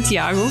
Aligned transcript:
Santiago. 0.00 0.48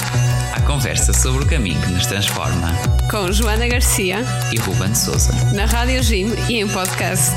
A 0.55 0.61
conversa 0.61 1.11
sobre 1.11 1.43
o 1.43 1.47
caminho 1.47 1.81
que 1.81 1.89
nos 1.91 2.05
transforma. 2.05 2.71
Com 3.09 3.31
Joana 3.31 3.67
Garcia 3.67 4.17
e 4.53 4.59
Ruben 4.59 4.93
Souza. 4.93 5.31
Na 5.55 5.65
Rádio 5.65 6.03
Jim 6.03 6.27
e 6.47 6.57
em 6.59 6.67
podcast. 6.67 7.33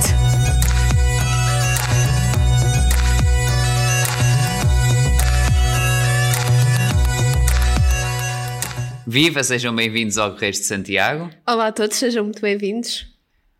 Viva, 9.06 9.42
sejam 9.42 9.74
bem-vindos 9.74 10.18
ao 10.18 10.32
Correios 10.32 10.58
de 10.58 10.64
Santiago. 10.64 11.30
Olá 11.46 11.68
a 11.68 11.72
todos, 11.72 11.96
sejam 11.96 12.24
muito 12.24 12.42
bem-vindos. 12.42 13.06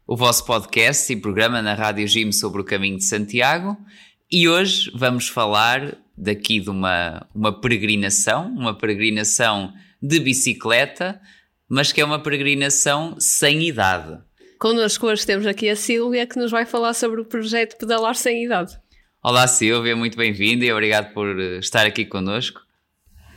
O 0.06 0.14
vosso 0.14 0.44
podcast 0.44 1.10
e 1.10 1.16
programa 1.16 1.62
na 1.62 1.72
Rádio 1.72 2.06
Jim 2.06 2.30
sobre 2.30 2.60
o 2.60 2.64
caminho 2.64 2.98
de 2.98 3.04
Santiago. 3.04 3.78
E 4.30 4.46
hoje 4.46 4.90
vamos 4.94 5.28
falar 5.28 6.01
daqui 6.16 6.60
de 6.60 6.70
uma, 6.70 7.26
uma 7.34 7.60
peregrinação, 7.60 8.46
uma 8.48 8.76
peregrinação 8.76 9.72
de 10.00 10.18
bicicleta, 10.20 11.20
mas 11.68 11.92
que 11.92 12.00
é 12.00 12.04
uma 12.04 12.22
peregrinação 12.22 13.16
sem 13.18 13.62
idade. 13.66 14.18
Connosco 14.58 15.06
hoje 15.06 15.26
temos 15.26 15.46
aqui 15.46 15.68
a 15.68 15.76
Silvia 15.76 16.26
que 16.26 16.38
nos 16.38 16.50
vai 16.50 16.64
falar 16.64 16.94
sobre 16.94 17.20
o 17.20 17.24
projeto 17.24 17.76
Pedalar 17.78 18.14
Sem 18.14 18.44
Idade. 18.44 18.78
Olá 19.22 19.46
Silvia, 19.46 19.96
muito 19.96 20.16
bem-vinda 20.16 20.64
e 20.64 20.72
obrigado 20.72 21.12
por 21.12 21.38
estar 21.40 21.86
aqui 21.86 22.04
connosco. 22.04 22.60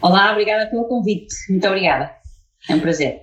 Olá, 0.01 0.31
obrigada 0.31 0.69
pelo 0.69 0.85
convite. 0.85 1.33
Muito 1.49 1.65
obrigada. 1.67 2.11
É 2.69 2.75
um 2.75 2.79
prazer. 2.79 3.21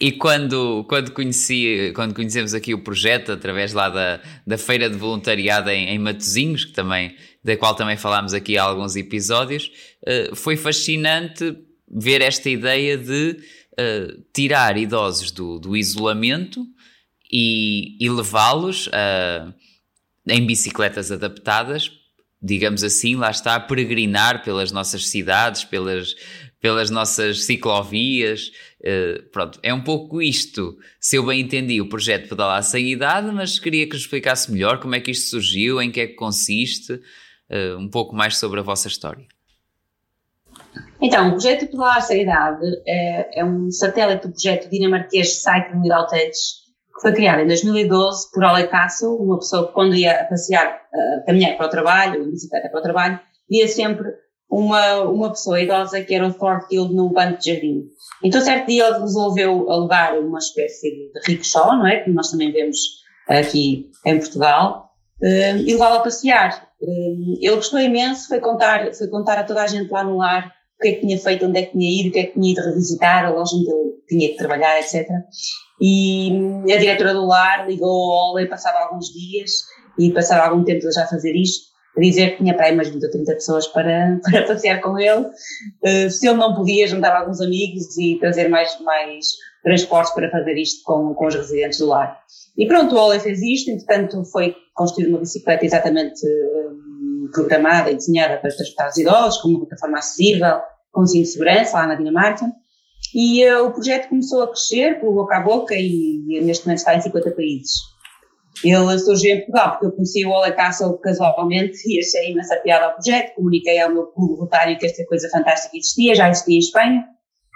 E 0.00 0.12
quando, 0.12 0.84
quando, 0.88 1.12
conheci, 1.12 1.92
quando 1.94 2.14
conhecemos 2.14 2.52
aqui 2.52 2.74
o 2.74 2.82
projeto, 2.82 3.32
através 3.32 3.72
lá 3.72 3.88
da, 3.88 4.20
da 4.46 4.58
Feira 4.58 4.90
de 4.90 4.96
Voluntariado 4.96 5.70
em, 5.70 5.88
em 5.88 5.98
Matozinhos, 5.98 6.64
que 6.64 6.72
também, 6.72 7.14
da 7.44 7.56
qual 7.56 7.74
também 7.74 7.96
falámos 7.96 8.32
aqui 8.32 8.56
há 8.56 8.62
alguns 8.62 8.96
episódios, 8.96 9.70
uh, 10.02 10.34
foi 10.34 10.56
fascinante 10.56 11.56
ver 11.88 12.22
esta 12.22 12.48
ideia 12.48 12.96
de 12.96 13.36
uh, 13.72 14.24
tirar 14.32 14.78
idosos 14.78 15.30
do, 15.30 15.58
do 15.58 15.76
isolamento 15.76 16.66
e, 17.30 17.96
e 18.02 18.08
levá-los 18.08 18.88
em 20.26 20.46
bicicletas 20.46 21.10
adaptadas 21.10 21.90
digamos 22.44 22.84
assim, 22.84 23.16
lá 23.16 23.30
está, 23.30 23.54
a 23.54 23.60
peregrinar 23.60 24.44
pelas 24.44 24.70
nossas 24.70 25.08
cidades, 25.08 25.64
pelas, 25.64 26.14
pelas 26.60 26.90
nossas 26.90 27.44
ciclovias. 27.44 28.52
Uh, 28.80 29.22
pronto, 29.32 29.58
é 29.62 29.72
um 29.72 29.80
pouco 29.80 30.20
isto. 30.20 30.76
Se 31.00 31.16
eu 31.16 31.24
bem 31.24 31.40
entendi 31.40 31.80
o 31.80 31.88
projeto 31.88 32.28
Pedalar 32.28 32.62
Sem 32.62 32.92
Idade, 32.92 33.32
mas 33.32 33.58
queria 33.58 33.88
que 33.88 33.96
explicasse 33.96 34.52
melhor 34.52 34.78
como 34.78 34.94
é 34.94 35.00
que 35.00 35.10
isto 35.10 35.30
surgiu, 35.30 35.80
em 35.80 35.90
que 35.90 36.00
é 36.00 36.06
que 36.06 36.14
consiste, 36.14 37.00
uh, 37.50 37.78
um 37.78 37.88
pouco 37.88 38.14
mais 38.14 38.36
sobre 38.36 38.60
a 38.60 38.62
vossa 38.62 38.88
história. 38.88 39.26
Então, 41.00 41.28
o 41.28 41.30
projeto 41.32 41.66
Pedalar 41.66 42.00
Sem 42.02 42.22
Idade 42.22 42.64
é, 42.86 43.40
é 43.40 43.44
um 43.44 43.70
satélite 43.70 44.26
do 44.26 44.32
projeto 44.32 44.70
dinamarquês 44.70 45.42
Cycling 45.42 45.82
Without 45.82 46.14
Edge, 46.14 46.38
que 46.94 47.00
foi 47.02 47.12
criada 47.12 47.42
em 47.42 47.46
2012 47.46 48.30
por 48.32 48.44
Ole 48.44 48.66
Castle, 48.68 49.16
uma 49.16 49.38
pessoa 49.38 49.66
que 49.66 49.74
quando 49.74 49.94
ia 49.94 50.24
passear, 50.24 50.80
uh, 50.92 51.26
caminhar 51.26 51.56
para 51.56 51.66
o 51.66 51.70
trabalho, 51.70 52.22
em 52.22 52.30
bicicleta 52.30 52.68
para 52.68 52.80
o 52.80 52.82
trabalho, 52.82 53.20
via 53.50 53.68
sempre 53.68 54.14
uma, 54.48 55.02
uma 55.02 55.30
pessoa 55.30 55.60
idosa 55.60 56.00
que 56.02 56.14
era 56.14 56.26
o 56.26 56.32
Thorfield 56.32 56.94
num 56.94 57.12
banco 57.12 57.38
de 57.38 57.52
jardim. 57.52 57.84
Então, 58.22 58.40
certo 58.40 58.66
dia 58.66 58.86
ele 58.86 59.00
resolveu 59.00 59.70
alugar 59.70 60.18
uma 60.18 60.38
espécie 60.38 60.90
de 60.90 61.20
rickshaw, 61.26 61.76
não 61.76 61.86
é? 61.86 62.00
Que 62.00 62.10
nós 62.10 62.30
também 62.30 62.52
vemos 62.52 62.78
aqui 63.28 63.90
em 64.06 64.18
Portugal, 64.18 64.90
e 65.20 65.72
levá-la 65.72 65.96
a 65.96 66.00
passear. 66.00 66.63
Uh, 66.80 67.38
ele 67.40 67.56
gostou 67.56 67.80
imenso, 67.80 68.28
foi 68.28 68.40
contar, 68.40 68.92
foi 68.94 69.08
contar 69.08 69.38
a 69.38 69.44
toda 69.44 69.62
a 69.62 69.66
gente 69.66 69.90
lá 69.90 70.04
no 70.04 70.18
lar 70.18 70.52
o 70.78 70.82
que 70.82 70.88
é 70.88 70.92
que 70.94 71.00
tinha 71.00 71.18
feito, 71.18 71.46
onde 71.46 71.58
é 71.58 71.62
que 71.62 71.72
tinha 71.72 72.00
ido, 72.00 72.08
o 72.08 72.12
que 72.12 72.18
é 72.18 72.24
que 72.24 72.32
tinha 72.32 72.52
ido 72.52 72.60
revisitar, 72.60 73.24
a 73.24 73.30
loja 73.30 73.56
onde 73.56 73.70
ele 73.70 73.92
tinha 74.08 74.28
que 74.30 74.36
trabalhar, 74.36 74.78
etc. 74.80 75.06
E 75.80 76.30
a 76.72 76.76
diretora 76.76 77.14
do 77.14 77.26
lar 77.26 77.68
ligou 77.68 78.12
ao 78.12 78.34
Ole 78.34 78.48
passado 78.48 78.76
alguns 78.76 79.06
dias 79.06 79.52
e 79.98 80.10
passado 80.12 80.40
algum 80.40 80.64
tempo 80.64 80.80
já 80.92 81.04
a 81.04 81.08
fazer 81.08 81.34
isto, 81.34 81.66
a 81.96 82.00
dizer 82.00 82.32
que 82.32 82.38
tinha 82.38 82.54
para 82.54 82.66
aí 82.66 82.74
umas 82.74 82.88
20 82.88 83.04
ou 83.04 83.10
30 83.10 83.32
pessoas 83.34 83.66
para, 83.68 84.18
para 84.28 84.46
passear 84.46 84.80
com 84.80 84.98
ele. 84.98 85.26
Uh, 85.82 86.10
se 86.10 86.26
ele 86.26 86.36
não 86.36 86.54
podia, 86.54 86.86
juntar 86.88 87.16
alguns 87.16 87.40
amigos 87.40 87.96
e 87.96 88.18
trazer 88.18 88.48
mais, 88.48 88.78
mais 88.80 89.26
transportes 89.64 90.14
para 90.14 90.30
fazer 90.30 90.54
isto 90.56 90.84
com, 90.84 91.14
com 91.14 91.26
os 91.26 91.34
residentes 91.34 91.78
do 91.78 91.86
lar. 91.86 92.20
E 92.56 92.66
pronto, 92.66 92.94
o 92.94 92.98
Ole 92.98 93.18
fez 93.18 93.42
isto, 93.42 93.70
entretanto 93.70 94.22
foi 94.26 94.54
construída 94.74 95.10
uma 95.10 95.20
bicicleta 95.20 95.64
exatamente 95.64 96.20
um, 96.26 97.28
programada 97.32 97.90
e 97.90 97.96
desenhada 97.96 98.36
para 98.36 98.50
transportar 98.50 98.90
os 98.90 98.98
idosos, 98.98 99.40
com 99.40 99.48
uma 99.48 99.60
plataforma 99.60 99.98
acessível, 99.98 100.60
com 100.92 101.06
cinto 101.06 101.22
de 101.22 101.30
segurança 101.30 101.78
lá 101.78 101.86
na 101.86 101.94
Dinamarca. 101.94 102.46
E 103.14 103.44
uh, 103.48 103.66
o 103.66 103.72
projeto 103.72 104.08
começou 104.08 104.42
a 104.42 104.48
crescer 104.48 105.00
pelo 105.00 105.14
boca 105.14 105.36
a 105.36 105.40
boca 105.40 105.74
e, 105.74 106.22
e 106.28 106.40
neste 106.42 106.66
momento 106.66 106.78
está 106.78 106.94
em 106.94 107.00
50 107.00 107.30
países. 107.32 107.72
Ele 108.62 108.98
surgiu 108.98 109.34
em 109.34 109.38
Portugal 109.38 109.70
porque 109.72 109.86
eu 109.86 109.92
conheci 109.92 110.24
o 110.24 110.30
Ole 110.30 110.52
Castle 110.52 110.96
casualmente 110.98 111.78
e 111.86 111.98
achei 111.98 112.30
imensa 112.30 112.56
piada 112.56 112.86
ao 112.86 112.94
projeto, 112.94 113.34
comuniquei 113.34 113.80
ao 113.80 113.90
meu 113.90 114.06
clube 114.06 114.40
rotário 114.40 114.78
que 114.78 114.86
esta 114.86 115.04
coisa 115.06 115.28
fantástica 115.28 115.76
existia, 115.76 116.14
já 116.14 116.30
existia 116.30 116.56
em 116.56 116.58
Espanha, 116.58 117.04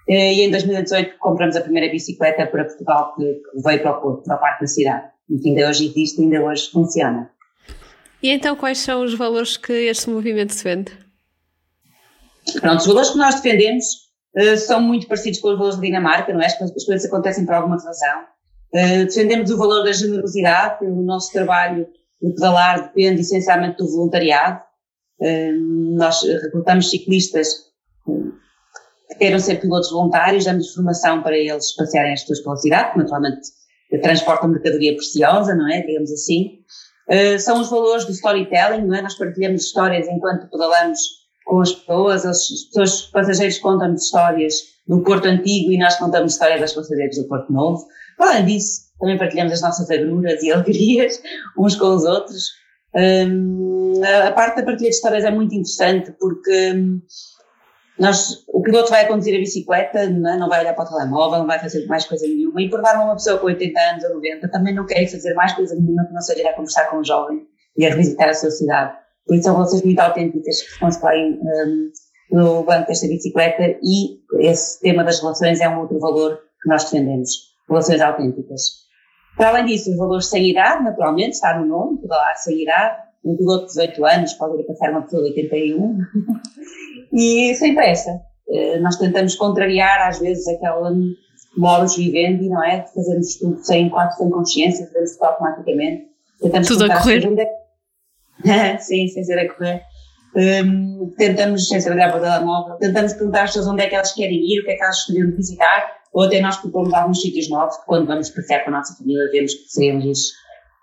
e 0.08 0.42
em 0.42 0.50
2018 0.50 1.18
compramos 1.18 1.54
a 1.56 1.60
primeira 1.60 1.90
bicicleta 1.92 2.46
para 2.46 2.64
Portugal 2.64 3.14
que 3.14 3.42
veio 3.62 3.82
para 3.82 3.98
o 3.98 4.00
Porto, 4.00 4.24
para 4.24 4.34
a 4.36 4.38
parte 4.38 4.60
da 4.60 4.66
cidade. 4.66 5.06
E 5.28 5.38
que 5.38 5.50
ainda 5.50 5.68
hoje 5.68 5.86
existe, 5.86 6.22
ainda 6.22 6.42
hoje 6.42 6.70
funciona. 6.70 7.30
E 8.22 8.30
então 8.30 8.56
quais 8.56 8.78
são 8.78 9.04
os 9.04 9.14
valores 9.14 9.56
que 9.56 9.72
este 9.72 10.10
movimento 10.10 10.54
defende? 10.54 10.92
Pronto, 12.60 12.80
os 12.80 12.86
valores 12.86 13.10
que 13.10 13.18
nós 13.18 13.34
defendemos 13.36 13.84
uh, 14.36 14.56
são 14.56 14.80
muito 14.80 15.06
parecidos 15.06 15.38
com 15.40 15.48
os 15.48 15.58
valores 15.58 15.76
da 15.76 15.82
Dinamarca, 15.82 16.32
não 16.32 16.40
é? 16.40 16.46
As 16.46 16.54
coisas 16.84 17.04
acontecem 17.04 17.44
por 17.44 17.54
alguma 17.54 17.76
razão. 17.76 18.20
Uh, 18.74 19.04
defendemos 19.04 19.50
o 19.50 19.58
valor 19.58 19.84
da 19.84 19.92
generosidade, 19.92 20.84
o 20.84 21.02
nosso 21.02 21.32
trabalho 21.32 21.86
de 22.20 22.32
pedalar 22.32 22.88
depende 22.88 23.20
essencialmente 23.20 23.76
do 23.78 23.88
voluntariado. 23.88 24.60
Uh, 25.20 25.96
nós 25.96 26.22
recrutamos 26.22 26.90
ciclistas 26.90 27.48
que 27.54 27.67
queiram 29.16 29.38
ser 29.38 29.60
pilotos 29.60 29.90
voluntários, 29.90 30.44
damos 30.44 30.74
formação 30.74 31.22
para 31.22 31.36
eles 31.36 31.74
passearem 31.74 32.12
as 32.12 32.22
suas 32.22 32.40
pela 32.40 32.56
cidade, 32.56 32.92
que 32.92 32.98
naturalmente 32.98 33.48
transportam 34.02 34.50
mercadoria 34.50 34.94
preciosa, 34.94 35.54
não 35.54 35.68
é? 35.70 35.82
Digamos 35.82 36.12
assim. 36.12 36.58
Uh, 37.08 37.38
são 37.38 37.60
os 37.60 37.70
valores 37.70 38.04
do 38.04 38.12
storytelling, 38.12 38.84
não 38.86 38.94
é? 38.94 39.02
Nós 39.02 39.16
partilhamos 39.16 39.64
histórias 39.64 40.06
enquanto 40.08 40.50
pedalamos 40.50 40.98
com 41.46 41.60
as 41.60 41.72
pessoas, 41.72 42.26
as 42.26 42.46
pessoas, 42.46 42.92
os 42.92 43.06
passageiros 43.10 43.58
contam-nos 43.58 44.04
histórias 44.04 44.54
do 44.86 45.02
Porto 45.02 45.26
Antigo 45.26 45.72
e 45.72 45.78
nós 45.78 45.96
contamos 45.96 46.34
histórias 46.34 46.60
das 46.60 46.74
passageiros 46.74 47.16
do 47.16 47.26
Porto 47.26 47.50
Novo. 47.50 47.86
Além 48.18 48.44
disso, 48.44 48.82
também 49.00 49.16
partilhamos 49.16 49.54
as 49.54 49.62
nossas 49.62 49.90
agruras 49.90 50.42
e 50.42 50.52
alegrias 50.52 51.22
uns 51.58 51.74
com 51.76 51.94
os 51.94 52.04
outros. 52.04 52.50
Um, 52.94 54.02
a 54.26 54.32
parte 54.32 54.56
da 54.56 54.64
partilha 54.64 54.90
de 54.90 54.96
histórias 54.96 55.24
é 55.24 55.30
muito 55.30 55.54
interessante 55.54 56.12
porque 56.18 56.72
um, 56.72 57.00
nós, 57.98 58.44
o 58.48 58.62
piloto 58.62 58.90
vai 58.90 59.04
a 59.04 59.08
conduzir 59.08 59.34
a 59.34 59.38
bicicleta, 59.38 60.08
não, 60.08 60.30
é? 60.30 60.36
não, 60.36 60.48
vai 60.48 60.60
olhar 60.60 60.74
para 60.74 60.84
o 60.84 60.88
telemóvel, 60.88 61.40
não 61.40 61.46
vai 61.46 61.58
fazer 61.58 61.84
mais 61.86 62.04
coisa 62.06 62.26
nenhuma. 62.26 62.62
E 62.62 62.70
por 62.70 62.80
dar 62.80 63.02
uma 63.02 63.14
pessoa 63.14 63.38
com 63.38 63.46
80 63.46 63.80
anos 63.80 64.04
ou 64.04 64.14
90 64.14 64.48
também 64.48 64.74
não 64.74 64.86
quer 64.86 65.06
fazer 65.08 65.34
mais 65.34 65.52
coisa 65.54 65.74
nenhuma 65.74 66.06
que 66.06 66.12
não 66.12 66.20
seja 66.20 66.40
ir 66.40 66.46
a 66.46 66.52
conversar 66.54 66.88
com 66.90 66.98
um 66.98 67.04
jovem 67.04 67.46
e 67.76 67.84
a 67.84 67.90
revisitar 67.90 68.28
a 68.28 68.34
sua 68.34 68.50
cidade. 68.50 68.96
Por 69.26 69.34
isso 69.34 69.44
são 69.44 69.54
relações 69.54 69.82
muito 69.82 69.98
autênticas 69.98 70.62
que 70.62 70.70
se 70.70 70.78
constroem 70.78 71.40
um, 71.42 71.90
no 72.30 72.62
banco 72.62 72.86
desta 72.86 73.08
bicicleta 73.08 73.78
e 73.82 74.20
esse 74.40 74.80
tema 74.80 75.02
das 75.02 75.20
relações 75.20 75.60
é 75.60 75.68
um 75.68 75.80
outro 75.80 75.98
valor 75.98 76.38
que 76.62 76.68
nós 76.68 76.84
defendemos. 76.84 77.30
Relações 77.68 78.00
autênticas. 78.00 78.88
Para 79.36 79.50
além 79.50 79.66
disso, 79.66 79.90
os 79.90 79.96
valores 79.96 80.26
sem 80.26 80.50
idade, 80.50 80.84
naturalmente, 80.84 81.34
está 81.34 81.58
no 81.58 81.66
nome, 81.66 82.00
pedalar 82.00 82.36
sem 82.36 82.62
idade. 82.62 83.02
Um 83.24 83.36
piloto 83.36 83.66
de 83.66 83.74
18 83.74 84.04
anos 84.06 84.34
pode 84.34 84.60
ir 84.60 84.64
passar 84.64 84.90
uma 84.90 85.02
pessoa 85.02 85.22
de 85.22 85.30
81. 85.30 85.98
e 87.12 87.54
sem 87.54 87.74
pressa. 87.74 88.10
Uh, 88.48 88.80
nós 88.80 88.96
tentamos 88.96 89.34
contrariar, 89.34 90.08
às 90.08 90.18
vezes, 90.18 90.46
aquela 90.48 90.90
modus 91.56 91.96
vivendi, 91.96 92.48
não 92.48 92.64
é? 92.64 92.80
De 92.80 92.94
fazermos 92.94 93.36
tudo 93.36 93.64
sem, 93.64 93.88
quase 93.90 94.16
sem 94.16 94.30
consciência, 94.30 94.86
fazemos 94.86 95.12
tudo 95.12 95.24
automaticamente. 95.24 96.06
Tentamos 96.40 96.68
tudo 96.68 96.84
a 96.84 96.96
correr. 96.96 97.22
sim, 98.80 99.08
sem 99.08 99.24
ser 99.24 99.38
a 99.38 99.54
correr. 99.54 99.82
Um, 100.36 101.12
tentamos, 101.16 101.68
sem 101.68 101.80
ser 101.80 101.92
olhar 101.92 102.10
para 102.10 102.20
o 102.20 102.22
telemóvel, 102.22 102.76
tentamos 102.76 103.12
perguntar 103.14 103.44
às 103.44 103.50
pessoas 103.50 103.66
onde 103.66 103.82
é 103.82 103.88
que 103.88 103.94
elas 103.94 104.12
querem 104.12 104.38
ir, 104.38 104.60
o 104.60 104.64
que 104.64 104.70
é 104.70 104.76
que 104.76 104.82
elas 104.82 104.98
de 105.08 105.36
visitar, 105.36 105.90
ou 106.12 106.24
até 106.24 106.40
nós 106.40 106.56
propomos 106.58 106.92
alguns 106.94 107.20
sítios 107.20 107.48
novos 107.48 107.76
que 107.78 107.86
quando 107.86 108.06
vamos 108.06 108.30
passear 108.30 108.62
com 108.62 108.70
a 108.70 108.74
nossa 108.74 108.94
família 108.96 109.28
vemos 109.32 109.54
que 109.54 109.64
poderíamos 109.74 110.18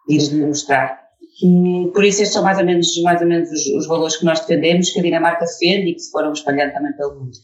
ir-lhes 0.09 0.33
mostrar. 0.33 1.04
E, 1.41 1.91
por 1.91 2.03
isso 2.03 2.21
estes 2.21 2.33
são 2.33 2.43
mais 2.43 2.57
ou 2.57 2.65
menos, 2.65 2.87
mais 3.01 3.21
ou 3.21 3.27
menos 3.27 3.49
os, 3.51 3.65
os, 3.67 3.87
valores 3.87 4.15
que 4.15 4.25
nós 4.25 4.39
defendemos, 4.39 4.91
que 4.91 4.99
a 4.99 5.03
Dinamarca 5.03 5.45
defende 5.45 5.91
e 5.91 5.93
que 5.93 5.99
se 5.99 6.11
foram 6.11 6.31
espalhando 6.31 6.73
também 6.73 6.93
pelo 6.93 7.19
mundo. 7.19 7.37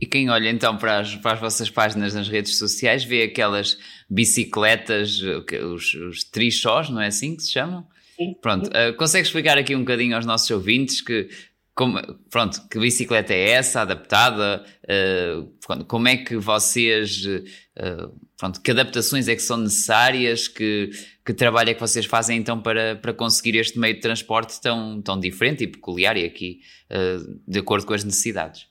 E 0.00 0.06
quem 0.06 0.28
olha 0.28 0.50
então 0.50 0.76
para 0.76 0.98
as, 0.98 1.14
para 1.16 1.32
as 1.32 1.40
vossas 1.40 1.70
páginas 1.70 2.12
nas 2.14 2.28
redes 2.28 2.58
sociais 2.58 3.04
vê 3.04 3.22
aquelas 3.22 3.78
bicicletas, 4.10 5.18
os, 5.72 5.94
os 5.94 6.24
trichós, 6.24 6.90
não 6.90 7.00
é 7.00 7.06
assim 7.06 7.36
que 7.36 7.42
se 7.42 7.52
chamam? 7.52 7.86
Sim. 8.16 8.34
Pronto, 8.40 8.68
uh, 8.68 8.94
consegue 8.96 9.26
explicar 9.26 9.56
aqui 9.56 9.74
um 9.74 9.80
bocadinho 9.80 10.14
aos 10.14 10.26
nossos 10.26 10.50
ouvintes 10.50 11.00
que 11.00 11.28
como, 11.74 12.00
pronto, 12.30 12.68
que 12.70 12.78
bicicleta 12.78 13.34
é 13.34 13.50
essa, 13.50 13.80
adaptada? 13.80 14.64
Uh, 14.84 15.84
como 15.86 16.06
é 16.06 16.16
que 16.18 16.36
vocês, 16.36 17.26
uh, 17.78 18.12
pronto, 18.38 18.60
que 18.60 18.70
adaptações 18.70 19.28
é 19.28 19.34
que 19.34 19.42
são 19.42 19.56
necessárias? 19.56 20.48
Que, 20.48 20.90
que 21.24 21.32
trabalho 21.32 21.70
é 21.70 21.74
que 21.74 21.80
vocês 21.80 22.06
fazem 22.06 22.38
então 22.38 22.60
para, 22.60 22.96
para 22.96 23.12
conseguir 23.12 23.56
este 23.56 23.78
meio 23.78 23.94
de 23.94 24.00
transporte 24.00 24.60
tão, 24.60 25.00
tão 25.02 25.18
diferente 25.18 25.64
e 25.64 25.66
peculiar 25.66 26.16
e 26.16 26.24
aqui 26.24 26.60
uh, 26.90 27.40
de 27.46 27.58
acordo 27.58 27.86
com 27.86 27.94
as 27.94 28.04
necessidades? 28.04 28.66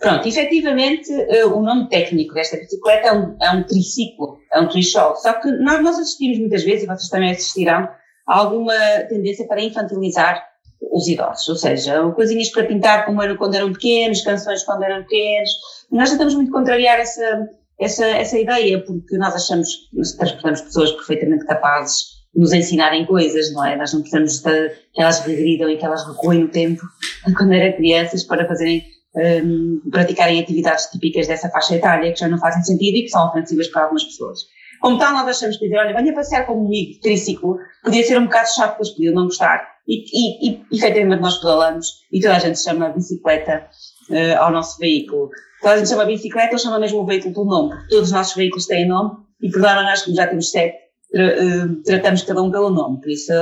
Pronto, 0.00 0.28
efetivamente 0.28 1.10
o 1.46 1.62
nome 1.62 1.88
técnico 1.88 2.34
desta 2.34 2.58
bicicleta 2.58 3.08
é 3.08 3.12
um, 3.12 3.36
é 3.40 3.50
um 3.52 3.62
triciclo, 3.62 4.38
é 4.52 4.60
um 4.60 4.68
trishow. 4.68 5.16
Só 5.16 5.32
que 5.32 5.50
nós, 5.50 5.82
nós 5.82 5.98
assistimos 5.98 6.38
muitas 6.38 6.62
vezes, 6.62 6.82
e 6.82 6.86
vocês 6.86 7.08
também 7.08 7.30
assistirão, 7.30 7.88
a 8.26 8.38
alguma 8.38 8.74
tendência 9.08 9.46
para 9.46 9.62
infantilizar 9.62 10.44
os 10.92 11.08
idosos, 11.08 11.48
ou 11.48 11.56
seja, 11.56 12.10
coisinhas 12.10 12.50
para 12.50 12.64
pintar 12.64 13.06
como 13.06 13.22
eram 13.22 13.36
quando 13.36 13.54
eram 13.54 13.72
pequenos, 13.72 14.22
canções 14.22 14.62
quando 14.64 14.82
eram 14.82 15.02
pequenos. 15.02 15.50
Nós 15.90 16.10
tentamos 16.10 16.34
muito 16.34 16.52
contrariar 16.52 16.98
essa, 16.98 17.48
essa, 17.80 18.06
essa 18.06 18.38
ideia, 18.38 18.82
porque 18.84 19.16
nós 19.18 19.34
achamos 19.34 19.68
que 19.74 19.96
nós 19.96 20.12
transportamos 20.12 20.60
pessoas 20.62 20.92
perfeitamente 20.92 21.44
capazes 21.46 22.14
de 22.34 22.40
nos 22.40 22.52
ensinarem 22.52 23.06
coisas, 23.06 23.52
não 23.52 23.64
é? 23.64 23.76
Nós 23.76 23.92
não 23.92 24.00
precisamos 24.00 24.40
de, 24.40 24.68
que 24.92 25.00
elas 25.00 25.20
regridam 25.20 25.70
e 25.70 25.76
que 25.76 25.84
elas 25.84 26.06
recuem 26.06 26.40
no 26.40 26.48
tempo 26.48 26.82
quando 27.36 27.52
eram 27.52 27.76
crianças 27.76 28.24
para 28.24 28.46
fazerem, 28.46 28.84
um, 29.16 29.80
praticarem 29.90 30.40
atividades 30.40 30.86
típicas 30.86 31.26
dessa 31.26 31.48
faixa 31.48 31.76
etária 31.76 32.12
que 32.12 32.18
já 32.18 32.28
não 32.28 32.38
fazem 32.38 32.62
sentido 32.62 32.96
e 32.96 33.02
que 33.02 33.08
são 33.08 33.28
ofensivas 33.28 33.68
para 33.68 33.82
algumas 33.82 34.04
pessoas. 34.04 34.40
Como 34.80 34.98
tal, 34.98 35.12
nós 35.12 35.28
achamos 35.28 35.56
que 35.56 35.64
dizer, 35.64 35.78
olha, 35.78 35.94
venha 35.94 36.12
passear 36.12 36.46
comigo 36.46 36.92
de 36.92 37.00
triciclo, 37.00 37.58
podia 37.82 38.04
ser 38.04 38.18
um 38.18 38.24
bocado 38.24 38.48
chato, 38.54 38.78
eles 38.78 38.90
podiam 38.90 39.14
não 39.14 39.24
gostar. 39.24 39.66
E, 39.86 40.04
e, 40.12 40.52
e 40.52 40.76
efetivamente 40.76 41.20
nós 41.20 41.38
pedalamos 41.38 41.86
e 42.12 42.20
toda 42.20 42.36
a 42.36 42.38
gente 42.38 42.58
chama 42.58 42.88
bicicleta 42.88 43.66
uh, 44.10 44.38
ao 44.38 44.50
nosso 44.50 44.78
veículo. 44.78 45.30
Toda 45.60 45.74
a 45.74 45.78
gente 45.78 45.88
chama 45.88 46.04
bicicleta 46.04 46.52
ou 46.52 46.58
chama 46.58 46.78
mesmo 46.78 47.00
o 47.00 47.06
veículo 47.06 47.34
pelo 47.34 47.46
nome, 47.46 47.70
porque 47.70 47.88
todos 47.88 48.08
os 48.08 48.12
nossos 48.12 48.34
veículos 48.34 48.66
têm 48.66 48.86
nome 48.86 49.16
e 49.42 49.50
por 49.50 49.60
norma 49.60 49.82
nós, 49.82 50.02
como 50.02 50.16
já 50.16 50.26
temos 50.26 50.50
sete, 50.50 50.76
tra 51.10 51.24
uh, 51.24 51.82
tratamos 51.84 52.22
cada 52.22 52.42
um 52.42 52.50
pelo 52.50 52.70
nome. 52.70 53.00
Por 53.00 53.10
isso, 53.10 53.32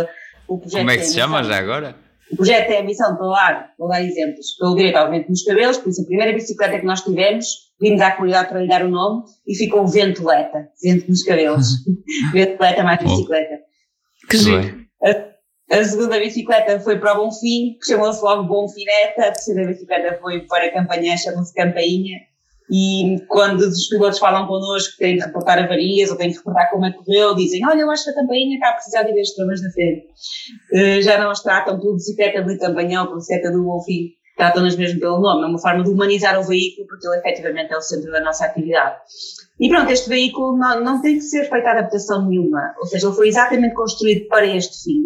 o 0.49 0.59
projeto 0.59 0.81
Como 0.81 0.91
é 0.91 0.97
que 0.97 1.05
se 1.05 1.15
chama 1.15 1.43
já 1.43 1.59
agora? 1.59 1.97
O 2.31 2.37
projeto 2.37 2.67
tem 2.67 2.79
a 2.79 2.85
missão 2.85 3.13
de 3.13 3.19
falar, 3.19 3.73
vou 3.79 3.89
dar 3.89 4.03
exemplos, 4.03 4.57
pelo 4.59 4.75
direito 4.75 4.97
ao 4.97 5.11
vento 5.11 5.29
nos 5.29 5.43
cabelos, 5.43 5.77
por 5.77 5.91
isso 5.91 6.01
a 6.01 6.07
primeira 6.07 6.33
bicicleta 6.33 6.79
que 6.79 6.87
nós 6.87 7.03
tivemos 7.03 7.47
vimos 7.83 8.01
à 8.01 8.13
comunidade 8.13 8.49
para 8.49 8.61
lhe 8.61 8.69
dar 8.69 8.85
o 8.85 8.89
nome 8.89 9.25
e 9.47 9.57
ficou 9.57 9.87
Ventoleta, 9.87 10.69
vento 10.83 11.09
nos 11.09 11.25
cabelos. 11.25 11.67
Ventoleta 12.33 12.85
mais 12.85 13.03
bicicleta. 13.03 13.59
Que 14.31 14.37
giro. 14.39 14.87
A, 15.71 15.85
segunda 15.85 16.19
bicicleta 16.19 16.79
foi 16.81 16.99
para 16.99 17.15
o 17.15 17.25
Bonfim, 17.25 17.79
que 17.81 17.87
chamou-se 17.87 18.23
logo 18.23 18.45
Bonfineta. 18.45 19.23
A 19.23 19.33
terceira 19.33 19.67
bicicleta 19.67 20.19
foi 20.21 20.41
para 20.47 20.67
a 20.67 20.73
Campanhã, 20.73 21.17
chamou-se 21.17 21.55
Campainha. 21.55 22.19
E 22.71 23.17
quando 23.29 23.61
os 23.61 23.89
pilotos 23.89 24.19
falam 24.19 24.47
connosco 24.47 24.93
que 24.93 24.99
têm 24.99 25.17
de 25.17 25.25
reportar 25.25 25.59
avarias 25.59 26.11
ou 26.11 26.17
têm 26.17 26.31
de 26.31 26.37
reportar 26.39 26.71
como 26.71 26.87
é 26.87 26.93
que 26.93 26.99
correu, 26.99 27.35
dizem: 27.35 27.67
Olha, 27.67 27.81
eu 27.81 27.91
acho 27.91 28.05
que 28.05 28.11
a 28.11 28.15
campainha 28.15 28.59
a 28.63 28.73
precisar 28.73 29.03
de 29.03 29.13
ver 29.13 29.21
as 29.21 29.31
tramas 29.31 29.61
da 29.61 29.71
frente. 29.71 30.07
Uh, 30.73 31.03
já 31.03 31.19
não 31.19 31.31
as 31.31 31.43
tratam 31.43 31.79
por 31.79 31.95
bicicleta 31.95 32.43
de 32.43 32.59
Campanhão, 32.59 33.07
por 33.07 33.17
bicicleta 33.17 33.51
do 33.51 33.65
Bonfim 33.65 34.13
tratam-nas 34.37 34.77
mesmo 34.77 35.01
pelo 35.01 35.21
nome, 35.21 35.45
é 35.45 35.47
uma 35.47 35.59
forma 35.59 35.85
de 35.85 35.91
humanizar 35.91 36.39
o 36.39 36.43
veículo, 36.43 36.87
porque 36.89 37.07
ele 37.07 37.19
efetivamente 37.19 37.73
é 37.73 37.77
o 37.77 37.81
centro 37.81 38.11
da 38.11 38.21
nossa 38.21 38.47
atividade. 38.47 38.97
E 39.61 39.69
pronto, 39.69 39.91
este 39.91 40.09
veículo 40.09 40.57
não, 40.57 40.81
não 40.83 41.03
tem 41.03 41.17
que 41.17 41.23
ser 41.23 41.49
feita 41.49 41.71
adaptação 41.71 42.27
nenhuma, 42.29 42.75
ou 42.79 42.87
seja, 42.87 43.07
ele 43.07 43.17
foi 43.17 43.29
exatamente 43.29 43.75
construído 43.75 44.27
para 44.29 44.47
este 44.47 44.83
fim. 44.83 45.03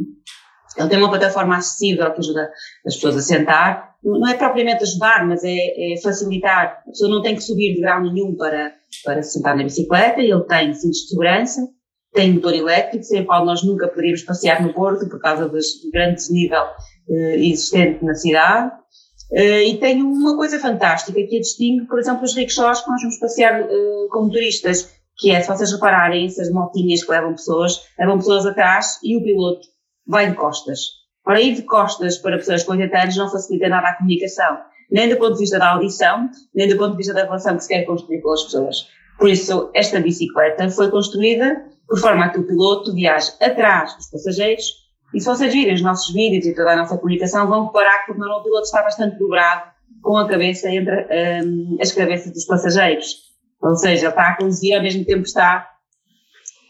Ele 0.76 0.88
tem 0.88 0.99
uma 0.99 1.08
plataforma 1.08 1.56
acessível 1.56 2.12
que 2.12 2.20
ajuda 2.20 2.50
as 2.87 2.94
pessoas 2.94 3.17
a 3.17 3.20
sentar, 3.20 3.96
não 4.02 4.28
é 4.28 4.34
propriamente 4.34 4.84
ajudar, 4.84 5.26
mas 5.26 5.43
é, 5.43 5.55
é 5.94 6.00
facilitar. 6.00 6.82
A 6.87 6.90
pessoa 6.90 7.11
não 7.11 7.23
tem 7.23 7.34
que 7.34 7.43
subir 7.43 7.75
de 7.75 7.81
grau 7.81 8.02
nenhum 8.02 8.37
para, 8.37 8.73
para 9.05 9.23
se 9.23 9.32
sentar 9.32 9.56
na 9.56 9.64
bicicleta, 9.64 10.20
ele 10.20 10.40
tem 10.44 10.75
cintos 10.75 11.00
de 11.00 11.08
segurança, 11.08 11.67
tem 12.12 12.34
motor 12.34 12.55
elétrico, 12.55 13.05
sem 13.05 13.23
o 13.23 13.26
qual 13.26 13.44
nós 13.44 13.62
nunca 13.62 13.88
poderíamos 13.88 14.23
passear 14.23 14.62
no 14.62 14.73
Porto 14.73 15.08
por 15.08 15.20
causa 15.20 15.49
do 15.49 15.58
grande 15.93 16.14
desnível 16.17 16.62
eh, 17.11 17.37
existente 17.37 18.05
na 18.05 18.14
cidade. 18.14 18.73
Uh, 19.32 19.67
e 19.67 19.76
tem 19.78 20.02
uma 20.02 20.37
coisa 20.37 20.56
fantástica 20.61 21.20
que 21.20 21.37
a 21.37 21.40
distingue, 21.40 21.87
por 21.87 21.99
exemplo, 21.99 22.23
os 22.23 22.37
rickshaws 22.37 22.81
que 22.81 22.88
nós 22.88 23.02
vamos 23.02 23.19
passear 23.19 23.61
uh, 23.61 24.08
como 24.08 24.31
turistas, 24.31 24.88
que 25.19 25.32
é, 25.32 25.40
se 25.40 25.49
vocês 25.49 25.73
repararem, 25.73 26.26
essas 26.26 26.49
motinhas 26.49 27.02
que 27.02 27.11
levam 27.11 27.32
pessoas, 27.32 27.81
levam 27.99 28.19
pessoas 28.19 28.46
atrás 28.46 29.00
e 29.02 29.17
o 29.17 29.23
piloto 29.25 29.67
vai 30.06 30.30
de 30.30 30.36
costas. 30.36 30.80
Ora, 31.26 31.40
ir 31.40 31.54
de 31.54 31.62
costas 31.62 32.18
para 32.18 32.36
pessoas 32.36 32.62
com 32.62 32.72
80 32.72 32.98
anos 32.98 33.16
não 33.16 33.30
facilita 33.30 33.68
nada 33.68 33.88
a 33.88 33.94
comunicação, 33.94 34.58
nem 34.90 35.08
do 35.08 35.16
ponto 35.16 35.32
de 35.32 35.40
vista 35.40 35.58
da 35.58 35.72
audição, 35.72 36.30
nem 36.54 36.68
do 36.68 36.76
ponto 36.76 36.92
de 36.92 36.98
vista 36.98 37.14
da 37.14 37.24
relação 37.24 37.56
que 37.56 37.62
se 37.62 37.68
quer 37.68 37.84
construir 37.84 38.20
com 38.20 38.32
as 38.32 38.44
pessoas. 38.44 38.88
Por 39.18 39.28
isso, 39.28 39.70
esta 39.74 39.98
bicicleta 39.98 40.68
foi 40.70 40.90
construída 40.90 41.64
por 41.88 41.98
forma 41.98 42.26
a 42.26 42.28
que 42.28 42.38
o 42.38 42.46
piloto 42.46 42.94
viaje 42.94 43.32
atrás 43.40 43.96
dos 43.96 44.10
passageiros 44.10 44.86
e 45.14 45.20
se 45.20 45.26
vocês 45.26 45.52
virem 45.52 45.74
os 45.74 45.82
nossos 45.82 46.12
vídeos 46.12 46.46
e 46.46 46.54
toda 46.54 46.72
a 46.72 46.76
nossa 46.76 46.98
comunicação, 46.98 47.46
vão 47.48 47.66
reparar 47.66 48.04
que 48.04 48.12
o 48.12 48.14
piloto 48.14 48.60
está 48.62 48.82
bastante 48.82 49.18
dobrado 49.18 49.70
com 50.02 50.16
a 50.16 50.28
cabeça 50.28 50.68
entre 50.68 51.06
um, 51.44 51.78
as 51.80 51.92
cabeças 51.92 52.32
dos 52.32 52.44
passageiros. 52.44 53.14
Ou 53.62 53.74
seja, 53.76 54.06
ele 54.06 54.08
está 54.08 54.28
a 54.28 54.36
conduzir 54.36 54.76
ao 54.76 54.82
mesmo 54.82 55.04
tempo 55.04 55.22
está 55.22 55.70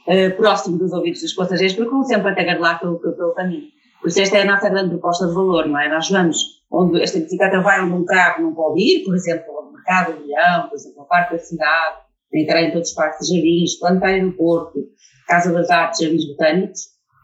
uh, 0.07 0.37
próximo 0.37 0.79
dos 0.79 0.93
ouvidos 0.93 1.21
dos 1.21 1.35
passageiros, 1.35 1.75
porque 1.77 1.91
como 1.91 2.05
sempre 2.05 2.31
até 2.31 2.55
lá 2.59 2.77
pelo, 2.77 2.99
pelo, 2.99 3.35
caminho. 3.35 3.69
Por 4.01 4.09
isso 4.09 4.21
esta 4.21 4.39
é 4.39 4.43
a 4.43 4.47
nossa 4.47 4.69
grande 4.69 4.91
proposta 4.91 5.27
de 5.27 5.35
valor, 5.35 5.67
não 5.67 5.81
é? 5.81 5.89
Nós 5.89 6.09
vamos 6.09 6.57
onde 6.71 7.03
esta 7.03 7.19
bicicleta 7.19 7.61
vai 7.61 7.83
onde 7.83 7.95
um 7.95 8.05
carro 8.05 8.43
não 8.43 8.55
pode 8.55 8.81
ir, 8.81 9.05
por 9.05 9.15
exemplo, 9.15 9.51
ao 9.57 9.73
mercado 9.73 10.15
do 10.15 10.27
Leão, 10.27 10.69
por 10.69 10.75
exemplo, 10.75 11.01
ao 11.01 11.07
Parque 11.07 11.35
da 11.35 11.39
Cidade, 11.39 11.97
entrar 12.35 12.63
em 12.63 12.73
todos 12.73 12.89
os 12.91 12.95
parques 12.95 13.27
de 13.27 13.35
jardins, 13.35 13.79
plantar 13.79 14.21
no 14.21 14.33
Porto, 14.33 14.79
Casa 15.27 15.53
das 15.53 15.71
Artes, 15.71 16.01
Jardins 16.01 16.27
Botânicos, 16.29 16.81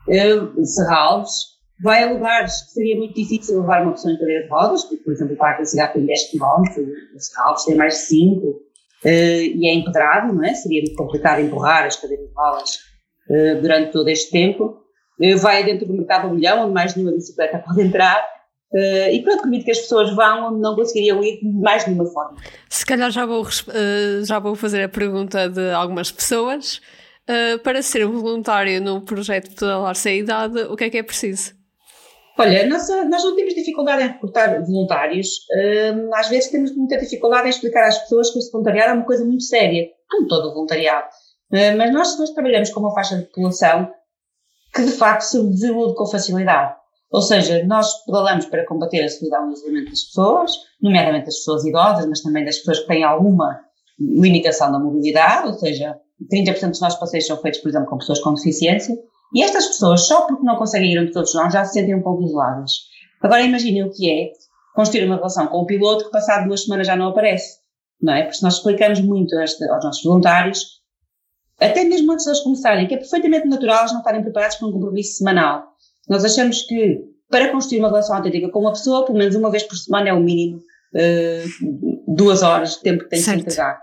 uh, 0.08 0.64
Serralves, 0.64 1.52
vai 1.82 2.04
a 2.04 2.12
lugares 2.12 2.62
que 2.62 2.70
seria 2.70 2.96
muito 2.96 3.14
difícil 3.14 3.60
levar 3.60 3.82
uma 3.82 3.92
pessoa 3.92 4.14
em 4.14 4.18
cadeira 4.18 4.44
de 4.44 4.48
rodas, 4.48 4.84
porque, 4.84 5.02
por 5.02 5.12
exemplo, 5.12 5.34
o 5.34 5.38
Parque 5.38 5.62
da 5.62 5.66
Cidade 5.66 5.92
tem 5.94 6.06
10 6.06 6.30
km, 6.30 6.62
o 7.14 7.20
Serralves 7.20 7.64
tem 7.64 7.76
mais 7.76 7.94
de 7.94 8.00
5, 8.00 8.46
uh, 8.46 8.61
e 9.04 9.68
é 9.68 9.74
empedrado, 9.74 10.32
não 10.32 10.44
é? 10.44 10.54
Seria 10.54 10.82
muito 10.82 10.96
complicado 10.96 11.40
empurrar 11.40 11.84
as 11.84 11.96
cadeiras 11.96 12.28
de 12.28 12.34
rodas 12.34 12.78
uh, 13.28 13.60
durante 13.60 13.92
todo 13.92 14.08
este 14.08 14.30
tempo. 14.30 14.82
Uh, 15.20 15.36
vai 15.38 15.64
dentro 15.64 15.86
do 15.86 15.94
mercado 15.94 16.28
do 16.28 16.34
milhão, 16.34 16.64
onde 16.64 16.72
mais 16.72 16.94
nenhuma 16.94 17.14
bicicleta 17.14 17.58
pode 17.66 17.82
entrar, 17.82 18.24
Uh, 18.72 19.12
e 19.12 19.22
pronto, 19.22 19.42
permite 19.42 19.66
que 19.66 19.70
as 19.70 19.80
pessoas 19.80 20.14
vão 20.14 20.48
onde 20.48 20.60
não 20.62 20.74
conseguiriam 20.74 21.22
ir 21.22 21.40
de 21.40 21.46
mais 21.60 21.86
nenhuma 21.86 22.06
forma. 22.06 22.38
Se 22.70 22.86
calhar 22.86 23.10
já 23.10 23.26
vou, 23.26 23.42
uh, 23.42 24.24
já 24.24 24.38
vou 24.38 24.54
fazer 24.54 24.82
a 24.82 24.88
pergunta 24.88 25.48
de 25.48 25.70
algumas 25.72 26.10
pessoas. 26.10 26.80
Uh, 27.28 27.58
para 27.60 27.82
ser 27.82 28.04
voluntário 28.06 28.80
no 28.80 29.02
projeto 29.02 29.54
Pedalar-se 29.54 30.08
a 30.08 30.14
Idade, 30.14 30.60
o 30.62 30.74
que 30.74 30.84
é 30.84 30.90
que 30.90 30.98
é 30.98 31.02
preciso? 31.02 31.52
Olha, 32.42 32.66
nós, 32.66 32.88
nós 33.08 33.22
não 33.22 33.36
temos 33.36 33.54
dificuldade 33.54 34.02
em 34.02 34.08
recrutar 34.08 34.64
voluntários. 34.66 35.28
Uh, 35.52 36.12
às 36.12 36.28
vezes 36.28 36.50
temos 36.50 36.74
muita 36.74 36.98
dificuldade 36.98 37.46
em 37.46 37.50
explicar 37.50 37.86
às 37.86 37.98
pessoas 37.98 38.32
que 38.32 38.40
este 38.40 38.50
voluntariado 38.50 38.90
é 38.90 38.94
uma 38.94 39.04
coisa 39.04 39.24
muito 39.24 39.44
séria, 39.44 39.88
como 40.10 40.26
todo 40.26 40.48
o 40.48 40.52
voluntariado. 40.52 41.06
Uh, 41.52 41.78
mas 41.78 41.92
nós, 41.92 42.18
nós 42.18 42.30
trabalhamos 42.30 42.70
com 42.70 42.80
uma 42.80 42.92
faixa 42.92 43.16
de 43.16 43.26
população 43.26 43.88
que 44.74 44.84
de 44.84 44.90
facto 44.90 45.22
se 45.22 45.40
desilude 45.50 45.94
com 45.94 46.04
facilidade. 46.04 46.74
Ou 47.12 47.22
seja, 47.22 47.62
nós 47.64 48.04
pedalamos 48.04 48.46
para 48.46 48.66
combater 48.66 49.04
a 49.04 49.08
solidão 49.08 49.46
e 49.46 49.50
o 49.50 49.52
isolamento 49.52 49.90
das 49.90 50.02
pessoas, 50.02 50.52
nomeadamente 50.80 51.26
das 51.26 51.36
pessoas 51.36 51.64
idosas, 51.64 52.06
mas 52.06 52.22
também 52.22 52.44
das 52.44 52.58
pessoas 52.58 52.80
que 52.80 52.88
têm 52.88 53.04
alguma 53.04 53.60
limitação 54.00 54.72
da 54.72 54.80
mobilidade, 54.80 55.46
ou 55.46 55.54
seja, 55.54 55.96
30% 56.28 56.70
dos 56.70 56.80
nossos 56.80 56.98
passeios 56.98 57.26
são 57.26 57.36
feitos, 57.36 57.60
por 57.60 57.68
exemplo, 57.68 57.88
com 57.88 57.98
pessoas 57.98 58.18
com 58.18 58.34
deficiência, 58.34 58.96
e 59.34 59.42
estas 59.42 59.66
pessoas, 59.66 60.06
só 60.06 60.26
porque 60.26 60.44
não 60.44 60.56
conseguem 60.56 60.92
ir 60.92 60.98
onde 60.98 61.12
todos 61.12 61.34
nós, 61.34 61.52
já 61.52 61.64
se 61.64 61.74
sentem 61.74 61.94
um 61.94 62.02
pouco 62.02 62.22
isoladas. 62.22 62.72
Agora 63.22 63.42
imaginem 63.42 63.84
o 63.84 63.90
que 63.90 64.10
é 64.10 64.32
construir 64.74 65.04
uma 65.04 65.16
relação 65.16 65.46
com 65.46 65.58
o 65.58 65.66
piloto 65.66 66.04
que 66.04 66.10
passado 66.10 66.46
duas 66.46 66.64
semanas 66.64 66.86
já 66.86 66.96
não 66.96 67.08
aparece, 67.08 67.58
não 68.00 68.12
é? 68.12 68.24
Porque 68.24 68.38
nós 68.42 68.54
explicamos 68.54 69.00
muito 69.00 69.38
este, 69.40 69.64
aos 69.68 69.84
nossos 69.84 70.02
voluntários, 70.02 70.82
até 71.60 71.84
mesmo 71.84 72.12
antes 72.12 72.24
de 72.24 72.30
eles 72.30 72.40
começarem, 72.40 72.88
que 72.88 72.94
é 72.94 72.98
perfeitamente 72.98 73.46
natural 73.46 73.80
eles 73.80 73.92
não 73.92 74.00
estarem 74.00 74.22
preparados 74.22 74.56
para 74.56 74.68
um 74.68 74.72
compromisso 74.72 75.18
semanal. 75.18 75.64
Nós 76.08 76.24
achamos 76.24 76.62
que 76.62 77.00
para 77.30 77.50
construir 77.50 77.78
uma 77.78 77.88
relação 77.88 78.16
autêntica 78.16 78.50
com 78.50 78.60
uma 78.60 78.72
pessoa, 78.72 79.06
pelo 79.06 79.16
menos 79.16 79.34
uma 79.34 79.50
vez 79.50 79.62
por 79.62 79.76
semana 79.76 80.10
é 80.10 80.12
o 80.12 80.20
mínimo, 80.20 80.58
uh, 80.58 82.14
duas 82.14 82.42
horas 82.42 82.74
de 82.74 82.82
tempo 82.82 83.04
que 83.04 83.10
tem 83.10 83.18
que 83.18 83.24
se 83.24 83.34
entregar. 83.34 83.80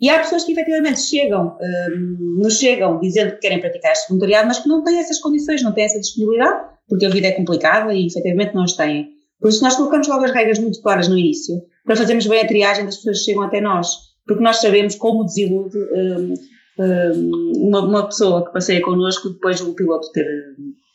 E 0.00 0.08
há 0.08 0.18
pessoas 0.18 0.44
que 0.44 0.52
efetivamente 0.52 1.00
chegam, 1.00 1.56
um, 1.60 2.40
nos 2.40 2.58
chegam 2.58 3.00
dizendo 3.00 3.32
que 3.32 3.38
querem 3.38 3.60
praticar 3.60 3.92
este 3.92 4.08
voluntariado, 4.08 4.46
mas 4.46 4.60
que 4.60 4.68
não 4.68 4.84
têm 4.84 4.98
essas 4.98 5.18
condições, 5.18 5.62
não 5.62 5.72
têm 5.72 5.84
essa 5.84 5.98
disponibilidade, 5.98 6.66
porque 6.88 7.06
a 7.06 7.10
vida 7.10 7.26
é 7.26 7.32
complicada 7.32 7.92
e 7.92 8.06
efetivamente 8.06 8.54
não 8.54 8.62
as 8.62 8.74
têm. 8.74 9.08
Por 9.40 9.48
isso 9.48 9.62
nós 9.62 9.74
colocamos 9.76 10.06
logo 10.08 10.24
as 10.24 10.30
regras 10.30 10.58
muito 10.58 10.80
claras 10.82 11.08
no 11.08 11.18
início, 11.18 11.62
para 11.84 11.96
fazermmos 11.96 12.26
bem 12.26 12.40
a 12.40 12.46
triagem 12.46 12.84
das 12.84 12.96
pessoas 12.96 13.18
que 13.18 13.24
chegam 13.24 13.42
até 13.42 13.60
nós, 13.60 13.88
porque 14.26 14.42
nós 14.42 14.60
sabemos 14.60 14.94
como 14.94 15.24
desilude 15.24 15.76
um, 15.78 16.34
um, 16.78 17.68
uma, 17.68 17.80
uma, 17.80 18.06
pessoa 18.06 18.44
que 18.44 18.52
passeia 18.52 18.80
connosco 18.80 19.30
depois 19.30 19.60
do 19.60 19.74
piloto 19.74 20.10
ter, 20.12 20.26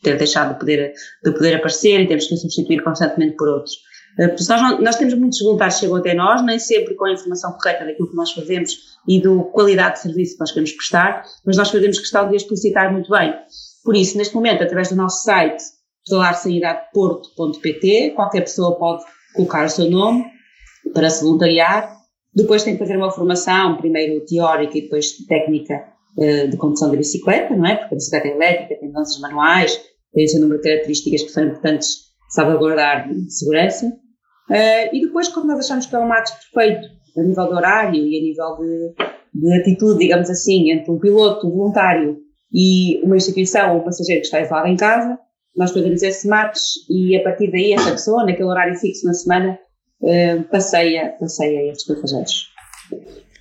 ter 0.02 0.18
deixado 0.18 0.54
de 0.54 0.60
poder, 0.60 0.94
de 1.24 1.32
poder 1.32 1.56
aparecer 1.56 2.00
e 2.00 2.08
temos 2.08 2.28
que 2.28 2.36
o 2.36 2.38
substituir 2.38 2.84
constantemente 2.84 3.36
por 3.36 3.50
outros. 3.50 3.74
Porque 4.16 4.44
nós, 4.48 4.80
nós 4.80 4.96
temos 4.96 5.16
muitos 5.16 5.40
voluntários 5.40 5.76
que 5.76 5.82
chegam 5.82 5.98
até 5.98 6.14
nós, 6.14 6.42
nem 6.46 6.58
sempre 6.60 6.94
com 6.96 7.04
a 7.06 7.12
informação 7.12 7.52
correta 7.54 7.84
daquilo 7.86 8.10
que 8.10 8.16
nós 8.16 8.32
fazemos 8.32 8.94
e 9.08 9.22
da 9.22 9.30
qualidade 9.52 9.96
de 9.96 10.02
serviço 10.02 10.34
que 10.34 10.40
nós 10.40 10.52
queremos 10.52 10.72
prestar, 10.74 11.24
mas 11.46 11.58
nós 11.58 11.72
fazemos 11.72 11.98
questão 12.00 12.30
de 12.30 12.36
explicitar 12.36 12.92
muito 12.92 13.10
bem. 13.10 13.34
Por 13.84 13.96
isso, 13.96 14.16
neste 14.18 14.36
momento, 14.36 14.64
através 14.64 14.90
do 14.90 14.96
nosso 14.96 15.24
site, 15.24 15.64
pedalarsanidade.porto.pt, 16.06 18.12
qualquer 18.16 18.42
pessoa 18.42 18.78
pode 18.78 19.04
colocar 19.34 19.66
o 19.66 19.70
seu 19.70 19.90
nome 19.90 20.26
para 20.94 21.10
se 21.10 21.24
voluntariar. 21.24 21.98
Depois 22.36 22.64
tem 22.64 22.74
que 22.74 22.80
fazer 22.80 22.98
uma 22.98 23.12
formação, 23.12 23.78
primeiro 23.78 24.26
teórica 24.26 24.78
e 24.78 24.82
depois 24.82 25.14
técnica 25.28 25.86
eh, 26.18 26.48
de 26.48 26.58
condução 26.58 26.92
da 26.92 26.98
bicicleta, 26.98 27.56
não 27.56 27.66
é? 27.66 27.76
Porque 27.76 27.96
a 27.96 27.98
bicicleta 27.98 28.28
é 28.28 28.32
elétrica 28.32 28.76
tem 28.80 28.88
mudanças 28.88 29.20
manuais, 29.20 29.80
tem 30.14 30.28
seu 30.28 30.42
número 30.42 30.62
de 30.62 30.70
características 30.70 31.24
que 31.24 31.30
são 31.30 31.46
importantes 31.46 32.12
salvaguardar 32.30 33.12
de 33.12 33.32
segurança. 33.32 33.92
Uh, 34.50 34.90
e 34.94 35.02
depois, 35.02 35.28
quando 35.30 35.48
nós 35.48 35.60
achamos 35.60 35.86
que 35.86 35.96
é 35.96 36.00
um 36.00 36.08
match 36.08 36.30
perfeito 36.54 36.88
a 37.18 37.24
nível 37.24 37.48
de 37.48 37.54
horário 37.54 38.06
e 38.06 38.18
a 38.18 38.22
nível 38.22 38.58
de, 38.58 38.96
de 39.34 39.54
atitude, 39.60 40.00
digamos 40.00 40.30
assim, 40.30 40.72
entre 40.72 40.92
um 40.92 41.00
piloto, 41.00 41.48
um 41.48 41.52
voluntário 41.52 42.18
e 42.52 43.02
uma 43.04 43.18
instituição 43.18 43.74
ou 43.74 43.82
um 43.82 43.84
passageiro 43.84 44.22
que 44.22 44.28
está 44.28 44.42
isolado 44.42 44.68
em 44.68 44.76
casa, 44.76 45.18
nós 45.56 45.72
fazemos 45.72 46.02
esse 46.02 46.28
match 46.28 46.60
e 46.90 47.16
a 47.16 47.24
partir 47.24 47.52
daí 47.52 47.74
essa 47.74 47.92
pessoa, 47.92 48.26
naquele 48.26 48.50
horário 48.50 48.76
fixo 48.76 49.06
na 49.06 49.14
semana, 49.14 49.60
uh, 50.02 50.44
passeia, 50.50 51.16
passeia 51.20 51.72
esses 51.72 51.86
passageiros. 51.86 52.50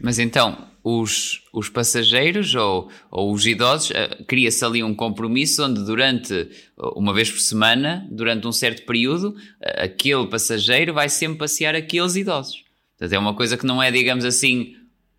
Mas 0.00 0.18
então, 0.18 0.71
os, 0.84 1.42
os 1.52 1.68
passageiros 1.68 2.54
ou, 2.54 2.88
ou 3.10 3.32
os 3.32 3.46
idosos, 3.46 3.90
uh, 3.90 4.24
cria-se 4.26 4.64
ali 4.64 4.82
um 4.82 4.94
compromisso 4.94 5.64
onde 5.64 5.84
durante, 5.84 6.48
uma 6.96 7.14
vez 7.14 7.30
por 7.30 7.40
semana, 7.40 8.06
durante 8.10 8.46
um 8.46 8.52
certo 8.52 8.84
período, 8.84 9.30
uh, 9.30 9.84
aquele 9.84 10.26
passageiro 10.26 10.92
vai 10.92 11.08
sempre 11.08 11.38
passear 11.38 11.74
aqueles 11.74 12.16
idosos. 12.16 12.64
Portanto, 12.98 13.12
é 13.12 13.18
uma 13.18 13.34
coisa 13.34 13.56
que 13.56 13.66
não 13.66 13.82
é, 13.82 13.90
digamos 13.90 14.24
assim, 14.24 14.74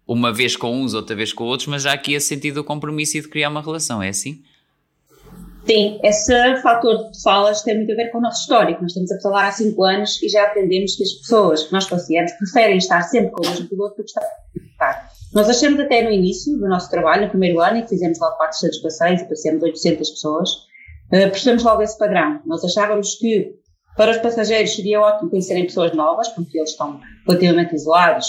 uma 0.06 0.34
vez 0.34 0.56
com 0.56 0.82
uns, 0.82 0.94
outra 0.94 1.16
vez 1.16 1.32
com 1.32 1.46
outros, 1.46 1.68
mas 1.68 1.84
já 1.84 1.94
aqui 1.94 2.14
esse 2.14 2.28
sentido 2.28 2.56
do 2.56 2.64
compromisso 2.64 3.18
e 3.18 3.22
de 3.22 3.30
criar 3.30 3.50
uma 3.50 3.62
relação, 3.62 4.02
é 4.02 4.10
assim? 4.10 4.44
Sim, 5.66 5.98
esse 6.04 6.62
fator 6.62 7.10
que 7.10 7.22
falas 7.22 7.62
tem 7.62 7.78
muito 7.78 7.94
a 7.94 7.96
ver 7.96 8.10
com 8.12 8.18
o 8.18 8.22
nosso 8.22 8.42
histórico. 8.42 8.82
Nós 8.82 8.92
estamos 8.92 9.12
a 9.14 9.22
falar 9.22 9.48
há 9.48 9.52
cinco 9.52 9.82
anos 9.86 10.22
e 10.22 10.28
já 10.28 10.44
aprendemos 10.44 10.98
que 10.98 11.04
as 11.04 11.14
pessoas 11.14 11.64
que 11.64 11.72
nós 11.72 11.88
passeamos 11.88 12.34
preferem 12.34 12.78
estar 12.78 13.02
sempre 13.04 13.32
com 13.32 13.46
o 13.46 13.50
mesmo 13.50 13.70
piloto 13.70 13.96
do 13.96 14.04
que 14.04 14.10
estar 14.10 15.10
Nós 15.34 15.50
achamos 15.50 15.80
até 15.80 16.04
no 16.04 16.12
início 16.12 16.56
do 16.58 16.68
nosso 16.68 16.90
trabalho, 16.90 17.24
no 17.24 17.30
primeiro 17.30 17.60
ano, 17.60 17.78
em 17.78 17.82
que 17.84 17.90
fizemos 17.90 18.20
logo 18.20 18.38
400 18.38 18.78
passeios 18.80 19.22
e 19.22 19.30
passeamos 19.30 19.64
800 19.64 20.10
pessoas, 20.12 20.50
uh, 20.52 21.30
percebemos 21.32 21.64
logo 21.64 21.82
esse 21.82 21.98
padrão. 21.98 22.40
Nós 22.46 22.64
achávamos 22.64 23.16
que 23.16 23.56
para 23.98 24.12
os 24.12 24.18
passageiros 24.18 24.76
seria 24.76 25.02
ótimo 25.02 25.32
conhecerem 25.32 25.66
pessoas 25.66 25.94
novas, 25.94 26.28
porque 26.30 26.58
eles 26.58 26.72
estão 26.72 27.00
relativamente 27.28 27.76
isolados, 27.76 28.28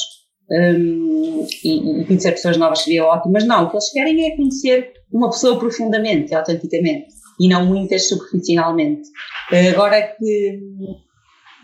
um, 0.51 1.47
e, 1.63 2.01
e 2.01 2.05
conhecer 2.05 2.33
pessoas 2.33 2.57
novas 2.57 2.81
seria 2.81 3.05
ótimo, 3.05 3.33
mas 3.33 3.45
não, 3.45 3.65
o 3.65 3.71
que 3.71 3.77
eles 3.77 3.91
querem 3.91 4.27
é 4.27 4.37
conhecer 4.37 4.93
uma 5.13 5.31
pessoa 5.31 5.59
profundamente, 5.59 6.35
autenticamente 6.35 7.15
e 7.41 7.49
não 7.49 7.67
muitas 7.67 8.09
superficialmente. 8.09 9.09
Eh, 9.51 9.71
agora 9.71 10.03
que, 10.03 10.61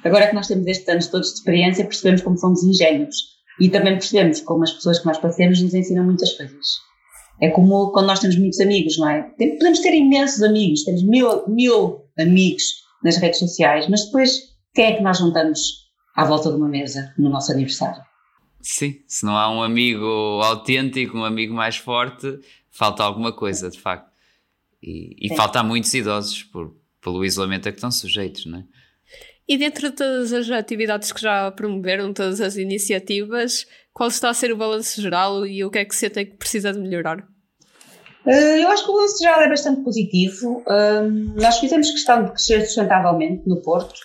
agora 0.03 0.29
que 0.29 0.35
nós 0.35 0.49
temos 0.49 0.67
estes 0.67 0.89
anos 0.89 1.07
todos 1.09 1.29
de 1.29 1.35
experiência, 1.35 1.85
percebemos 1.85 2.23
como 2.23 2.39
somos 2.39 2.65
ingênuos 2.65 3.40
e 3.59 3.69
também 3.69 3.95
percebemos 3.95 4.41
como 4.41 4.63
as 4.63 4.73
pessoas 4.73 4.99
que 4.99 5.07
nós 5.07 5.19
passamos 5.19 5.63
nos 5.63 5.75
ensinam 5.75 6.05
muitas 6.05 6.33
coisas. 6.33 6.67
É 7.41 7.49
como 7.51 7.91
quando 7.91 8.07
nós 8.07 8.21
temos 8.21 8.37
muitos 8.37 8.61
amigos, 8.61 8.99
não 8.99 9.09
é? 9.09 9.23
Podemos 9.23 9.81
ter 9.81 9.95
imensos 9.95 10.43
amigos, 10.43 10.85
temos 10.85 11.03
mil, 11.03 11.49
mil 11.49 12.05
amigos 12.19 12.63
nas 13.03 13.17
redes 13.17 13.39
sociais, 13.39 13.89
mas 13.89 14.05
depois 14.05 14.51
quem 14.75 14.85
é 14.87 14.93
que 14.97 15.03
nós 15.03 15.19
juntamos 15.19 15.61
à 16.15 16.25
volta 16.25 16.51
de 16.51 16.57
uma 16.57 16.69
mesa 16.69 17.15
no 17.19 17.31
nosso 17.31 17.51
aniversário? 17.51 18.03
Sim, 18.61 19.01
se 19.07 19.25
não 19.25 19.37
há 19.37 19.51
um 19.51 19.63
amigo 19.63 20.05
autêntico, 20.43 21.17
um 21.17 21.25
amigo 21.25 21.55
mais 21.55 21.77
forte, 21.77 22.39
falta 22.71 23.03
alguma 23.03 23.33
coisa, 23.33 23.71
de 23.71 23.81
facto. 23.81 24.11
E, 24.83 25.17
e 25.19 25.35
falta 25.35 25.63
muitos 25.63 25.93
idosos 25.95 26.43
por, 26.45 26.75
pelo 27.01 27.25
isolamento 27.25 27.69
a 27.69 27.73
que 27.73 27.79
estão 27.79 27.91
sujeitos, 27.91 28.45
não 28.47 28.59
é? 28.59 28.65
E 29.51 29.59
dentro 29.59 29.91
de 29.91 29.97
todas 29.97 30.33
as 30.33 30.49
atividades 30.49 31.11
que 31.11 31.21
já 31.21 31.51
promoveram, 31.51 32.15
todas 32.15 32.41
as 32.41 32.55
iniciativas, 32.55 33.67
qual 33.93 34.09
está 34.09 34.31
a 34.31 34.35
ser 34.35 34.53
o 34.53 34.57
balanço 34.57 35.03
geral 35.03 35.45
e 35.45 35.65
o 35.65 35.71
que 35.73 35.81
é 35.81 35.85
que 35.85 35.97
sentem 35.97 36.25
que 36.25 36.37
precisa 36.37 36.73
de 36.73 36.79
melhorar? 36.79 37.27
Eh, 38.29 38.63
eu 38.63 38.69
acho 38.69 38.85
que 38.85 38.91
o 38.93 38.95
balanço 38.95 39.19
geral 39.21 39.41
é 39.41 39.49
bastante 39.49 39.83
positivo. 39.83 40.63
nós 41.35 41.59
fizemos 41.59 41.91
questão 41.91 42.23
de 42.23 42.31
crescer 42.31 42.65
sustentavelmente 42.65 43.43
no 43.49 43.61
Porto, 43.61 43.99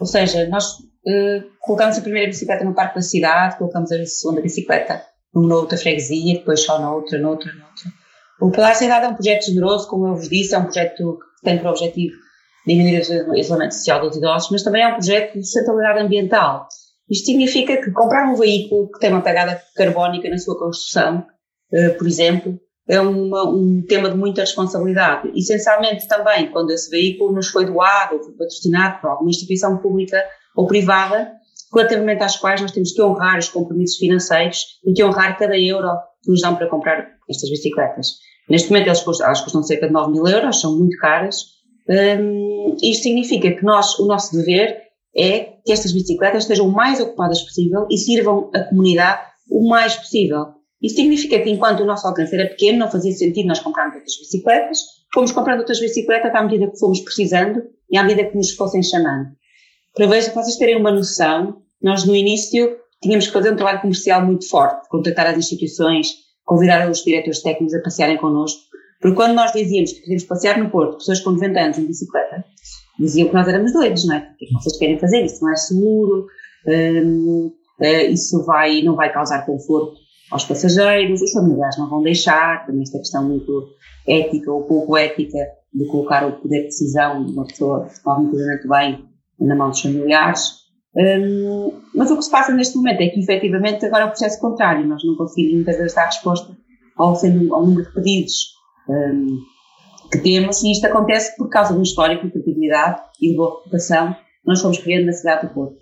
ou 0.00 0.06
seja, 0.08 0.48
nós 0.48 0.72
uh, 0.72 1.44
colocamos 1.60 1.96
a 1.96 2.00
primeira 2.00 2.26
bicicleta 2.26 2.64
no 2.64 2.74
parque 2.74 2.96
da 2.96 3.02
cidade, 3.02 3.58
colocamos 3.58 3.92
a 3.92 4.06
segunda 4.06 4.40
bicicleta 4.40 5.04
numa 5.32 5.54
outra 5.54 5.78
freguesia, 5.78 6.34
depois 6.34 6.64
só 6.64 6.80
na 6.80 6.92
outra, 6.92 7.16
noutra, 7.16 7.52
noutra. 7.52 7.92
O 8.40 8.50
Palácio 8.50 8.86
Cidade 8.86 9.04
é 9.04 9.08
um 9.08 9.14
projeto 9.14 9.44
generoso, 9.44 9.88
como 9.88 10.08
eu 10.08 10.16
vos 10.16 10.28
disse, 10.28 10.52
é 10.52 10.58
um 10.58 10.64
projeto 10.64 11.16
que 11.38 11.42
tem 11.44 11.58
por 11.58 11.68
objetivo 11.68 12.16
diminuir 12.66 13.02
o 13.28 13.34
isolamento 13.34 13.74
social 13.74 14.00
dos 14.00 14.16
idosos, 14.16 14.50
mas 14.50 14.62
também 14.62 14.82
é 14.82 14.88
um 14.88 14.94
projeto 14.94 15.34
de 15.34 15.44
sustentabilidade 15.44 16.00
ambiental. 16.00 16.68
Isto 17.08 17.26
significa 17.26 17.76
que 17.76 17.90
comprar 17.90 18.30
um 18.30 18.36
veículo 18.36 18.90
que 18.90 19.00
tem 19.00 19.10
uma 19.10 19.22
pegada 19.22 19.60
carbónica 19.74 20.28
na 20.28 20.38
sua 20.38 20.58
construção, 20.58 21.26
uh, 21.72 21.98
por 21.98 22.06
exemplo, 22.06 22.58
é 22.88 23.00
uma, 23.00 23.48
um 23.48 23.82
tema 23.86 24.10
de 24.10 24.16
muita 24.16 24.42
responsabilidade. 24.42 25.30
Essencialmente 25.36 26.08
também 26.08 26.50
quando 26.50 26.70
esse 26.70 26.90
veículo 26.90 27.32
nos 27.32 27.48
foi 27.48 27.64
doado 27.64 28.16
ou 28.16 28.22
foi 28.22 28.32
patrocinado 28.32 29.00
por 29.00 29.10
alguma 29.10 29.30
instituição 29.30 29.78
pública 29.78 30.22
ou 30.56 30.66
privada, 30.66 31.32
relativamente 31.72 32.22
às 32.22 32.36
quais 32.36 32.60
nós 32.60 32.72
temos 32.72 32.92
que 32.92 33.00
honrar 33.00 33.38
os 33.38 33.48
compromissos 33.48 33.96
financeiros 33.96 34.80
e 34.84 34.92
que 34.92 35.04
honrar 35.04 35.38
cada 35.38 35.56
euro 35.56 35.88
que 36.22 36.30
nos 36.30 36.40
dão 36.40 36.56
para 36.56 36.68
comprar 36.68 37.06
estas 37.28 37.48
bicicletas. 37.48 38.18
Neste 38.48 38.70
momento 38.70 38.86
elas 38.86 39.02
custam, 39.02 39.26
elas 39.26 39.40
custam 39.40 39.62
cerca 39.62 39.86
de 39.86 39.92
9 39.92 40.10
mil 40.10 40.26
euros, 40.26 40.60
são 40.60 40.76
muito 40.76 40.96
caras. 40.98 41.59
Um, 41.90 42.76
isto 42.80 43.02
significa 43.02 43.50
que 43.50 43.64
nós, 43.64 43.98
o 43.98 44.06
nosso 44.06 44.36
dever 44.36 44.80
é 45.16 45.54
que 45.64 45.72
estas 45.72 45.92
bicicletas 45.92 46.44
estejam 46.44 46.68
o 46.68 46.72
mais 46.72 47.00
ocupadas 47.00 47.42
possível 47.42 47.86
e 47.90 47.98
sirvam 47.98 48.48
a 48.54 48.60
comunidade 48.60 49.22
o 49.50 49.68
mais 49.68 49.96
possível. 49.96 50.46
Isso 50.80 50.94
significa 50.94 51.40
que 51.40 51.50
enquanto 51.50 51.80
o 51.80 51.84
nosso 51.84 52.06
alcance 52.06 52.34
era 52.34 52.48
pequeno, 52.48 52.78
não 52.78 52.90
fazia 52.90 53.12
sentido 53.12 53.48
nós 53.48 53.58
comprarmos 53.58 53.96
outras 53.96 54.16
bicicletas, 54.16 54.78
fomos 55.12 55.32
comprando 55.32 55.58
outras 55.58 55.80
bicicletas 55.80 56.32
à 56.32 56.42
medida 56.42 56.70
que 56.70 56.78
fomos 56.78 57.00
precisando 57.00 57.60
e 57.90 57.98
à 57.98 58.04
medida 58.04 58.30
que 58.30 58.36
nos 58.36 58.52
fossem 58.52 58.82
chamando. 58.82 59.28
Para 59.94 60.06
vocês 60.06 60.56
terem 60.56 60.76
uma 60.76 60.92
noção, 60.92 61.62
nós 61.82 62.04
no 62.04 62.14
início 62.14 62.78
tínhamos 63.02 63.26
que 63.26 63.32
fazer 63.32 63.52
um 63.52 63.56
trabalho 63.56 63.80
comercial 63.80 64.24
muito 64.24 64.48
forte, 64.48 64.88
contactar 64.88 65.26
as 65.26 65.36
instituições, 65.36 66.14
convidar 66.44 66.88
os 66.88 67.02
diretores 67.02 67.42
técnicos 67.42 67.74
a 67.74 67.82
passearem 67.82 68.16
connosco, 68.16 68.69
porque 69.00 69.16
quando 69.16 69.34
nós 69.34 69.52
dizíamos 69.52 69.92
que 69.92 70.00
queríamos 70.00 70.24
passear 70.24 70.58
no 70.58 70.70
Porto, 70.70 70.98
pessoas 70.98 71.20
com 71.20 71.30
90 71.30 71.58
anos 71.58 71.78
em 71.78 71.86
bicicleta, 71.86 72.44
diziam 72.98 73.28
que 73.28 73.34
nós 73.34 73.48
éramos 73.48 73.72
doidos, 73.72 74.06
não 74.06 74.16
é? 74.16 74.18
O 74.18 74.36
que 74.36 74.52
vocês 74.52 74.76
querem 74.76 74.98
fazer? 74.98 75.24
Isso 75.24 75.42
não 75.42 75.52
é 75.52 75.56
seguro, 75.56 76.26
hum, 76.66 77.50
eh, 77.80 78.04
isso 78.04 78.44
vai, 78.44 78.82
não 78.82 78.94
vai 78.94 79.10
causar 79.10 79.46
conforto 79.46 79.94
aos 80.30 80.44
passageiros, 80.44 81.22
os 81.22 81.32
familiares 81.32 81.78
não 81.78 81.88
vão 81.88 82.02
deixar, 82.02 82.66
também 82.66 82.82
esta 82.82 82.98
questão 82.98 83.26
muito 83.26 83.68
ética 84.06 84.52
ou 84.52 84.64
pouco 84.64 84.96
ética 84.96 85.38
de 85.72 85.86
colocar 85.86 86.26
o 86.26 86.32
poder 86.40 86.60
de 86.60 86.66
decisão 86.66 87.24
de 87.24 87.32
uma 87.32 87.46
pessoa 87.46 87.86
que 87.86 88.00
cognitivamente 88.02 88.68
bem 88.68 89.04
na 89.40 89.56
mão 89.56 89.70
dos 89.70 89.80
familiares. 89.80 90.60
Um, 90.94 91.72
mas 91.94 92.10
o 92.10 92.16
que 92.16 92.24
se 92.24 92.30
passa 92.30 92.52
neste 92.52 92.76
momento 92.76 93.00
é 93.00 93.08
que, 93.08 93.20
efetivamente, 93.20 93.86
agora 93.86 94.04
é 94.04 94.06
o 94.06 94.10
processo 94.10 94.40
contrário. 94.40 94.86
Nós 94.86 95.02
não 95.04 95.16
conseguimos 95.16 95.54
muitas 95.54 95.76
vezes 95.76 95.94
dar 95.94 96.06
resposta 96.06 96.56
ao, 96.96 97.14
ao 97.14 97.66
número 97.66 97.86
de 97.86 97.94
pedidos 97.94 98.59
um, 98.88 99.38
que 100.10 100.18
temos, 100.18 100.62
e 100.62 100.72
isto 100.72 100.86
acontece 100.86 101.36
por 101.36 101.48
causa 101.48 101.72
de 101.72 101.78
um 101.78 101.82
histórico 101.82 102.26
de 102.26 102.32
criatividade 102.32 103.02
e 103.20 103.30
de 103.30 103.36
boa 103.36 103.58
reputação 103.58 104.16
nós 104.44 104.60
fomos 104.60 104.78
criando 104.78 105.06
na 105.06 105.12
cidade 105.12 105.46
do 105.46 105.54
Porto. 105.54 105.76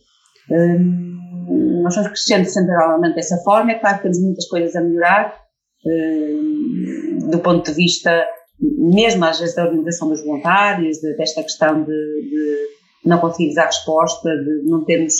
Um, 0.50 1.82
nós 1.82 1.94
fomos 1.94 2.10
crescendo 2.10 2.46
centralmente 2.46 3.14
dessa 3.14 3.36
forma. 3.38 3.72
É 3.72 3.78
claro 3.78 3.96
que 3.96 4.02
temos 4.02 4.20
muitas 4.20 4.46
coisas 4.46 4.74
a 4.76 4.80
melhorar, 4.80 5.34
um, 5.86 7.30
do 7.30 7.38
ponto 7.38 7.64
de 7.64 7.76
vista, 7.76 8.26
mesmo 8.60 9.24
às 9.24 9.38
vezes, 9.38 9.54
da 9.54 9.64
organização 9.64 10.08
dos 10.08 10.22
voluntários, 10.24 10.98
de, 10.98 11.16
desta 11.16 11.42
questão 11.42 11.84
de, 11.84 11.90
de 11.90 12.56
não 13.04 13.18
conseguimos 13.18 13.54
dar 13.54 13.66
resposta, 13.66 14.28
de 14.28 14.68
não 14.68 14.84
termos, 14.84 15.14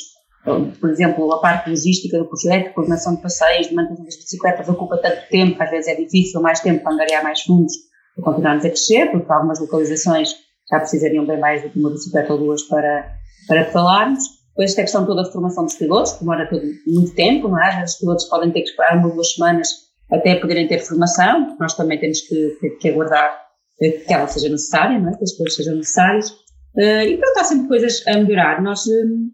por 0.45 0.91
exemplo, 0.91 1.33
a 1.33 1.41
parte 1.41 1.71
logística 1.71 2.19
do 2.19 2.27
projeto, 2.27 2.73
coordenação 2.73 3.17
de 3.17 3.23
passeios, 3.23 3.69
de 3.69 3.75
manutenção 3.75 4.05
das 4.05 4.17
bicicletas 4.17 4.69
ocupa 4.69 4.99
tanto 4.99 5.29
tempo, 5.29 5.63
às 5.63 5.71
vezes 5.71 5.89
é 5.89 5.95
difícil, 5.95 6.41
mais 6.41 6.61
tempo 6.61 6.83
para 6.83 6.93
angariar 6.93 7.23
mais 7.23 7.43
fundos 7.43 7.75
para 8.15 8.25
continuarmos 8.25 8.65
a 8.65 8.69
crescer, 8.69 9.11
porque 9.11 9.33
algumas 9.33 9.61
localizações 9.61 10.35
já 10.71 10.79
precisariam 10.79 11.27
bem 11.27 11.39
mais 11.39 11.63
do 11.63 11.71
que 11.71 11.79
uma 11.79 11.91
bicicleta 11.91 12.33
ou 12.33 12.39
duas 12.39 12.63
para, 12.63 13.13
para 13.47 13.65
pedalarmos. 13.65 14.23
Depois 14.51 14.71
esta 14.71 14.83
questão 14.83 15.07
toda 15.07 15.23
de 15.23 15.33
formação 15.33 15.65
dos 15.65 15.75
pilotos, 15.75 16.13
que 16.13 16.21
demora 16.21 16.49
todo, 16.49 16.63
muito 16.87 17.15
tempo, 17.15 17.49
não 17.49 17.63
é? 17.63 17.69
Às 17.69 17.77
vezes 17.77 17.95
os 17.95 18.01
pilotos 18.01 18.25
podem 18.25 18.51
ter 18.51 18.63
que 18.63 18.71
esperar 18.71 18.97
uma 18.97 19.09
ou 19.09 19.15
duas 19.15 19.33
semanas 19.35 19.69
até 20.11 20.35
poderem 20.37 20.67
ter 20.67 20.81
formação, 20.81 21.45
porque 21.45 21.63
nós 21.63 21.75
também 21.75 21.99
temos 22.01 22.21
que, 22.23 22.57
que, 22.61 22.71
que 22.71 22.89
aguardar 22.89 23.49
que 23.79 24.13
ela 24.13 24.27
seja 24.27 24.49
necessária, 24.49 24.99
não 24.99 25.11
é? 25.11 25.17
que 25.17 25.25
as 25.25 25.33
coisas 25.33 25.55
sejam 25.55 25.77
necessárias. 25.77 26.31
Uh, 26.77 27.07
e 27.07 27.17
pronto, 27.17 27.39
há 27.39 27.45
sempre 27.45 27.69
coisas 27.69 28.07
a 28.07 28.19
melhorar. 28.19 28.61
Nós, 28.63 28.85
uh, 28.87 29.31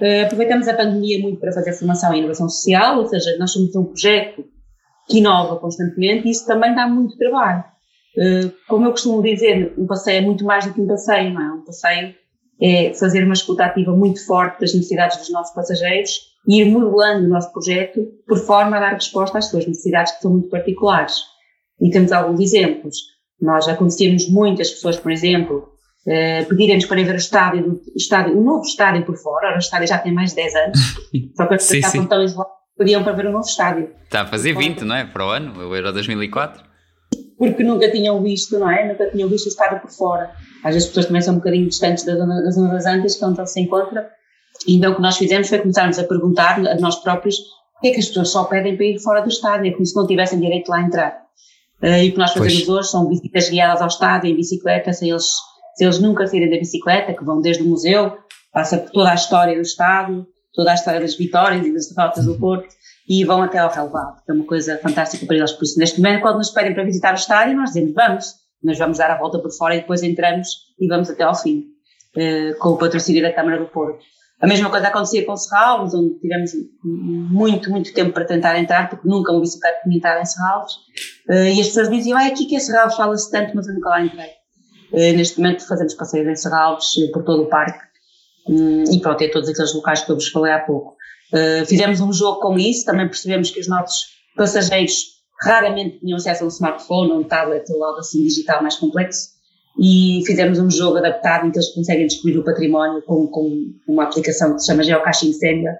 Uh, 0.00 0.24
aproveitamos 0.24 0.66
a 0.66 0.74
pandemia 0.74 1.20
muito 1.20 1.38
para 1.38 1.52
fazer 1.52 1.72
formação 1.74 2.14
em 2.14 2.20
inovação 2.20 2.48
social, 2.48 2.98
ou 2.98 3.06
seja, 3.06 3.36
nós 3.38 3.52
somos 3.52 3.74
um 3.76 3.84
projeto 3.84 4.44
que 5.08 5.18
inova 5.18 5.56
constantemente 5.56 6.26
e 6.26 6.30
isso 6.30 6.46
também 6.46 6.74
dá 6.74 6.88
muito 6.88 7.16
trabalho. 7.18 7.64
Uh, 8.16 8.52
como 8.66 8.86
eu 8.86 8.92
costumo 8.92 9.22
dizer, 9.22 9.74
um 9.76 9.86
passeio 9.86 10.18
é 10.18 10.20
muito 10.20 10.44
mais 10.44 10.66
do 10.66 10.72
que 10.72 10.80
um 10.80 10.86
passeio, 10.86 11.34
não 11.34 11.42
é? 11.42 11.52
Um 11.52 11.64
passeio 11.64 12.14
é 12.60 12.92
fazer 12.94 13.24
uma 13.24 13.34
escuta 13.34 13.64
ativa 13.64 13.92
muito 13.92 14.24
forte 14.24 14.60
das 14.60 14.74
necessidades 14.74 15.18
dos 15.18 15.30
nossos 15.30 15.54
passageiros 15.54 16.30
e 16.46 16.60
ir 16.60 16.66
modelando 16.66 17.26
o 17.26 17.28
nosso 17.28 17.52
projeto 17.52 18.00
por 18.26 18.38
forma 18.38 18.76
a 18.76 18.80
dar 18.80 18.94
resposta 18.94 19.38
às 19.38 19.46
suas 19.46 19.66
necessidades 19.66 20.12
que 20.12 20.22
são 20.22 20.30
muito 20.32 20.48
particulares. 20.48 21.16
E 21.80 21.90
temos 21.90 22.12
alguns 22.12 22.40
exemplos. 22.40 22.96
Nós 23.40 23.64
já 23.64 23.76
conhecemos 23.76 24.28
muitas 24.28 24.70
pessoas, 24.70 24.96
por 24.96 25.10
exemplo, 25.10 25.69
eh, 26.06 26.44
pedirem-nos 26.44 26.86
para 26.86 27.00
ir 27.00 27.04
ver 27.04 27.14
o 27.14 27.18
estádio, 27.18 27.80
o 27.94 27.96
estádio, 27.96 28.38
o 28.38 28.42
novo 28.42 28.62
estádio 28.62 29.04
por 29.04 29.16
fora. 29.16 29.54
O 29.54 29.58
estádio 29.58 29.88
já 29.88 29.98
tem 29.98 30.12
mais 30.12 30.30
de 30.30 30.36
10 30.36 30.54
anos. 30.54 30.78
Só 31.36 31.44
que 31.44 31.56
pessoas 31.56 31.84
estavam 31.84 32.06
tão 32.06 32.22
isoladas 32.22 32.60
pediam 32.78 33.04
para 33.04 33.12
ver 33.12 33.26
o 33.26 33.32
novo 33.32 33.46
estádio. 33.46 33.90
Está 34.04 34.22
a 34.22 34.26
fazer 34.26 34.56
20, 34.56 34.86
não 34.86 34.96
é? 34.96 35.04
Para 35.04 35.26
o 35.26 35.28
ano, 35.28 35.68
o 35.68 35.76
Euro 35.76 35.92
2004. 35.92 36.64
Porque 37.36 37.62
nunca 37.62 37.90
tinham 37.90 38.22
visto, 38.22 38.58
não 38.58 38.70
é? 38.70 38.88
Nunca 38.88 39.10
tinham 39.10 39.28
visto 39.28 39.46
o 39.46 39.48
estádio 39.50 39.80
por 39.80 39.90
fora. 39.90 40.30
Às 40.64 40.74
vezes 40.74 40.84
as 40.84 40.88
pessoas 40.88 41.06
também 41.06 41.20
são 41.20 41.34
um 41.34 41.38
bocadinho 41.38 41.68
distantes 41.68 42.04
da 42.04 42.16
zona, 42.16 42.42
da 42.42 42.50
zona 42.50 42.72
das 42.72 42.86
Antas, 42.86 43.16
que 43.16 43.24
é 43.24 43.26
onde 43.26 43.38
ele 43.38 43.46
se 43.46 43.60
encontra. 43.60 44.08
Então 44.66 44.92
o 44.92 44.96
que 44.96 45.02
nós 45.02 45.18
fizemos 45.18 45.48
foi 45.48 45.58
começarmos 45.58 45.98
a 45.98 46.04
perguntar 46.04 46.58
a 46.58 46.74
nós 46.76 46.96
próprios 46.96 47.36
porque 47.80 47.88
é 47.88 47.92
que 47.92 48.00
as 48.00 48.08
pessoas 48.08 48.28
só 48.28 48.44
pedem 48.44 48.76
para 48.76 48.84
ir 48.84 48.98
fora 48.98 49.22
do 49.22 49.28
estádio, 49.28 49.70
é 49.70 49.72
como 49.72 49.86
se 49.86 49.96
não 49.96 50.06
tivessem 50.06 50.38
direito 50.38 50.68
lá 50.68 50.76
a 50.76 50.82
entrar. 50.82 51.16
Uh, 51.82 51.86
e 51.86 52.10
o 52.10 52.12
que 52.12 52.18
nós 52.18 52.32
fazemos 52.34 52.62
pois. 52.64 52.68
hoje 52.68 52.90
são 52.90 53.08
visitas 53.08 53.48
guiadas 53.48 53.80
ao 53.80 53.88
estádio 53.88 54.30
em 54.30 54.36
bicicleta, 54.36 54.92
sem 54.92 55.08
eles, 55.08 55.24
sem 55.80 55.86
eles 55.86 55.98
nunca 55.98 56.26
saírem 56.26 56.50
da 56.50 56.58
bicicleta, 56.58 57.14
que 57.14 57.24
vão 57.24 57.40
desde 57.40 57.62
o 57.62 57.66
museu, 57.66 58.18
passa 58.52 58.76
por 58.76 58.90
toda 58.90 59.12
a 59.12 59.14
história 59.14 59.54
do 59.54 59.62
estádio, 59.62 60.26
toda 60.52 60.72
a 60.72 60.74
história 60.74 61.00
das 61.00 61.16
vitórias 61.16 61.66
e 61.66 61.72
das 61.72 61.88
derrotas 61.88 62.26
do 62.26 62.38
Porto, 62.38 62.68
e 63.08 63.24
vão 63.24 63.42
até 63.42 63.56
ao 63.56 63.70
relevado, 63.70 64.22
que 64.22 64.30
é 64.30 64.34
uma 64.34 64.44
coisa 64.44 64.76
fantástica 64.76 65.24
para 65.24 65.36
eles. 65.36 65.52
Por 65.52 65.64
isso, 65.64 65.78
neste 65.78 65.98
momento, 65.98 66.20
quando 66.20 66.36
nos 66.36 66.50
pedem 66.50 66.74
para 66.74 66.84
visitar 66.84 67.12
o 67.12 67.16
estádio, 67.16 67.56
nós 67.56 67.70
dizemos, 67.70 67.94
vamos, 67.94 68.26
nós 68.62 68.78
vamos 68.78 68.98
dar 68.98 69.10
a 69.10 69.16
volta 69.16 69.38
por 69.38 69.50
fora 69.52 69.74
e 69.74 69.80
depois 69.80 70.02
entramos 70.02 70.48
e 70.78 70.86
vamos 70.86 71.08
até 71.08 71.22
ao 71.22 71.34
fim, 71.34 71.64
uh, 72.14 72.58
com 72.58 72.68
o 72.68 72.76
patrocínio 72.76 73.22
da 73.22 73.32
Câmara 73.32 73.58
do 73.58 73.66
Porto. 73.66 74.04
A 74.38 74.46
mesma 74.46 74.68
coisa 74.68 74.88
acontecia 74.88 75.24
com 75.24 75.34
Serralves, 75.34 75.94
onde 75.94 76.20
tivemos 76.20 76.50
muito, 76.84 77.70
muito 77.70 77.94
tempo 77.94 78.12
para 78.12 78.26
tentar 78.26 78.58
entrar, 78.58 78.90
porque 78.90 79.08
nunca 79.08 79.32
uma 79.32 79.40
bicicleta 79.40 79.80
tinha 79.82 79.96
entrado 79.96 80.20
em 80.20 80.26
Serralves. 80.26 80.74
Uh, 81.26 81.56
e 81.56 81.58
as 81.58 81.68
pessoas 81.68 81.88
diziam, 81.88 82.18
ah, 82.18 82.26
aqui 82.26 82.44
que 82.44 82.56
é 82.56 82.60
Serralves, 82.60 82.96
fala-se 82.96 83.30
tanto, 83.30 83.56
mas 83.56 83.66
eu 83.66 83.74
nunca 83.74 83.88
lá 83.88 84.04
entrei. 84.04 84.39
Uh, 84.92 85.16
neste 85.16 85.38
momento 85.38 85.66
fazemos 85.66 85.94
passeios 85.94 86.26
em 86.26 86.36
Serralves, 86.36 86.96
uh, 86.96 87.12
por 87.12 87.24
todo 87.24 87.42
o 87.44 87.48
parque. 87.48 87.80
Um, 88.48 88.84
e 88.92 89.00
pronto, 89.00 89.22
é 89.22 89.28
todos 89.28 89.48
aqueles 89.48 89.74
locais 89.74 90.02
que 90.02 90.10
eu 90.10 90.16
vos 90.16 90.28
falei 90.28 90.52
há 90.52 90.60
pouco. 90.60 90.96
fizemos 91.66 92.00
um 92.00 92.12
jogo 92.12 92.40
com 92.40 92.58
isso, 92.58 92.84
também 92.84 93.06
percebemos 93.06 93.50
que 93.50 93.60
os 93.60 93.68
nossos 93.68 94.08
passageiros 94.36 95.20
raramente 95.40 96.00
tinham 96.00 96.16
acesso 96.16 96.44
a 96.44 96.46
um 96.46 96.48
smartphone 96.48 97.12
um 97.12 97.22
tablet 97.22 97.64
ou 97.72 97.84
algo 97.84 97.98
assim 97.98 98.22
digital 98.22 98.62
mais 98.62 98.76
complexo 98.76 99.40
e 99.78 100.22
fizemos 100.26 100.58
um 100.58 100.70
jogo 100.70 100.98
adaptado 100.98 101.46
em 101.46 101.50
que 101.50 101.58
eles 101.58 101.72
conseguem 101.72 102.06
descobrir 102.06 102.38
o 102.38 102.44
património 102.44 103.02
com, 103.02 103.26
com 103.28 103.72
uma 103.88 104.04
aplicação 104.04 104.54
que 104.54 104.60
se 104.60 104.66
chama 104.66 104.82
Geocaching 104.82 105.32
Senior. 105.32 105.74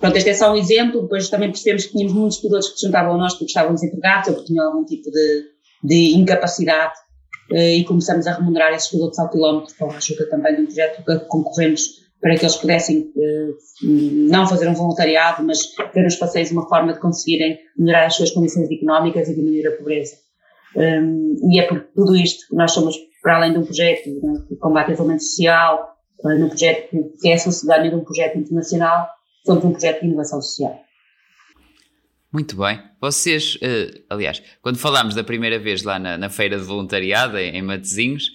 Pronto, 0.00 0.16
este 0.16 0.30
é 0.30 0.34
só 0.34 0.52
um 0.52 0.56
exemplo, 0.56 1.02
depois 1.02 1.28
também 1.28 1.50
percebemos 1.50 1.86
que 1.86 1.92
tínhamos 1.92 2.12
muitos 2.12 2.38
pilotos 2.38 2.70
que 2.70 2.80
se 2.80 2.86
juntavam 2.86 3.14
a 3.14 3.18
nós 3.18 3.34
porque 3.34 3.46
estavam 3.46 3.74
desempregados 3.74 4.28
ou 4.28 4.34
porque 4.34 4.48
tinham 4.48 4.66
algum 4.66 4.84
tipo 4.84 5.10
de, 5.10 5.44
de 5.84 6.16
incapacidade 6.16 6.94
eh, 6.94 7.03
e 7.50 7.84
começamos 7.84 8.26
a 8.26 8.34
remunerar 8.34 8.72
esses 8.72 8.88
pilotos 8.88 9.18
ao 9.18 9.30
quilómetro 9.30 9.74
com 9.78 9.90
a 9.90 9.96
ajuda 9.96 10.28
também 10.30 10.56
de 10.56 10.62
um 10.62 10.66
projeto 10.66 11.04
que 11.04 11.18
concorremos 11.26 12.04
para 12.24 12.36
que 12.36 12.44
eles 12.44 12.56
pudessem 12.56 13.12
eh, 13.18 13.50
não 13.82 14.46
fazer 14.46 14.66
um 14.66 14.72
voluntariado, 14.72 15.42
mas 15.44 15.74
ter 15.92 16.02
nos 16.02 16.16
passeios 16.16 16.50
uma 16.50 16.66
forma 16.66 16.94
de 16.94 16.98
conseguirem 16.98 17.58
melhorar 17.76 18.06
as 18.06 18.14
suas 18.14 18.30
condições 18.30 18.70
económicas 18.70 19.28
e 19.28 19.34
diminuir 19.34 19.66
a 19.66 19.72
pobreza. 19.72 20.16
Um, 20.74 21.36
e 21.52 21.60
é 21.60 21.66
por 21.66 21.86
tudo 21.94 22.16
isto 22.16 22.48
que 22.48 22.56
nós 22.56 22.72
somos, 22.72 22.96
para 23.22 23.36
além 23.36 23.52
de 23.52 23.58
um 23.58 23.64
projeto 23.64 24.08
né, 24.08 24.42
de 24.48 24.56
combate 24.56 24.86
ao 24.86 24.94
isolamento 24.94 25.22
social, 25.22 25.94
num 26.24 26.48
projeto 26.48 26.88
que 27.20 27.28
é 27.28 27.36
sociedade 27.36 27.90
de 27.90 27.94
um 27.94 28.02
projeto 28.02 28.38
internacional, 28.38 29.06
somos 29.44 29.62
um 29.62 29.72
projeto 29.72 30.00
de 30.00 30.06
inovação 30.06 30.40
social. 30.40 30.80
Muito 32.34 32.56
bem. 32.56 32.82
Vocês, 33.00 33.54
uh, 33.54 34.04
aliás, 34.10 34.42
quando 34.60 34.76
falámos 34.76 35.14
da 35.14 35.22
primeira 35.22 35.56
vez 35.56 35.84
lá 35.84 36.00
na, 36.00 36.18
na 36.18 36.28
feira 36.28 36.58
de 36.58 36.64
voluntariado 36.64 37.38
em, 37.38 37.56
em 37.56 37.62
Matezinhos, 37.62 38.32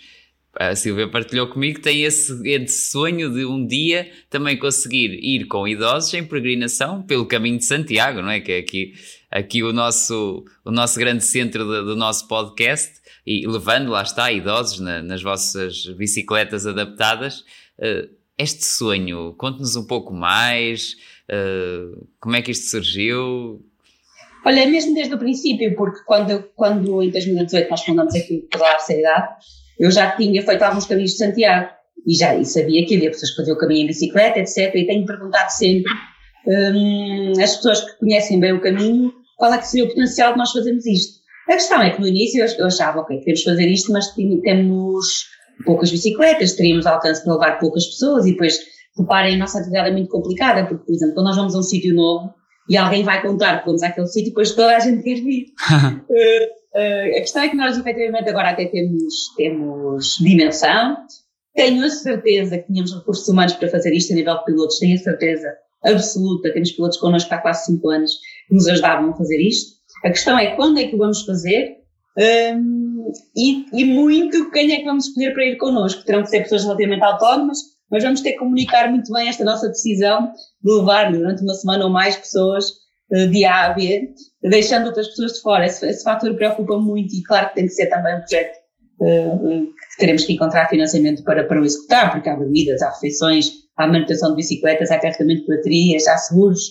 a 0.56 0.74
Silvia 0.74 1.10
partilhou 1.10 1.48
comigo 1.48 1.76
que 1.76 1.82
tem 1.82 2.04
esse, 2.04 2.32
esse, 2.48 2.92
sonho 2.92 3.30
de 3.30 3.44
um 3.44 3.68
dia 3.68 4.10
também 4.30 4.58
conseguir 4.58 5.20
ir 5.22 5.48
com 5.48 5.68
idosos 5.68 6.14
em 6.14 6.24
peregrinação 6.24 7.04
pelo 7.04 7.26
caminho 7.26 7.58
de 7.58 7.66
Santiago, 7.66 8.22
não 8.22 8.30
é? 8.30 8.40
Que 8.40 8.54
é 8.54 8.58
aqui, 8.60 8.94
aqui 9.30 9.64
o, 9.64 9.74
nosso, 9.74 10.46
o 10.64 10.72
nosso 10.72 10.98
grande 10.98 11.26
centro 11.26 11.66
do, 11.66 11.88
do 11.88 11.96
nosso 11.98 12.26
podcast 12.30 13.02
e 13.28 13.46
levando, 13.46 13.90
lá 13.90 14.02
está, 14.02 14.32
idosos 14.32 14.80
na, 14.80 15.04
nas 15.04 15.22
vossas 15.22 15.86
bicicletas 15.98 16.66
adaptadas. 16.66 17.42
Uh, 17.78 18.08
este 18.38 18.64
sonho, 18.64 19.34
conte-nos 19.34 19.76
um 19.76 19.86
pouco 19.86 20.14
mais, 20.14 20.96
uh, 21.30 22.08
como 22.22 22.38
é 22.38 22.42
que 22.42 22.52
isto 22.52 22.70
surgiu? 22.70 23.62
Olha, 24.46 24.66
mesmo 24.68 24.94
desde 24.94 25.14
o 25.14 25.20
princípio, 25.20 25.76
porque 25.76 26.00
quando, 26.06 26.44
quando 26.56 27.04
em 27.04 27.12
2018 27.12 27.70
nós 27.70 27.84
fundamos 27.84 28.16
aqui 28.16 28.44
o 28.46 28.50
Pedalar 28.50 28.80
Seriedade, 28.80 29.28
eu 29.80 29.92
já 29.92 30.12
tinha 30.12 30.42
feito 30.42 30.62
alguns 30.62 30.86
caminhos 30.86 31.12
de 31.12 31.18
Santiago 31.18 31.70
e 32.08 32.16
já 32.16 32.36
e 32.36 32.46
sabia 32.46 32.86
que 32.86 32.96
havia 32.96 33.12
pessoas 33.12 33.32
que 33.32 33.38
faziam 33.38 33.56
o 33.56 33.60
caminho 33.60 33.84
em 33.84 33.88
bicicleta, 33.88 34.40
etc. 34.40 34.74
E 34.76 34.86
tenho 34.86 35.06
perguntado 35.06 35.50
sempre 35.52 35.92
hum, 36.48 37.34
às 37.42 37.58
pessoas 37.58 37.82
que 37.82 38.00
conhecem 38.00 38.40
bem 38.40 38.54
o 38.54 38.62
caminho 38.62 39.14
qual 39.38 39.54
é 39.54 39.58
que 39.58 39.68
seria 39.68 39.86
o 39.86 39.90
potencial 39.90 40.34
de 40.34 40.38
nós 40.38 40.52
fazermos 40.52 40.86
isto. 40.86 41.20
A 41.50 41.54
questão 41.54 41.82
é 41.82 41.90
que 41.90 42.00
no 42.00 42.08
início 42.08 42.46
eu 42.58 42.66
achava, 42.68 43.00
ok, 43.00 43.18
queremos 43.20 43.42
fazer 43.42 43.68
isto, 43.68 43.92
mas 43.92 44.14
temos 44.14 45.06
poucas 45.66 45.90
bicicletas, 45.90 46.54
teríamos 46.54 46.86
alcance 46.86 47.24
para 47.24 47.34
levar 47.34 47.60
poucas 47.60 47.86
pessoas 47.86 48.26
e 48.26 48.32
depois, 48.32 48.60
reparem, 48.98 49.36
a 49.36 49.40
nossa 49.40 49.60
atividade 49.60 49.90
é 49.90 49.92
muito 49.94 50.10
complicada, 50.10 50.66
porque, 50.68 50.86
por 50.86 50.94
exemplo, 50.94 51.16
quando 51.16 51.28
nós 51.28 51.38
vamos 51.38 51.56
a 51.56 51.60
um 51.60 51.64
sítio 51.64 51.96
novo 51.96 52.34
e 52.70 52.78
alguém 52.78 53.04
vai 53.04 53.22
contar 53.22 53.60
que 53.60 53.66
vamos 53.66 53.82
àquele 53.84 54.08
sítio, 54.08 54.30
depois 54.30 54.52
toda 54.52 54.76
a 54.76 54.80
gente 54.80 55.04
quer 55.04 55.16
vir. 55.16 55.48
uh, 55.74 56.60
Uh, 56.74 57.18
a 57.18 57.22
questão 57.22 57.42
é 57.42 57.50
que 57.50 57.56
nós, 57.56 57.78
efetivamente, 57.78 58.30
agora 58.30 58.52
até 58.52 58.66
temos, 58.66 59.34
temos 59.36 60.18
dimensão. 60.20 60.98
Tenho 61.56 61.84
a 61.84 61.90
certeza 61.90 62.60
que 62.60 62.68
tínhamos 62.68 62.94
recursos 62.94 63.28
humanos 63.28 63.54
para 63.54 63.70
fazer 63.70 63.94
isto 63.94 64.14
a 64.14 64.16
nível 64.16 64.38
de 64.38 64.46
pilotos, 64.46 64.78
tenho 64.78 64.96
a 64.96 65.00
certeza 65.00 65.48
absoluta. 65.84 66.54
Temos 66.54 66.72
pilotos 66.72 66.98
connosco 67.00 67.34
há 67.34 67.40
quase 67.40 67.66
5 67.66 67.90
anos 67.90 68.12
que 68.48 68.54
nos 68.54 68.68
ajudavam 68.68 69.10
a 69.10 69.18
fazer 69.18 69.42
isto. 69.42 69.80
A 70.06 70.10
questão 70.10 70.38
é 70.38 70.56
quando 70.56 70.80
é 70.80 70.88
que 70.88 70.96
o 70.96 71.00
vamos 71.00 71.26
fazer 71.26 71.78
um, 72.56 73.12
e, 73.36 73.66
e, 73.74 73.86
muito 73.86 74.52
quem 74.52 74.72
é 74.74 74.78
que 74.78 74.86
vamos 74.86 75.08
escolher 75.08 75.34
para 75.34 75.46
ir 75.46 75.58
connosco. 75.58 76.04
Terão 76.06 76.22
que 76.22 76.30
ser 76.30 76.44
pessoas 76.44 76.64
relativamente 76.64 77.04
autónomas, 77.04 77.58
mas 77.92 78.04
vamos 78.04 78.22
ter 78.22 78.34
que 78.34 78.40
comunicar 78.40 78.90
muito 78.90 79.12
bem 79.12 79.28
esta 79.28 79.44
nossa 79.44 79.68
decisão 79.68 80.32
de 80.64 80.72
levar 80.72 81.12
durante 81.12 81.44
uma 81.44 81.54
semana 81.54 81.86
ou 81.86 81.92
mais 81.92 82.16
pessoas 82.16 82.66
uh, 83.12 83.28
de 83.30 83.46
A 83.46 83.68
a 83.68 83.74
B 83.74 84.14
deixando 84.44 84.88
outras 84.88 85.08
pessoas 85.08 85.34
de 85.34 85.42
fora. 85.42 85.66
Esse, 85.66 85.88
esse 85.88 86.04
fator 86.04 86.34
preocupa 86.36 86.78
muito 86.78 87.14
e 87.14 87.24
claro 87.24 87.50
que 87.50 87.56
tem 87.56 87.66
que 87.66 87.74
ser 87.74 87.88
também 87.88 88.16
um 88.16 88.20
projeto 88.20 88.56
uh, 89.02 89.68
que 89.92 89.98
teremos 90.00 90.26
que 90.26 90.34
encontrar 90.34 90.70
financiamento 90.70 91.24
para, 91.24 91.44
para 91.44 91.62
o 91.62 91.66
executar, 91.66 92.12
porque 92.12 92.30
há 92.30 92.36
bebidas, 92.36 92.82
há 92.82 92.90
refeições, 92.92 93.52
há 93.78 93.88
manutenção 93.88 94.30
de 94.32 94.38
bicicletas, 94.38 94.92
há 94.92 95.00
carregamento 95.00 95.42
de 95.42 95.58
baterias, 95.58 96.08
há 96.08 96.18
seguros, 96.18 96.62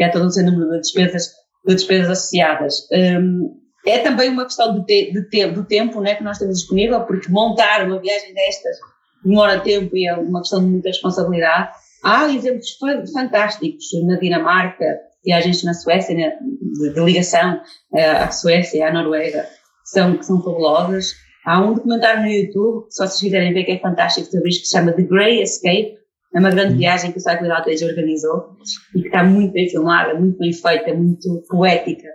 há 0.00 0.10
todo 0.10 0.26
um 0.26 0.44
número 0.44 0.72
de 0.72 0.80
despesas, 0.80 1.30
de 1.66 1.74
despesas 1.74 2.10
associadas. 2.10 2.86
Um, 2.92 3.58
é 3.86 3.98
também 4.00 4.28
uma 4.28 4.44
questão 4.44 4.74
de 4.74 4.84
te, 4.84 5.12
de 5.12 5.28
te, 5.30 5.46
do 5.46 5.64
tempo 5.64 6.00
né, 6.00 6.14
que 6.14 6.22
nós 6.22 6.38
temos 6.38 6.58
disponível, 6.58 7.00
porque 7.04 7.30
montar 7.30 7.86
uma 7.86 8.00
viagem 8.00 8.34
destas 8.34 8.76
demora 9.24 9.60
tempo 9.60 9.96
e 9.96 10.06
é 10.06 10.14
uma 10.14 10.40
questão 10.40 10.60
de 10.60 10.66
muita 10.66 10.88
responsabilidade. 10.88 11.70
Há 12.04 12.32
exemplos 12.32 12.78
fantásticos 13.12 13.86
na 14.06 14.16
Dinamarca, 14.16 15.00
viagens 15.24 15.64
na 15.64 15.74
Suécia, 15.74 16.14
né, 16.14 16.38
de, 16.40 16.94
de, 16.94 17.00
ligação 17.00 17.56
uh, 17.92 18.24
à 18.24 18.30
Suécia, 18.30 18.88
à 18.88 18.92
Noruega, 18.92 19.42
que 19.42 19.90
são, 19.90 20.16
que 20.16 20.24
são 20.24 20.42
fabulosas. 20.42 21.12
Há 21.44 21.60
um 21.60 21.74
documentário 21.74 22.22
no 22.22 22.28
YouTube, 22.28 22.86
se 22.90 22.98
vocês 22.98 23.20
quiserem 23.20 23.52
ver, 23.52 23.64
que 23.64 23.72
é 23.72 23.78
fantástico 23.78 24.30
sobre 24.30 24.48
isto, 24.48 24.62
que 24.62 24.68
se 24.68 24.76
chama 24.76 24.92
The 24.92 25.02
Grey 25.02 25.42
Escape. 25.42 25.98
É 26.34 26.38
uma 26.38 26.50
grande 26.50 26.74
uhum. 26.74 26.78
viagem 26.78 27.10
que 27.10 27.18
o 27.18 27.20
Cycle 27.20 27.50
Outage 27.50 27.84
organizou 27.84 28.56
e 28.94 29.00
que 29.00 29.06
está 29.08 29.24
muito 29.24 29.52
bem 29.52 29.68
filmada, 29.68 30.14
muito 30.14 30.38
bem 30.38 30.52
feita, 30.52 30.92
muito 30.92 31.42
poética, 31.48 32.08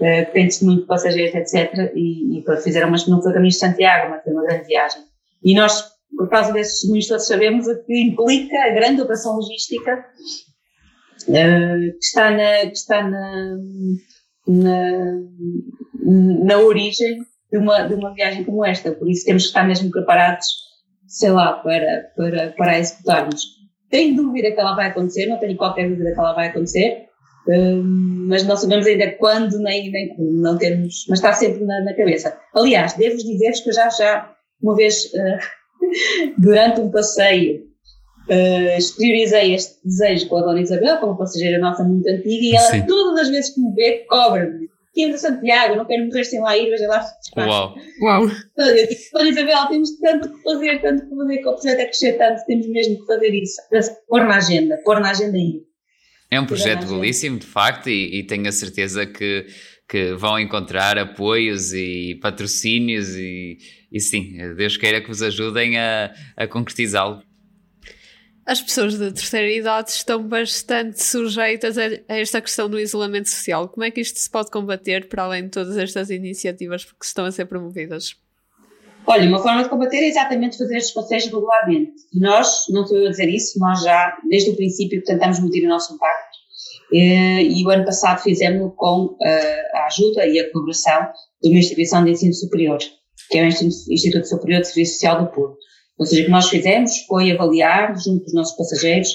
uh, 0.00 0.32
tem 0.32 0.46
testemunho 0.46 0.80
de 0.80 0.86
passageiros, 0.86 1.34
etc. 1.34 1.92
E, 1.94 2.40
e 2.40 2.62
fizeram 2.62 2.88
umas, 2.88 3.06
não 3.06 3.22
foi 3.22 3.30
o 3.30 3.34
caminho 3.34 3.52
de 3.52 3.58
Santiago, 3.58 4.10
mas 4.10 4.24
foi 4.24 4.32
uma 4.32 4.42
grande 4.42 4.66
viagem. 4.66 5.02
E 5.44 5.54
nós, 5.54 5.93
por 6.16 6.28
causa 6.28 6.52
desses 6.52 6.74
testemunhos 6.74 7.08
todos, 7.08 7.26
sabemos 7.26 7.66
o 7.66 7.84
que 7.84 8.00
implica 8.00 8.56
a 8.64 8.70
grande 8.70 9.02
operação 9.02 9.36
logística 9.36 10.04
eh, 11.28 11.90
que 11.92 12.04
está 12.04 12.30
na, 12.30 12.58
que 12.66 12.76
está 12.76 13.08
na, 13.08 13.56
na, 14.46 15.20
na 16.44 16.58
origem 16.58 17.18
de 17.50 17.58
uma, 17.58 17.82
de 17.82 17.94
uma 17.94 18.12
viagem 18.14 18.44
como 18.44 18.64
esta. 18.64 18.92
Por 18.92 19.08
isso 19.08 19.24
temos 19.24 19.44
que 19.44 19.48
estar 19.48 19.66
mesmo 19.66 19.90
preparados, 19.90 20.46
sei 21.06 21.30
lá, 21.30 21.54
para, 21.54 22.10
para, 22.16 22.52
para 22.56 22.78
executarmos. 22.78 23.42
tenho 23.90 24.16
dúvida 24.16 24.50
que 24.50 24.60
ela 24.60 24.74
vai 24.74 24.88
acontecer, 24.88 25.26
não 25.26 25.38
tenho 25.38 25.56
qualquer 25.56 25.88
dúvida 25.88 26.12
que 26.12 26.18
ela 26.18 26.34
vai 26.34 26.48
acontecer, 26.48 27.06
um, 27.48 28.26
mas 28.28 28.44
não 28.44 28.56
sabemos 28.56 28.86
ainda 28.86 29.12
quando 29.12 29.58
nem, 29.58 29.90
nem 29.90 30.16
como, 30.16 30.32
não 30.32 30.56
temos, 30.58 31.04
mas 31.08 31.18
está 31.18 31.32
sempre 31.32 31.64
na, 31.64 31.84
na 31.84 31.94
cabeça. 31.94 32.36
Aliás, 32.54 32.94
devo-vos 32.94 33.24
dizer 33.24 33.52
que 33.52 33.72
já, 33.72 33.88
já 33.90 34.34
uma 34.62 34.74
vez, 34.74 35.04
uh, 35.06 35.38
durante 36.38 36.80
um 36.80 36.90
passeio, 36.90 37.62
uh, 38.28 38.78
exteriorizei 38.78 39.54
este 39.54 39.76
desejo 39.84 40.28
com 40.28 40.36
a 40.38 40.42
Dona 40.42 40.60
Isabel, 40.60 40.98
com 40.98 41.06
uma 41.06 41.18
passageira 41.18 41.58
nossa 41.58 41.84
muito 41.84 42.08
antiga, 42.08 42.44
e 42.44 42.56
ela 42.56 42.70
Sim. 42.70 42.86
todas 42.86 43.22
as 43.22 43.28
vezes 43.28 43.54
que 43.54 43.60
me 43.60 43.74
vê, 43.74 44.04
cobra-me. 44.08 44.68
Quem 44.94 45.10
de 45.10 45.18
Santiago, 45.18 45.74
não 45.74 45.84
quero 45.86 46.06
morrer 46.06 46.22
sem 46.22 46.40
lá 46.40 46.56
ir, 46.56 46.70
veja 46.70 46.86
lá. 46.86 47.04
Uau! 47.36 47.74
Uau! 48.00 48.22
Eu 48.56 48.86
digo, 48.86 49.00
Dona 49.12 49.28
Isabel, 49.28 49.66
temos 49.68 49.98
tanto 49.98 50.28
que 50.28 50.42
fazer, 50.42 50.80
tanto 50.80 51.08
que 51.08 51.16
fazer, 51.16 51.38
que 51.38 51.48
o 51.48 51.52
projeto 51.52 51.80
é 51.80 51.84
crescer 51.84 52.12
tanto, 52.12 52.46
temos 52.46 52.68
mesmo 52.68 53.00
que 53.00 53.06
fazer 53.06 53.34
isso. 53.34 53.60
Pôr 54.08 54.24
na 54.24 54.36
agenda, 54.36 54.78
pôr 54.84 55.00
na 55.00 55.10
agenda 55.10 55.36
aí. 55.36 55.62
É 56.30 56.40
um 56.40 56.46
projeto 56.46 56.86
belíssimo, 56.86 57.38
de 57.38 57.46
facto, 57.46 57.88
e, 57.88 58.20
e 58.20 58.22
tenho 58.24 58.48
a 58.48 58.52
certeza 58.52 59.04
que, 59.04 59.46
que 59.88 60.14
vão 60.14 60.38
encontrar 60.38 60.96
apoios 60.96 61.72
e 61.72 62.18
patrocínios 62.22 63.16
e, 63.16 63.58
e 63.94 64.00
sim, 64.00 64.36
Deus 64.56 64.76
queira 64.76 65.00
que 65.00 65.06
vos 65.06 65.22
ajudem 65.22 65.78
a, 65.78 66.12
a 66.36 66.48
concretizá-lo. 66.48 67.22
As 68.44 68.60
pessoas 68.60 68.98
de 68.98 69.12
terceira 69.12 69.48
idade 69.50 69.90
estão 69.90 70.26
bastante 70.26 71.02
sujeitas 71.02 71.78
a, 71.78 71.84
a 72.08 72.18
esta 72.18 72.42
questão 72.42 72.68
do 72.68 72.78
isolamento 72.78 73.30
social. 73.30 73.68
Como 73.68 73.84
é 73.84 73.90
que 73.92 74.00
isto 74.00 74.18
se 74.18 74.28
pode 74.28 74.50
combater 74.50 75.08
para 75.08 75.22
além 75.22 75.44
de 75.44 75.50
todas 75.50 75.78
estas 75.78 76.10
iniciativas 76.10 76.84
que 76.84 77.04
estão 77.04 77.24
a 77.24 77.30
ser 77.30 77.46
promovidas? 77.46 78.16
Olha, 79.06 79.28
uma 79.28 79.38
forma 79.38 79.62
de 79.62 79.68
combater 79.68 79.98
é 79.98 80.08
exatamente 80.08 80.58
fazer 80.58 80.76
estes 80.76 80.92
passeios 80.92 81.26
regularmente. 81.26 81.92
E 82.12 82.18
nós, 82.18 82.64
não 82.70 82.82
estou 82.82 82.98
eu 82.98 83.06
a 83.06 83.10
dizer 83.10 83.28
isso, 83.28 83.58
nós 83.60 83.80
já, 83.82 84.18
desde 84.28 84.50
o 84.50 84.56
princípio, 84.56 85.02
tentamos 85.04 85.38
medir 85.40 85.64
o 85.64 85.68
nosso 85.68 85.94
impacto. 85.94 86.34
Eh, 86.92 87.42
e 87.42 87.64
o 87.64 87.70
ano 87.70 87.84
passado 87.84 88.22
fizemos 88.22 88.72
com 88.76 89.16
eh, 89.22 89.62
a 89.74 89.86
ajuda 89.86 90.26
e 90.26 90.40
a 90.40 90.50
colaboração 90.50 91.08
de 91.42 91.50
uma 91.50 91.58
instituição 91.58 92.04
de 92.04 92.10
ensino 92.10 92.34
superior, 92.34 92.78
que 93.30 93.38
é 93.38 93.44
o 93.44 93.46
Instituto 93.46 94.28
Superior 94.28 94.60
de 94.60 94.68
Serviço 94.68 94.94
Social 94.94 95.24
do 95.24 95.30
Porto. 95.30 95.58
Ou 95.98 96.06
seja, 96.06 96.22
o 96.22 96.24
que 96.26 96.30
nós 96.30 96.48
fizemos 96.48 96.98
foi 97.06 97.30
avaliar, 97.30 97.94
junto 97.98 98.24
dos 98.24 98.34
nossos 98.34 98.56
passageiros, 98.56 99.08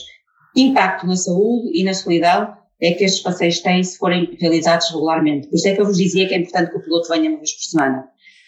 impacto 0.56 1.06
na 1.06 1.16
saúde 1.16 1.72
e 1.74 1.84
na 1.84 1.94
solidão 1.94 2.54
é 2.82 2.94
que 2.94 3.04
estes 3.04 3.22
passeios 3.22 3.60
têm 3.60 3.84
se 3.84 3.98
forem 3.98 4.38
realizados 4.40 4.90
regularmente. 4.90 5.48
Por 5.48 5.56
isso 5.56 5.68
é 5.68 5.76
que 5.76 5.82
eu 5.82 5.86
vos 5.86 5.98
dizia 5.98 6.28
que 6.28 6.34
é 6.34 6.38
importante 6.38 6.72
que 6.72 6.78
o 6.78 6.82
piloto 6.82 7.10
venha 7.10 7.30
uma 7.30 7.38
vez 7.38 7.52
por 7.52 7.64
semana. 7.64 8.06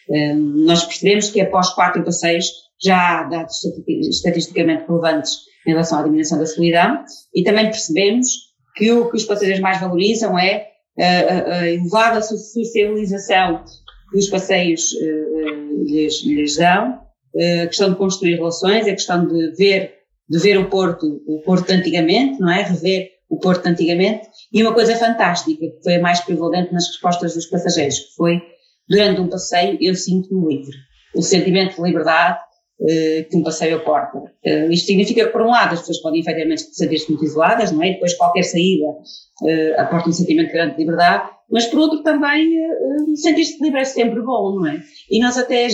Hum, 0.09 0.65
nós 0.65 0.83
percebemos 0.85 1.29
que 1.29 1.41
após 1.41 1.69
quatro 1.71 2.03
passeios 2.03 2.47
já 2.81 3.19
há 3.19 3.23
dados 3.23 3.61
estatisticamente 3.87 4.85
relevantes 4.87 5.37
em 5.67 5.71
relação 5.71 5.99
à 5.99 6.03
diminuição 6.03 6.39
da 6.39 6.45
solidão 6.45 7.03
e 7.35 7.43
também 7.43 7.65
percebemos 7.65 8.27
que 8.75 8.91
o 8.91 9.09
que 9.09 9.17
os 9.17 9.25
passageiros 9.25 9.61
mais 9.61 9.79
valorizam 9.79 10.39
é 10.39 10.67
a, 10.99 11.59
a 11.59 11.69
elevada 11.69 12.21
socialização 12.21 13.63
que 14.11 14.17
os 14.17 14.29
passeios 14.29 14.91
uh, 14.93 15.83
lhes, 15.83 16.23
lhes 16.23 16.57
dão, 16.57 16.99
uh, 17.35 17.63
a 17.63 17.67
questão 17.67 17.91
de 17.91 17.95
construir 17.95 18.35
relações, 18.35 18.87
a 18.87 18.91
questão 18.91 19.25
de 19.25 19.51
ver, 19.55 19.93
de 20.29 20.39
ver 20.39 20.57
o 20.57 20.69
Porto, 20.69 21.21
o 21.25 21.41
Porto 21.41 21.71
antigamente, 21.71 22.39
não 22.39 22.51
é? 22.51 22.63
Rever 22.63 23.09
o 23.29 23.39
Porto 23.39 23.65
antigamente. 23.67 24.27
E 24.51 24.61
uma 24.61 24.73
coisa 24.73 24.95
fantástica, 24.95 25.65
que 25.65 25.83
foi 25.83 25.95
a 25.95 26.01
mais 26.01 26.19
prevalente 26.19 26.73
nas 26.73 26.87
respostas 26.87 27.33
dos 27.33 27.45
passageiros, 27.45 27.99
que 27.99 28.15
foi 28.15 28.41
durante 28.89 29.21
um 29.21 29.29
passeio 29.29 29.77
eu 29.81 29.95
sinto-me 29.95 30.57
livre. 30.57 30.75
O 31.15 31.21
sentimento 31.21 31.75
de 31.75 31.81
liberdade 31.81 32.39
uh, 32.81 33.29
que 33.29 33.37
um 33.37 33.43
passeio 33.43 33.77
aporta. 33.77 34.17
Uh, 34.17 34.71
isto 34.71 34.87
significa 34.87 35.25
que, 35.25 35.31
por 35.31 35.41
um 35.41 35.49
lado, 35.49 35.73
as 35.73 35.79
pessoas 35.79 36.01
podem 36.01 36.19
efetivamente 36.19 36.63
sentir-se 36.75 37.09
muito 37.09 37.23
isoladas, 37.23 37.71
não 37.71 37.83
é? 37.83 37.91
depois 37.93 38.13
qualquer 38.15 38.43
saída 38.43 38.85
uh, 38.85 39.79
aporta 39.79 40.09
um 40.09 40.13
sentimento 40.13 40.51
grande 40.51 40.75
de 40.75 40.79
liberdade, 40.79 41.29
mas 41.51 41.65
por 41.65 41.79
outro 41.79 42.03
também 42.03 42.49
uh, 42.59 43.15
sentir-se 43.15 43.61
livre 43.61 43.81
é 43.81 43.85
sempre 43.85 44.21
bom, 44.21 44.55
não 44.55 44.67
é? 44.67 44.81
E 45.09 45.19
nós 45.19 45.37
até 45.37 45.67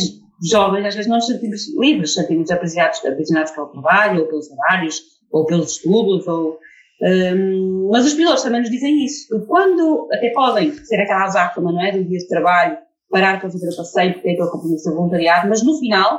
jovens 0.49 0.85
às 0.85 0.95
vezes 0.95 1.09
não 1.09 1.17
nos 1.17 1.27
sentimos 1.27 1.61
livres, 1.77 2.13
sentimos 2.13 2.49
aprisionados, 2.51 3.05
aprisionados 3.05 3.51
pelo 3.51 3.67
trabalho, 3.67 4.21
ou 4.21 4.27
pelos 4.27 4.49
horários, 4.51 5.01
ou 5.31 5.45
pelos 5.45 5.71
estudos, 5.73 6.27
ou 6.27 6.59
um, 7.01 7.89
mas 7.91 8.05
os 8.05 8.13
pilotos 8.15 8.43
também 8.43 8.61
nos 8.61 8.71
dizem 8.71 9.05
isso. 9.05 9.27
Quando 9.45 10.07
até 10.11 10.31
podem 10.31 10.71
ser 10.71 10.99
aquela 10.99 11.25
azáfama, 11.25 11.71
não 11.71 11.81
é? 11.81 11.91
Do 11.91 12.03
dia 12.03 12.17
de 12.17 12.27
trabalho, 12.27 12.77
parar 13.09 13.39
para 13.39 13.49
fazer 13.49 13.69
o 13.69 13.75
passeio, 13.75 14.13
porque 14.13 14.29
é 14.29 14.31
aquele 14.33 14.49
compromisso 14.49 14.93
voluntariado, 14.93 15.47
mas 15.47 15.63
no 15.63 15.77
final 15.77 16.15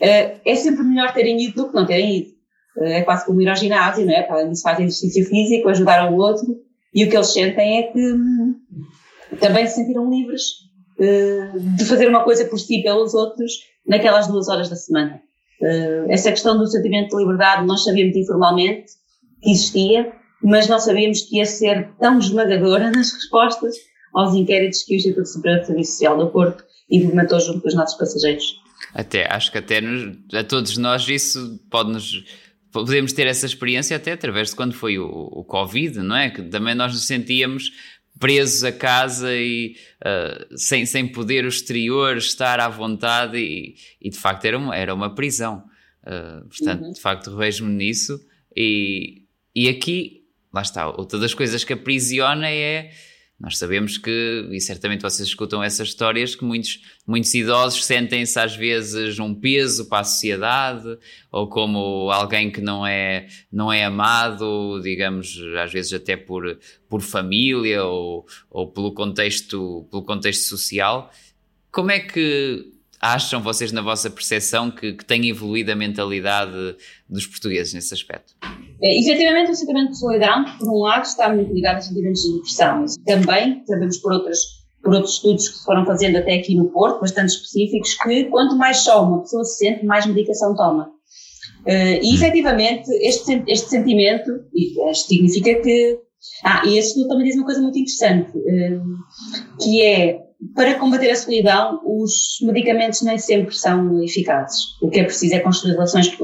uh, 0.00 0.40
é 0.44 0.54
sempre 0.56 0.82
melhor 0.82 1.12
terem 1.12 1.40
ido 1.40 1.62
do 1.62 1.68
que 1.68 1.74
não 1.74 1.86
terem 1.86 2.18
ido. 2.18 2.34
É 2.76 3.02
quase 3.02 3.24
como 3.24 3.40
ir 3.40 3.48
ao 3.48 3.54
ginásio, 3.54 4.04
não 4.04 4.12
é? 4.12 4.22
Para 4.22 4.40
além 4.40 4.52
fazem 4.60 4.86
exercício 4.86 5.24
físico, 5.26 5.68
ajudar 5.68 6.00
ao 6.00 6.14
outro, 6.14 6.56
e 6.94 7.04
o 7.04 7.10
que 7.10 7.16
eles 7.16 7.32
sentem 7.32 7.78
é 7.78 7.82
que 7.84 9.36
também 9.40 9.66
se 9.66 9.74
sentiram 9.74 10.08
livres 10.10 10.42
uh, 10.98 11.76
de 11.76 11.84
fazer 11.84 12.08
uma 12.08 12.22
coisa 12.22 12.44
por 12.46 12.58
si 12.58 12.82
pelos 12.82 13.14
outros 13.14 13.52
naquelas 13.86 14.28
duas 14.28 14.48
horas 14.48 14.70
da 14.70 14.76
semana. 14.76 15.20
essa 16.08 16.30
questão 16.30 16.56
do 16.56 16.66
sentimento 16.66 17.16
de 17.16 17.22
liberdade 17.22 17.66
nós 17.66 17.84
sabíamos 17.84 18.16
informalmente 18.16 18.92
que 19.42 19.50
existia, 19.50 20.12
mas 20.42 20.68
não 20.68 20.78
sabíamos 20.78 21.22
que 21.22 21.38
ia 21.38 21.46
ser 21.46 21.90
tão 21.98 22.18
esmagadora 22.18 22.90
nas 22.92 23.12
respostas 23.12 23.74
aos 24.14 24.34
inquéritos 24.34 24.82
que 24.84 24.94
o 24.94 24.96
Instituto 24.96 25.26
Superior 25.26 25.60
de 25.60 25.66
Serviço 25.66 25.92
Social 25.92 26.16
do 26.16 26.30
Porto 26.30 26.64
implementou 26.90 27.40
junto 27.40 27.60
com 27.60 27.68
os 27.68 27.74
nossos 27.74 27.98
passageiros. 27.98 28.62
Até, 28.94 29.26
acho 29.32 29.50
que 29.50 29.58
até 29.58 29.80
nos, 29.80 30.16
a 30.32 30.44
todos 30.44 30.76
nós 30.76 31.08
isso 31.08 31.58
pode-nos 31.70 32.24
podemos 32.74 33.12
ter 33.12 33.28
essa 33.28 33.46
experiência 33.46 33.96
até 33.96 34.12
através 34.12 34.50
de 34.50 34.56
quando 34.56 34.74
foi 34.74 34.98
o, 34.98 35.06
o 35.06 35.44
Covid, 35.44 36.00
não 36.00 36.16
é? 36.16 36.28
Que 36.28 36.42
também 36.42 36.74
nós 36.74 36.92
nos 36.92 37.06
sentíamos 37.06 37.70
presos 38.18 38.64
a 38.64 38.72
casa 38.72 39.32
e 39.32 39.76
uh, 40.04 40.58
sem, 40.58 40.84
sem 40.84 41.06
poder 41.06 41.44
o 41.44 41.48
exterior 41.48 42.16
estar 42.16 42.58
à 42.58 42.68
vontade 42.68 43.38
e, 43.38 43.76
e 44.02 44.10
de 44.10 44.18
facto 44.18 44.44
era 44.44 44.58
uma, 44.58 44.76
era 44.76 44.92
uma 44.92 45.14
prisão. 45.14 45.62
Uh, 46.02 46.46
portanto, 46.48 46.82
uhum. 46.82 46.92
de 46.92 47.00
facto, 47.00 47.30
revejo-me 47.30 47.72
nisso 47.72 48.20
e, 48.56 49.22
e 49.54 49.68
aqui, 49.68 50.24
lá 50.52 50.62
está, 50.62 50.88
outra 50.88 51.18
das 51.20 51.32
coisas 51.32 51.62
que 51.62 51.72
aprisiona 51.72 52.50
é 52.50 52.90
nós 53.38 53.58
sabemos 53.58 53.98
que, 53.98 54.48
e 54.52 54.60
certamente 54.60 55.02
vocês 55.02 55.28
escutam 55.28 55.62
essas 55.62 55.88
histórias, 55.88 56.34
que 56.34 56.44
muitos, 56.44 56.80
muitos 57.06 57.34
idosos 57.34 57.84
sentem-se 57.84 58.38
às 58.38 58.54
vezes 58.54 59.18
um 59.18 59.34
peso 59.34 59.88
para 59.88 60.00
a 60.00 60.04
sociedade, 60.04 60.96
ou 61.32 61.48
como 61.48 62.10
alguém 62.10 62.50
que 62.50 62.60
não 62.60 62.86
é, 62.86 63.26
não 63.52 63.72
é 63.72 63.84
amado, 63.84 64.80
digamos, 64.82 65.36
às 65.62 65.72
vezes 65.72 65.92
até 65.92 66.16
por, 66.16 66.58
por 66.88 67.00
família 67.00 67.84
ou, 67.84 68.24
ou 68.48 68.70
pelo, 68.70 68.94
contexto, 68.94 69.86
pelo 69.90 70.04
contexto 70.04 70.48
social. 70.48 71.10
Como 71.72 71.90
é 71.90 71.98
que 71.98 72.73
acham 73.04 73.42
vocês, 73.42 73.70
na 73.70 73.82
vossa 73.82 74.08
percepção, 74.08 74.70
que, 74.70 74.94
que 74.94 75.04
tem 75.04 75.28
evoluído 75.28 75.70
a 75.70 75.76
mentalidade 75.76 76.76
dos 77.08 77.26
portugueses 77.26 77.74
nesse 77.74 77.92
aspecto? 77.92 78.32
É, 78.82 78.98
efetivamente, 78.98 79.50
o 79.50 79.54
sentimento 79.54 79.90
de 79.90 79.98
solidão, 79.98 80.44
por 80.58 80.68
um 80.70 80.78
lado, 80.78 81.04
está 81.04 81.32
muito 81.32 81.52
ligado 81.52 81.76
a 81.76 81.80
sentimentos 81.82 82.22
de 82.22 82.32
depressão. 82.36 82.84
Também 83.04 83.62
sabemos 83.66 83.98
por, 83.98 84.12
outras, 84.12 84.38
por 84.82 84.94
outros 84.94 85.16
estudos 85.16 85.48
que 85.48 85.58
se 85.58 85.64
foram 85.64 85.84
fazendo 85.84 86.16
até 86.16 86.34
aqui 86.34 86.54
no 86.54 86.70
Porto, 86.70 87.00
bastante 87.00 87.34
específicos, 87.34 87.94
que 87.94 88.24
quanto 88.24 88.56
mais 88.56 88.78
só 88.78 89.04
uma 89.04 89.20
pessoa 89.20 89.44
se 89.44 89.58
sente, 89.58 89.84
mais 89.84 90.06
medicação 90.06 90.56
toma. 90.56 90.90
Uh, 91.66 92.00
e 92.02 92.14
efetivamente, 92.14 92.90
este, 93.02 93.42
este 93.46 93.68
sentimento 93.68 94.30
significa 94.94 95.60
que. 95.62 95.98
Ah, 96.42 96.62
e 96.66 96.78
esse 96.78 96.88
estudo 96.88 97.08
também 97.08 97.26
diz 97.26 97.36
uma 97.36 97.44
coisa 97.44 97.60
muito 97.60 97.78
interessante, 97.78 98.30
uh, 98.36 99.62
que 99.62 99.82
é 99.82 100.24
para 100.54 100.78
combater 100.78 101.10
a 101.10 101.16
solidão, 101.16 101.80
os 101.84 102.38
medicamentos 102.42 103.02
nem 103.02 103.18
sempre 103.18 103.54
são 103.54 104.02
eficazes. 104.02 104.58
O 104.82 104.90
que 104.90 105.00
é 105.00 105.04
preciso 105.04 105.34
é 105.34 105.40
construir 105.40 105.72
relações, 105.72 106.16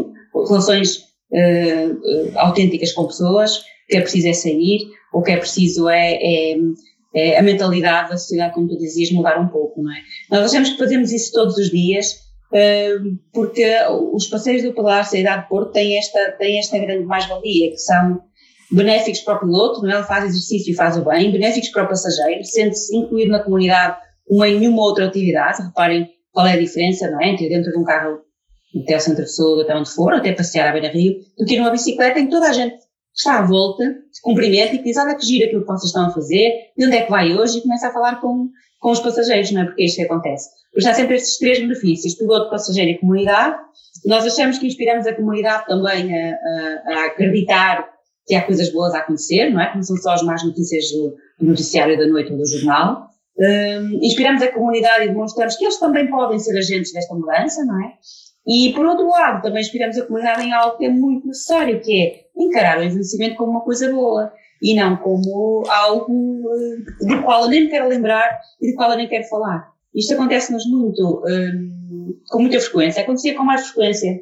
relações 0.48 0.96
uh, 1.32 2.38
autênticas 2.38 2.92
com 2.92 3.06
pessoas, 3.06 3.58
o 3.58 3.62
que 3.88 3.96
é 3.96 4.00
preciso 4.00 4.28
é 4.28 4.32
sair, 4.32 4.80
o 5.12 5.22
que 5.22 5.32
é 5.32 5.36
preciso 5.36 5.88
é, 5.88 6.14
é, 6.14 6.56
é, 7.14 7.38
a 7.38 7.42
mentalidade 7.42 8.10
da 8.10 8.18
sociedade, 8.18 8.54
como 8.54 8.68
tu 8.68 8.76
dizias, 8.76 9.10
mudar 9.10 9.40
um 9.40 9.48
pouco, 9.48 9.82
não 9.82 9.92
é? 9.92 9.98
Nós 10.30 10.50
achamos 10.50 10.70
que 10.70 10.78
fazemos 10.78 11.12
isso 11.12 11.32
todos 11.32 11.56
os 11.56 11.70
dias, 11.70 12.12
uh, 12.52 13.18
porque 13.32 13.66
os 14.12 14.26
passeios 14.26 14.62
do 14.62 14.74
Pilar 14.74 15.04
Cidade 15.06 15.42
de 15.42 15.48
Porto 15.48 15.72
têm 15.72 15.96
esta, 15.96 16.32
têm 16.32 16.58
esta 16.58 16.78
grande 16.78 17.04
mais-valia, 17.04 17.70
que 17.70 17.78
são 17.78 18.20
benéficos 18.70 19.20
para 19.22 19.36
o 19.36 19.40
piloto, 19.40 19.82
não 19.82 19.90
é? 19.90 19.94
ele 19.94 20.04
faz 20.04 20.24
exercício 20.24 20.72
e 20.72 20.76
faz 20.76 20.96
o 20.96 21.04
bem, 21.04 21.32
benéficos 21.32 21.70
para 21.70 21.84
o 21.84 21.88
passageiro, 21.88 22.44
sente-se 22.44 22.96
incluído 22.96 23.32
na 23.32 23.42
comunidade 23.42 23.96
como 24.30 24.44
em 24.44 24.60
nenhuma 24.60 24.82
outra 24.82 25.06
atividade, 25.06 25.60
reparem 25.60 26.08
qual 26.30 26.46
é 26.46 26.52
a 26.52 26.56
diferença, 26.56 27.10
não 27.10 27.20
é? 27.20 27.30
Entre 27.30 27.48
dentro 27.48 27.72
de 27.72 27.78
um 27.78 27.82
carro 27.82 28.20
até 28.84 28.94
ao 28.94 29.00
centro 29.00 29.24
de 29.24 29.34
saúde, 29.34 29.62
até 29.62 29.76
onde 29.76 29.90
for, 29.90 30.14
até 30.14 30.32
passear 30.32 30.68
à 30.68 30.72
beira-rio, 30.72 31.16
do 31.36 31.44
que 31.44 31.58
numa 31.58 31.70
bicicleta 31.70 32.20
em 32.20 32.26
que 32.26 32.30
toda 32.30 32.48
a 32.48 32.52
gente 32.52 32.76
está 33.12 33.40
à 33.40 33.42
volta, 33.42 33.82
se 34.12 34.22
cumprimenta 34.22 34.76
e 34.76 34.82
diz, 34.84 34.96
olha 34.96 35.16
que 35.16 35.26
gira 35.26 35.46
aquilo 35.46 35.62
que 35.62 35.66
vocês 35.66 35.86
estão 35.86 36.06
a 36.06 36.10
fazer, 36.10 36.52
de 36.78 36.86
onde 36.86 36.96
é 36.96 37.02
que 37.02 37.10
vai 37.10 37.36
hoje, 37.36 37.58
e 37.58 37.62
começa 37.62 37.88
a 37.88 37.92
falar 37.92 38.20
com, 38.20 38.48
com 38.78 38.90
os 38.92 39.00
passageiros, 39.00 39.50
não 39.50 39.62
é? 39.62 39.64
Porque 39.64 39.82
é 39.82 39.86
isto 39.86 39.96
que 39.96 40.02
acontece. 40.02 40.48
Porque 40.72 40.88
há 40.88 40.94
sempre 40.94 41.16
estes 41.16 41.36
três 41.38 41.58
benefícios, 41.58 42.14
piloto, 42.14 42.50
passageiro 42.50 42.92
e 42.92 42.98
comunidade, 42.98 43.56
nós 44.06 44.24
achamos 44.24 44.58
que 44.58 44.66
inspiramos 44.68 45.08
a 45.08 45.14
comunidade 45.14 45.66
também 45.66 46.14
a, 46.14 46.34
a, 46.34 46.82
a, 46.86 47.06
acreditar 47.06 47.90
que 48.24 48.36
há 48.36 48.46
coisas 48.46 48.72
boas 48.72 48.94
a 48.94 48.98
acontecer, 48.98 49.50
não 49.50 49.60
é? 49.60 49.72
Como 49.72 49.82
são 49.82 49.96
só 49.96 50.12
as 50.12 50.22
más 50.22 50.44
notícias 50.44 50.84
do 50.92 51.16
noticiário 51.40 51.98
da 51.98 52.06
noite 52.06 52.30
ou 52.30 52.38
do 52.38 52.46
jornal. 52.46 53.09
Um, 53.40 53.98
inspiramos 54.02 54.42
a 54.42 54.52
comunidade 54.52 55.04
e 55.04 55.08
demonstramos 55.08 55.56
que 55.56 55.64
eles 55.64 55.78
também 55.78 56.10
podem 56.10 56.38
ser 56.38 56.58
agentes 56.58 56.92
desta 56.92 57.14
mudança, 57.14 57.64
não 57.64 57.82
é? 57.82 57.94
E, 58.46 58.72
por 58.74 58.84
outro 58.84 59.08
lado, 59.08 59.42
também 59.42 59.60
inspiramos 59.60 59.96
a 59.96 60.06
comunidade 60.06 60.42
em 60.42 60.52
algo 60.52 60.76
que 60.76 60.84
é 60.84 60.90
muito 60.90 61.26
necessário, 61.26 61.80
que 61.80 62.02
é 62.02 62.24
encarar 62.36 62.78
o 62.78 62.82
envelhecimento 62.82 63.36
como 63.36 63.52
uma 63.52 63.60
coisa 63.62 63.90
boa 63.90 64.32
e 64.62 64.74
não 64.74 64.96
como 64.96 65.62
algo 65.68 66.12
uh, 66.12 67.06
do 67.06 67.22
qual 67.22 67.44
eu 67.44 67.48
nem 67.48 67.64
me 67.64 67.70
quero 67.70 67.88
lembrar 67.88 68.38
e 68.60 68.70
do 68.70 68.76
qual 68.76 68.90
eu 68.90 68.96
nem 68.96 69.08
quero 69.08 69.24
falar. 69.24 69.70
Isto 69.94 70.14
acontece-nos 70.14 70.66
muito, 70.66 71.22
um, 71.26 72.20
com 72.28 72.40
muita 72.40 72.60
frequência, 72.60 73.02
acontecia 73.02 73.34
com 73.34 73.44
mais 73.44 73.66
frequência 73.68 74.20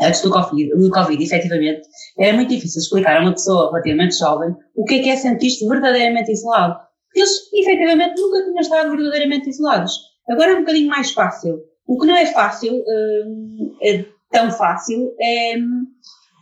antes 0.00 0.20
do 0.22 0.30
Covid, 0.30 0.70
do 0.76 0.90
Covid, 0.90 1.22
efetivamente, 1.22 1.82
era 2.18 2.34
muito 2.34 2.50
difícil 2.50 2.80
explicar 2.80 3.18
a 3.18 3.20
uma 3.22 3.32
pessoa 3.32 3.70
relativamente 3.70 4.18
jovem 4.18 4.54
o 4.74 4.84
que 4.84 4.96
é 4.96 5.02
que 5.02 5.10
é 5.10 5.16
sentir-se 5.16 5.66
verdadeiramente 5.66 6.32
isolado. 6.32 6.85
Eles, 7.16 7.50
efetivamente, 7.52 8.20
nunca 8.20 8.44
tinham 8.44 8.60
estado 8.60 8.90
verdadeiramente 8.90 9.48
isolados. 9.48 9.92
Agora 10.28 10.52
é 10.52 10.54
um 10.56 10.60
bocadinho 10.60 10.88
mais 10.88 11.12
fácil. 11.12 11.60
O 11.86 11.98
que 11.98 12.06
não 12.06 12.16
é 12.16 12.26
fácil, 12.26 12.74
um, 12.74 13.76
é 13.80 14.04
tão 14.30 14.50
fácil, 14.50 15.14
é 15.20 15.56
hum, 15.56 15.86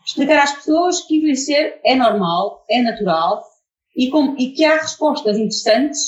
explicar 0.05 0.43
às 0.43 0.53
pessoas 0.53 1.03
que 1.03 1.19
envelhecer 1.19 1.81
é 1.85 1.95
normal, 1.95 2.65
é 2.69 2.83
natural 2.83 3.43
e, 3.97 4.11
com, 4.11 4.35
e 4.39 4.51
que 4.51 4.65
há 4.65 4.79
respostas 4.79 5.37
interessantes 5.37 6.01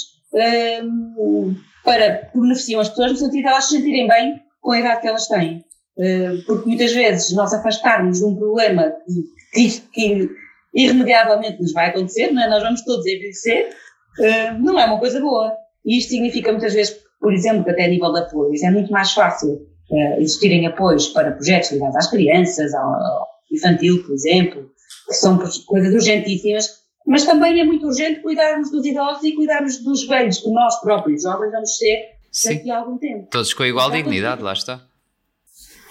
um, 0.83 1.55
para 1.85 2.27
que 2.27 2.41
beneficiam 2.41 2.81
as 2.81 2.89
pessoas 2.89 3.13
no 3.13 3.19
sentido 3.19 3.43
de 3.43 3.49
elas 3.49 3.65
se 3.65 3.77
sentirem 3.77 4.09
bem 4.09 4.41
com 4.61 4.73
a 4.73 4.81
idade 4.81 5.01
que 5.03 5.09
elas 5.09 5.29
têm. 5.29 5.65
Porque 6.47 6.69
muitas 6.69 6.93
vezes 6.93 7.33
nós 7.35 7.55
afastarmos 7.55 8.19
de 8.19 8.25
um 8.25 8.35
problema 8.35 8.93
que, 9.55 9.81
que, 9.93 10.29
irremediavelmente 10.75 11.61
nos 11.61 11.73
vai 11.73 11.89
acontecer, 11.89 12.33
não 12.33 12.43
é? 12.43 12.49
nós 12.51 12.63
vamos 12.63 12.83
todos 12.83 13.07
envelhecer, 13.07 13.75
não 14.59 14.79
é 14.79 14.87
uma 14.87 14.99
coisa 14.99 15.21
boa. 15.21 15.53
E 15.85 15.99
isto 15.99 16.11
significa 16.11 16.51
muitas 16.51 16.75
vezes, 16.75 16.97
por 17.21 17.33
exemplo, 17.33 17.65
que 17.65 17.71
até 17.71 17.85
a 17.85 17.89
nível 17.89 18.13
de 18.13 18.21
apoios 18.21 18.63
é 18.63 18.71
muito 18.71 18.91
mais 18.91 19.13
fácil 19.13 19.51
uh, 19.91 20.21
existirem 20.21 20.67
apoios 20.67 21.09
para 21.09 21.33
projetos 21.33 21.71
ligados 21.71 21.97
às 21.97 22.11
crianças, 22.11 22.75
ao, 22.75 23.27
infantil, 23.51 24.03
por 24.05 24.13
exemplo, 24.13 24.71
que 25.07 25.15
são 25.15 25.39
coisas 25.67 25.95
urgentíssimas, 25.95 26.81
mas 27.07 27.25
também 27.25 27.61
é 27.61 27.65
muito 27.65 27.87
urgente 27.87 28.21
cuidarmos 28.21 28.71
dos 28.71 28.85
idosos 28.85 29.23
e 29.23 29.33
cuidarmos 29.33 29.83
dos 29.83 30.07
velhos 30.07 30.39
que 30.39 30.51
nós 30.51 30.81
próprios 30.81 31.23
jovens 31.23 31.53
vamos 31.53 31.77
ser 31.77 32.17
daqui 32.45 32.71
a 32.71 32.79
algum 32.79 32.99
tempo. 32.99 33.29
Todos 33.31 33.55
com 33.55 33.65
igual 33.65 33.91
dignidade, 33.91 34.43
lá 34.43 34.53
está. 34.53 34.85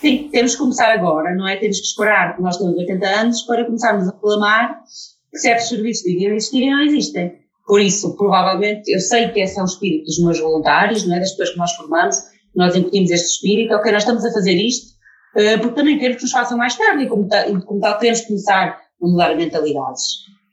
Sim, 0.01 0.29
temos 0.31 0.51
que 0.51 0.57
começar 0.59 0.91
agora, 0.91 1.33
não 1.33 1.47
é? 1.47 1.55
Temos 1.55 1.79
que 1.79 1.87
esperar 1.87 2.35
que 2.35 2.41
nós 2.41 2.57
temos 2.57 2.75
80 2.75 3.07
anos 3.07 3.41
para 3.43 3.65
começarmos 3.65 4.07
a 4.07 4.11
reclamar 4.11 4.83
que 5.31 5.39
certos 5.39 5.69
serviços 5.69 6.03
que 6.03 6.11
deviam 6.11 6.35
existir 6.35 6.63
e 6.63 6.69
não 6.69 6.81
existem. 6.81 7.44
Por 7.65 7.81
isso, 7.81 8.15
provavelmente, 8.15 8.91
eu 8.91 8.99
sei 8.99 9.29
que 9.29 9.39
esse 9.39 9.59
é 9.59 9.61
o 9.61 9.65
espírito 9.65 10.05
dos 10.05 10.19
meus 10.19 10.39
voluntários, 10.39 11.05
não 11.05 11.15
é? 11.15 11.19
Das 11.19 11.31
pessoas 11.31 11.49
que 11.51 11.57
nós 11.57 11.71
formamos, 11.73 12.15
nós 12.55 12.75
incutimos 12.75 13.09
este 13.11 13.27
espírito, 13.27 13.73
ok, 13.73 13.91
nós 13.91 14.03
estamos 14.03 14.23
a 14.23 14.31
fazer 14.31 14.53
isto, 14.53 14.93
uh, 15.35 15.59
porque 15.59 15.75
também 15.75 15.97
queremos 15.97 16.17
que 16.17 16.23
nos 16.23 16.31
façam 16.31 16.57
mais 16.57 16.75
tarde 16.75 17.03
e 17.03 17.07
como, 17.07 17.27
tal, 17.27 17.61
como 17.61 17.79
tal 17.79 17.97
queremos 17.97 18.21
começar 18.21 18.79
a 19.01 19.07
mudar 19.07 19.35
mentalidades. 19.35 20.03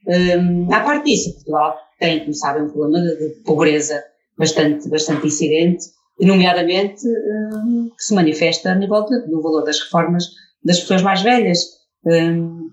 Um, 0.06 0.72
à 0.72 0.80
parte 0.80 1.04
disso, 1.04 1.34
Portugal 1.34 1.76
tem, 1.98 2.20
como 2.20 2.34
sabem, 2.34 2.62
um 2.62 2.70
problema 2.70 3.06
de, 3.06 3.16
de 3.16 3.42
pobreza 3.42 4.02
bastante, 4.36 4.88
bastante 4.88 5.26
incidente, 5.26 5.84
nomeadamente 6.20 7.06
um, 7.06 7.90
que 7.96 8.02
se 8.02 8.14
manifesta 8.14 8.72
a 8.72 8.74
nível 8.74 9.04
do 9.04 9.42
valor 9.42 9.64
das 9.64 9.80
reformas 9.80 10.24
das 10.64 10.80
pessoas 10.80 11.02
mais 11.02 11.22
velhas. 11.22 11.58
Um, 12.04 12.70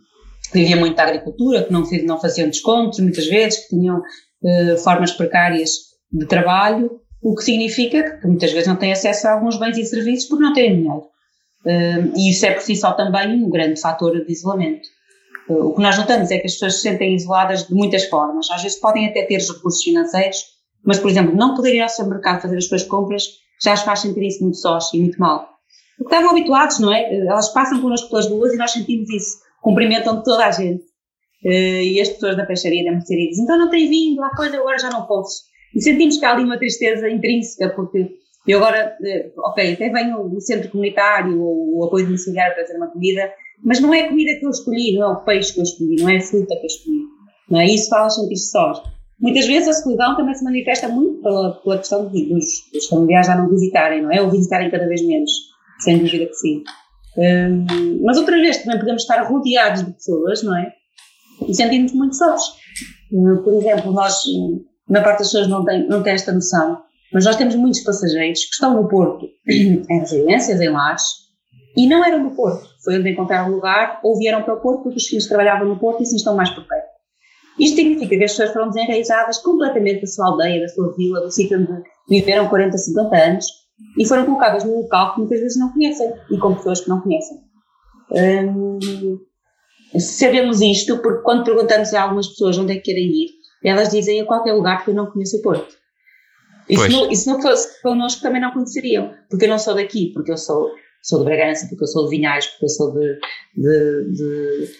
vivia 0.51 0.75
muito 0.75 0.95
da 0.95 1.03
agricultura, 1.03 1.63
que 1.63 1.71
não, 1.71 1.83
não 2.05 2.19
faziam 2.19 2.49
descontos 2.49 2.99
muitas 2.99 3.27
vezes, 3.27 3.59
que 3.59 3.75
tinham 3.75 4.01
uh, 4.43 4.77
formas 4.77 5.11
precárias 5.11 5.71
de 6.11 6.25
trabalho, 6.25 7.01
o 7.21 7.35
que 7.35 7.43
significa 7.43 8.17
que 8.17 8.27
muitas 8.27 8.51
vezes 8.51 8.67
não 8.67 8.75
têm 8.75 8.91
acesso 8.91 9.27
a 9.27 9.33
alguns 9.33 9.59
bens 9.59 9.77
e 9.77 9.85
serviços 9.85 10.27
porque 10.27 10.43
não 10.43 10.53
têm 10.53 10.75
dinheiro. 10.75 11.03
Uh, 11.65 12.13
e 12.15 12.29
isso 12.29 12.45
é 12.45 12.51
por 12.51 12.61
si 12.61 12.75
só 12.75 12.93
também 12.93 13.43
um 13.43 13.49
grande 13.49 13.79
fator 13.79 14.13
de 14.23 14.31
isolamento. 14.31 14.87
Uh, 15.49 15.67
o 15.67 15.75
que 15.75 15.81
nós 15.81 15.97
notamos 15.97 16.31
é 16.31 16.37
que 16.37 16.47
as 16.47 16.53
pessoas 16.53 16.75
se 16.75 16.81
sentem 16.81 17.15
isoladas 17.15 17.67
de 17.67 17.73
muitas 17.73 18.05
formas. 18.05 18.49
Às 18.49 18.63
vezes 18.63 18.79
podem 18.79 19.07
até 19.07 19.23
ter 19.23 19.39
recursos 19.39 19.83
financeiros, 19.83 20.37
mas, 20.83 20.99
por 20.99 21.09
exemplo, 21.09 21.35
não 21.35 21.55
poder 21.55 21.75
ir 21.75 21.81
ao 21.81 21.89
supermercado 21.89 22.41
fazer 22.41 22.57
as 22.57 22.67
suas 22.67 22.83
compras 22.83 23.23
já 23.61 23.73
as 23.73 23.81
faz 23.81 23.99
sentir 23.99 24.23
isso 24.23 24.41
muito 24.41 24.57
sós 24.57 24.93
e 24.93 24.99
muito 24.99 25.19
mal. 25.19 25.49
Porque 25.97 26.15
estavam 26.15 26.31
habituados, 26.31 26.79
não 26.79 26.93
é? 26.93 27.13
Elas 27.25 27.49
passam 27.49 27.81
connosco 27.81 28.09
pelas 28.09 28.27
ruas 28.27 28.53
e 28.53 28.57
nós 28.57 28.71
sentimos 28.71 29.09
isso. 29.09 29.39
Cumprimentam 29.61 30.23
toda 30.23 30.45
a 30.45 30.51
gente. 30.51 30.83
Uh, 31.43 31.83
e 31.83 32.01
as 32.01 32.09
pessoas 32.09 32.35
da 32.35 32.45
peixaria 32.45 32.83
da 32.83 32.91
mercearia 32.91 33.29
dizem, 33.29 33.45
então 33.45 33.57
não 33.57 33.69
tem 33.69 33.89
vindo, 33.89 34.21
há 34.23 34.35
coisa, 34.35 34.57
agora 34.57 34.77
já 34.77 34.89
não 34.89 35.05
posso. 35.05 35.43
E 35.73 35.81
sentimos 35.81 36.17
que 36.17 36.25
há 36.25 36.33
ali 36.33 36.43
uma 36.43 36.57
tristeza 36.57 37.09
intrínseca, 37.09 37.69
porque 37.75 38.09
eu 38.47 38.57
agora, 38.59 38.97
uh, 38.99 39.41
ok, 39.49 39.73
até 39.73 39.89
venho 39.89 40.27
do 40.27 40.41
centro 40.41 40.69
comunitário 40.69 41.41
ou 41.41 41.85
apoio 41.85 42.05
domiciliário 42.05 42.55
para 42.55 42.65
fazer 42.65 42.77
uma 42.77 42.87
comida, 42.87 43.31
mas 43.63 43.79
não 43.79 43.93
é 43.93 44.01
a 44.01 44.09
comida 44.09 44.37
que 44.39 44.45
eu 44.45 44.49
escolhi, 44.49 44.95
não 44.95 45.03
é 45.03 45.13
o 45.13 45.23
peixe 45.23 45.53
que 45.53 45.59
eu 45.59 45.63
escolhi, 45.63 45.95
não 46.01 46.09
é 46.09 46.17
a 46.17 46.21
fruta 46.21 46.55
que 46.55 46.61
eu 46.61 46.67
escolhi. 46.67 47.03
Não 47.49 47.59
é? 47.59 47.65
Isso 47.65 47.89
faz 47.89 48.15
sentir-se 48.15 48.51
sós. 48.51 48.81
Muitas 49.19 49.47
vezes 49.47 49.67
a 49.67 49.73
solidão 49.73 50.15
também 50.15 50.33
se 50.33 50.43
manifesta 50.43 50.87
muito 50.87 51.21
pela, 51.21 51.55
pela 51.61 51.77
questão 51.77 52.07
dos, 52.07 52.45
dos 52.71 52.87
familiares 52.87 53.27
já 53.27 53.35
não 53.35 53.49
visitarem, 53.49 54.01
não 54.01 54.11
é? 54.11 54.21
Ou 54.21 54.29
visitarem 54.29 54.71
cada 54.71 54.87
vez 54.87 55.05
menos, 55.05 55.31
sem 55.79 55.97
dúvida 55.97 56.25
que 56.25 56.35
sim. 56.35 56.63
Um, 57.17 58.01
mas 58.03 58.17
outra 58.17 58.37
vez 58.37 58.59
também 58.59 58.79
podemos 58.79 59.01
estar 59.01 59.21
rodeados 59.23 59.83
de 59.83 59.91
pessoas, 59.91 60.41
não 60.41 60.57
é? 60.57 60.73
E 61.47 61.53
sentimos 61.53 61.93
muito 61.93 62.15
sós. 62.15 62.41
Uh, 63.11 63.41
por 63.43 63.53
exemplo, 63.53 63.91
nós, 63.91 64.23
na 64.87 65.01
parte 65.01 65.19
das 65.19 65.27
pessoas 65.27 65.47
não 65.47 65.63
têm, 65.65 65.87
não 65.87 66.03
têm 66.03 66.13
esta 66.13 66.31
noção, 66.31 66.81
mas 67.13 67.25
nós 67.25 67.35
temos 67.35 67.55
muitos 67.55 67.81
passageiros 67.81 68.45
que 68.45 68.53
estão 68.53 68.75
no 68.75 68.87
Porto, 68.87 69.27
em 69.47 69.99
residências, 69.99 70.61
em 70.61 70.69
lares, 70.69 71.03
e 71.75 71.87
não 71.87 72.03
eram 72.03 72.27
do 72.27 72.35
Porto. 72.35 72.67
Foi 72.83 72.99
onde 72.99 73.09
encontraram 73.09 73.51
lugar, 73.51 73.99
ou 74.03 74.17
vieram 74.17 74.43
para 74.43 74.55
o 74.55 74.61
Porto 74.61 74.83
porque 74.83 74.97
os 74.97 75.07
filhos 75.07 75.27
trabalhavam 75.27 75.67
no 75.67 75.79
Porto 75.79 76.01
e 76.01 76.03
assim 76.03 76.17
estão 76.17 76.35
mais 76.35 76.49
por 76.49 76.67
perto. 76.67 76.89
Isto 77.59 77.75
significa 77.75 78.17
que 78.17 78.23
as 78.23 78.31
pessoas 78.31 78.53
foram 78.53 78.69
desenraizadas 78.69 79.37
completamente 79.39 80.01
da 80.01 80.07
sua 80.07 80.27
aldeia, 80.27 80.61
da 80.61 80.67
sua 80.69 80.95
vila, 80.95 81.19
do 81.19 81.31
sítio 81.31 81.59
onde 81.59 81.83
viveram 82.07 82.47
40, 82.47 82.77
50 82.77 83.15
anos 83.17 83.45
e 83.97 84.05
foram 84.05 84.25
colocadas 84.25 84.63
num 84.63 84.77
local 84.81 85.13
que 85.13 85.19
muitas 85.19 85.39
vezes 85.39 85.59
não 85.59 85.71
conhecem 85.73 86.13
e 86.31 86.37
com 86.37 86.55
pessoas 86.55 86.81
que 86.81 86.89
não 86.89 87.01
conhecem. 87.01 87.37
Hum, 88.11 88.79
sabemos 89.97 90.61
isto 90.61 90.97
porque 91.01 91.23
quando 91.23 91.43
perguntamos 91.43 91.93
a 91.93 92.03
algumas 92.03 92.27
pessoas 92.27 92.57
onde 92.57 92.73
é 92.73 92.75
que 92.75 92.81
querem 92.81 93.07
ir, 93.07 93.29
elas 93.63 93.89
dizem 93.89 94.21
a 94.21 94.25
qualquer 94.25 94.53
lugar 94.53 94.77
porque 94.77 94.91
eu 94.91 94.95
não 94.95 95.07
conheço 95.07 95.37
o 95.37 95.41
Porto. 95.41 95.77
E 96.69 96.77
se 96.77 96.89
não, 96.89 97.11
e 97.11 97.15
se 97.15 97.27
não 97.27 97.41
fosse 97.41 97.81
connosco 97.81 98.21
também 98.21 98.39
não 98.39 98.51
conheceriam, 98.51 99.11
porque 99.29 99.45
eu 99.45 99.49
não 99.49 99.57
sou 99.57 99.73
daqui, 99.73 100.11
porque 100.13 100.31
eu 100.31 100.37
sou 100.37 100.69
sou 101.01 101.19
de 101.19 101.25
Bragança, 101.25 101.67
porque 101.67 101.83
eu 101.83 101.87
sou 101.87 102.03
de 102.05 102.09
Vinhais, 102.09 102.45
porque 102.45 102.65
eu 102.65 102.69
sou 102.69 102.93
de, 102.93 103.19
de, 103.55 104.11
de, 104.11 104.71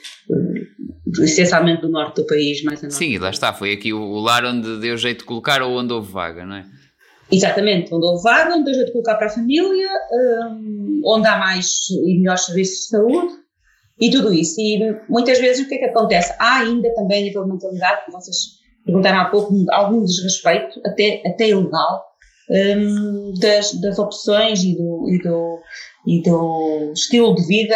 de 1.08 1.24
essencialmente 1.24 1.82
do 1.82 1.90
norte 1.90 2.18
do 2.18 2.28
país, 2.28 2.62
mais 2.64 2.80
a 2.80 2.84
norte. 2.84 2.96
Sim, 2.96 3.18
lá 3.18 3.30
está, 3.30 3.54
foi 3.54 3.74
aqui 3.74 3.94
o, 3.94 4.20
lar 4.20 4.46
onde 4.46 4.80
deu 4.80 4.98
jeito 4.98 5.20
de 5.20 5.26
colocar 5.26 5.62
ou 5.62 5.78
onde 5.78 5.94
houve 5.94 6.12
vaga, 6.12 6.46
não 6.46 6.58
é? 6.58 6.66
Exatamente, 7.32 7.94
onde 7.94 8.06
houve 8.06 8.24
vaga, 8.24 8.54
onde 8.54 8.66
deu 8.66 8.74
jeito 8.74 8.88
de 8.88 8.92
colocar 8.92 9.16
para 9.16 9.28
a 9.28 9.32
família, 9.32 9.90
um, 10.12 11.02
onde 11.06 11.28
há 11.28 11.38
mais 11.38 11.90
e 11.90 12.18
melhores 12.18 12.46
serviços 12.46 12.80
de 12.80 12.88
saúde 12.90 13.39
e 14.00 14.10
tudo 14.10 14.34
isso. 14.34 14.60
E 14.60 14.80
muitas 15.10 15.40
vezes 15.40 15.66
o 15.66 15.70
que 15.70 15.76
é 15.76 15.78
que 15.80 15.86
acontece? 15.86 16.34
Há 16.40 16.60
ainda 16.60 16.94
também 16.94 17.22
a 17.22 17.26
nível 17.26 17.44
de 17.44 17.52
mentalidade, 17.52 18.06
que 18.06 18.12
vocês 18.12 18.60
perguntaram 18.86 19.20
há 19.20 19.26
pouco, 19.26 19.54
algum 19.72 20.04
desrespeito, 20.04 20.80
até, 20.86 21.22
até 21.26 21.50
ilegal, 21.50 22.06
um, 22.50 23.34
das, 23.40 23.74
das 23.74 24.00
opções 24.00 24.64
e 24.64 24.76
do, 24.76 25.10
e 25.10 25.22
do, 25.22 25.60
e 26.08 26.22
do 26.24 26.92
estilo 26.94 27.36
de 27.36 27.46
vida, 27.46 27.76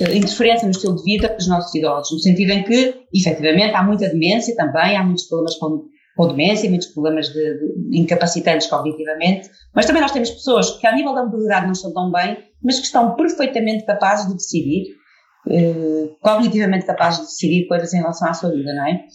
eh, 0.00 0.16
interferência 0.16 0.64
no 0.64 0.72
estilo 0.72 0.96
de 0.96 1.04
vida 1.04 1.28
dos 1.28 1.46
nossos 1.46 1.72
idosos, 1.74 2.12
no 2.12 2.18
sentido 2.18 2.50
em 2.50 2.64
que, 2.64 2.94
efetivamente, 3.14 3.74
há 3.74 3.82
muita 3.82 4.08
demência 4.08 4.56
também, 4.56 4.96
há 4.96 5.04
muitos 5.04 5.24
problemas 5.24 5.54
com, 5.56 5.84
com 6.16 6.28
demência, 6.28 6.68
muitos 6.68 6.88
problemas 6.88 7.28
de, 7.28 7.58
de 7.90 8.00
incapacitantes 8.00 8.66
cognitivamente, 8.66 9.48
mas 9.74 9.86
também 9.86 10.02
nós 10.02 10.10
temos 10.10 10.30
pessoas 10.30 10.70
que, 10.78 10.86
a 10.86 10.94
nível 10.94 11.14
da 11.14 11.24
mobilidade, 11.24 11.66
não 11.66 11.72
estão 11.72 11.92
tão 11.92 12.10
bem, 12.10 12.38
mas 12.62 12.80
que 12.80 12.86
estão 12.86 13.14
perfeitamente 13.14 13.84
capazes 13.84 14.26
de 14.26 14.34
decidir, 14.34 15.01
eh, 15.48 16.10
cognitivamente 16.20 16.86
capazes 16.86 17.20
de 17.20 17.26
decidir 17.26 17.66
coisas 17.66 17.92
em 17.92 17.98
relação 17.98 18.28
à 18.28 18.34
sua 18.34 18.50
vida, 18.50 18.72
não 18.74 18.86
é? 18.86 19.06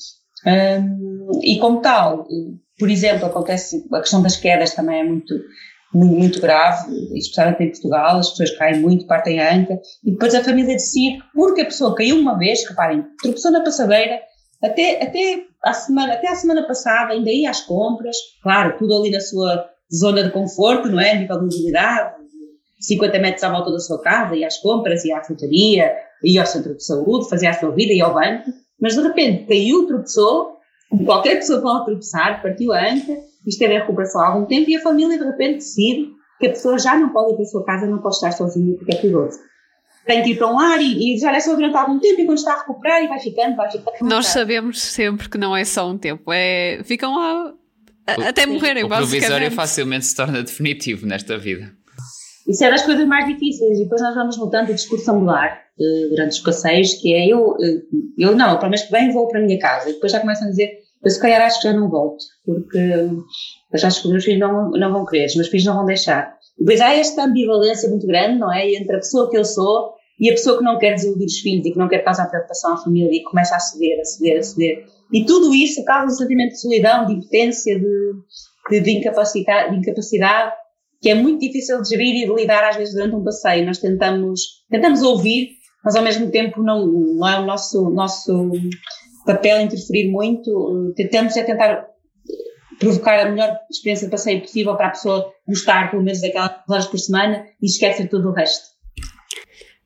E 1.44 1.60
como 1.60 1.82
tal, 1.82 2.26
por 2.78 2.90
exemplo, 2.90 3.26
acontece, 3.26 3.86
a 3.92 4.00
questão 4.00 4.22
das 4.22 4.38
quedas 4.38 4.74
também 4.74 5.00
é 5.00 5.04
muito, 5.04 5.34
muito, 5.94 6.40
grave, 6.40 6.92
especialmente 7.18 7.64
em 7.64 7.72
Portugal, 7.72 8.18
as 8.18 8.30
pessoas 8.30 8.58
caem 8.58 8.80
muito, 8.80 9.08
partem 9.08 9.40
a 9.40 9.54
anca, 9.54 9.80
e 10.06 10.12
depois 10.12 10.36
a 10.36 10.44
família 10.44 10.76
decide, 10.76 11.20
porque 11.34 11.62
a 11.62 11.66
pessoa 11.66 11.96
caiu 11.96 12.18
uma 12.18 12.38
vez, 12.38 12.68
reparem, 12.68 13.04
tropeçou 13.22 13.52
na 13.52 13.64
passadeira, 13.64 14.22
até, 14.64 15.04
até, 15.04 15.44
a 15.64 15.74
semana, 15.74 16.14
até 16.14 16.30
a 16.30 16.36
semana 16.36 16.68
passada 16.68 17.14
ainda 17.14 17.32
ia 17.32 17.50
às 17.50 17.62
compras, 17.62 18.16
claro, 18.42 18.78
tudo 18.78 18.96
ali 18.96 19.12
na 19.12 19.20
sua 19.20 19.70
zona 19.94 20.24
de 20.24 20.32
conforto, 20.32 20.90
não 20.90 21.00
é? 21.00 21.16
Nível 21.16 21.40
de 21.40 21.46
mobilidade, 21.46 22.16
50 22.80 23.20
metros 23.20 23.44
à 23.44 23.50
volta 23.50 23.72
da 23.72 23.80
sua 23.80 24.02
casa, 24.02 24.36
ia 24.36 24.48
às 24.48 24.58
compras, 24.58 25.06
ia 25.06 25.18
à 25.18 25.24
frutaria, 25.24 25.94
ia 26.24 26.42
ao 26.42 26.48
centro 26.48 26.76
de 26.76 26.84
saúde, 26.84 27.30
fazia 27.30 27.50
a 27.50 27.54
sua 27.54 27.72
vida, 27.72 27.94
ia 27.94 28.06
ao 28.06 28.14
banco, 28.14 28.52
mas 28.80 28.96
de 28.96 29.02
repente 29.02 29.46
caiu, 29.48 29.88
tropeçou, 29.88 30.58
como 30.90 31.06
qualquer 31.06 31.36
pessoa 31.36 31.62
pode 31.62 31.86
tropeçar, 31.86 32.42
partiu 32.42 32.74
a 32.74 32.80
anca, 32.80 33.18
esteve 33.46 33.76
em 33.76 33.80
recuperação 33.80 34.22
há 34.22 34.28
algum 34.28 34.46
tempo 34.46 34.70
e 34.70 34.76
a 34.76 34.82
família 34.82 35.18
de 35.18 35.24
repente 35.24 35.56
decide 35.56 36.10
que 36.40 36.48
a 36.48 36.50
pessoa 36.50 36.78
já 36.78 36.98
não 36.98 37.10
pode 37.10 37.34
ir 37.34 37.36
para 37.36 37.44
a 37.44 37.48
sua 37.48 37.66
casa, 37.66 37.88
não 37.88 38.00
pode 38.00 38.16
estar 38.16 38.32
sozinha 38.32 38.76
porque 38.78 38.94
é 38.94 38.98
perigoso. 38.98 39.40
Tem 40.06 40.24
que 40.24 40.32
ir 40.32 40.38
para 40.38 40.48
um 40.48 40.56
lar 40.56 40.80
e, 40.80 41.16
e 41.16 41.18
já 41.18 41.36
é 41.36 41.40
só 41.40 41.54
durante 41.54 41.76
algum 41.76 42.00
tempo 42.00 42.22
e 42.22 42.26
quando 42.26 42.38
está 42.38 42.54
a 42.54 42.60
recuperar 42.60 43.04
e 43.04 43.08
vai 43.08 43.20
ficando, 43.20 43.56
vai 43.58 43.70
ficando. 43.70 43.96
Nós 44.02 44.28
sabemos 44.28 44.82
sempre 44.82 45.28
que 45.30 45.38
não 45.38 45.56
é 45.56 45.66
só 45.66 45.90
um 45.90 45.98
tempo, 45.98 46.32
é, 46.32 46.82
ficam 46.84 47.16
lá 47.16 47.54
até 48.26 48.46
morrerem, 48.46 48.86
o 48.86 48.88
provisório 48.88 49.52
facilmente 49.52 50.06
se 50.06 50.16
torna 50.16 50.42
definitivo 50.42 51.06
nesta 51.06 51.38
vida. 51.38 51.74
Isso 52.48 52.64
é 52.64 52.72
das 52.72 52.84
coisas 52.84 53.06
mais 53.06 53.28
difíceis 53.28 53.78
e 53.78 53.84
depois 53.84 54.02
nós 54.02 54.16
vamos 54.16 54.38
notando 54.38 54.72
o 54.72 54.76
discurso 54.76 55.12
angular 55.12 55.58
uh, 55.58 55.67
durante 56.10 56.32
os 56.32 56.40
passeios, 56.40 56.94
que 56.96 57.14
é 57.14 57.28
eu, 57.28 57.52
uh, 57.52 57.82
eu 58.18 58.36
não, 58.36 58.58
para 58.58 58.68
o 58.68 58.70
mês 58.70 58.84
que 58.84 58.92
vem 58.92 59.12
vou 59.12 59.28
para 59.28 59.40
a 59.40 59.44
minha 59.44 59.60
casa 59.60 59.90
e 59.90 59.94
depois 59.94 60.12
já 60.12 60.20
começam 60.20 60.48
a 60.48 60.50
dizer 60.50 60.88
eu 61.04 61.12
se 61.12 61.20
calhar 61.20 61.42
acho 61.42 61.62
que 61.62 61.68
já 61.68 61.74
não 61.74 61.90
volto, 61.90 62.24
porque 62.46 62.78
eu 62.78 63.24
acho 63.74 64.02
que 64.02 64.08
os 64.08 64.12
meus 64.12 64.26
filhos 64.26 64.40
não, 64.40 64.72
não 64.72 64.92
vão 64.92 65.06
querer, 65.06 65.28
os 65.28 65.36
meus 65.36 65.48
filhos 65.48 65.66
não 65.66 65.76
vão 65.76 65.86
deixar. 65.86 66.36
Depois 66.58 66.82
há 66.82 66.94
esta 66.94 67.24
ambivalência 67.24 67.90
muito 67.90 68.08
grande, 68.08 68.40
não 68.40 68.52
é? 68.52 68.74
Entre 68.74 68.96
a 68.96 69.00
pessoa 69.00 69.30
que 69.30 69.38
eu 69.38 69.46
sou 69.46 69.94
e 70.20 70.30
a 70.30 70.34
pessoa 70.34 70.58
que 70.58 70.64
não 70.64 70.80
quer 70.80 70.96
desiludir 70.96 71.26
os 71.26 71.40
filhos 71.40 71.66
e 71.66 71.72
que 71.72 71.78
não 71.78 71.88
quer 71.88 72.00
causar 72.00 72.28
preocupação 72.28 72.74
à 72.74 72.78
família 72.78 73.12
e 73.12 73.24
começa 73.24 73.56
a 73.56 73.60
ceder, 73.60 74.00
a 74.00 74.04
ceder, 74.04 74.40
a 74.40 74.44
ceder. 74.44 74.86
E 75.14 75.24
tudo 75.24 75.54
isso 75.54 75.86
causa 75.86 76.14
um 76.14 76.18
sentimento 76.18 76.54
de 76.54 76.62
solidão, 76.62 77.06
de 77.06 77.14
impotência, 77.14 77.80
de, 77.80 78.14
de, 78.72 78.80
de, 78.82 78.92
incapacidade, 78.98 79.72
de 79.72 79.78
incapacidade, 79.78 80.54
que 81.00 81.10
é 81.10 81.16
muito 81.16 81.40
difícil 81.40 81.82
de 81.82 81.90
gerir 81.90 82.24
e 82.24 82.26
de 82.26 82.34
lidar 82.34 82.68
às 82.68 82.76
vezes 82.76 82.96
durante 82.96 83.16
um 83.16 83.24
passeio. 83.24 83.66
Nós 83.66 83.78
tentamos, 83.78 84.42
tentamos 84.70 85.04
ouvir, 85.04 85.52
mas 85.84 85.96
ao 85.96 86.04
mesmo 86.04 86.30
tempo 86.32 86.62
não, 86.62 86.86
não 86.86 87.28
é 87.28 87.40
o 87.40 87.46
nosso, 87.46 87.90
nosso 87.90 88.52
papel 89.26 89.62
interferir 89.62 90.10
muito. 90.10 90.94
Tentamos 90.96 91.36
é 91.38 91.44
tentar 91.44 91.88
provocar 92.80 93.20
a 93.20 93.30
melhor 93.30 93.58
experiência 93.70 94.08
de 94.08 94.12
passeio 94.12 94.42
possível 94.42 94.76
para 94.76 94.88
a 94.88 94.92
pessoa 94.92 95.34
gostar 95.48 95.90
pelo 95.90 96.04
menos 96.04 96.22
daquelas 96.22 96.52
horas 96.70 96.88
por 96.88 97.00
semana 97.00 97.46
e 97.62 97.66
esquecer 97.66 98.08
tudo 98.08 98.30
o 98.30 98.34
resto. 98.34 98.78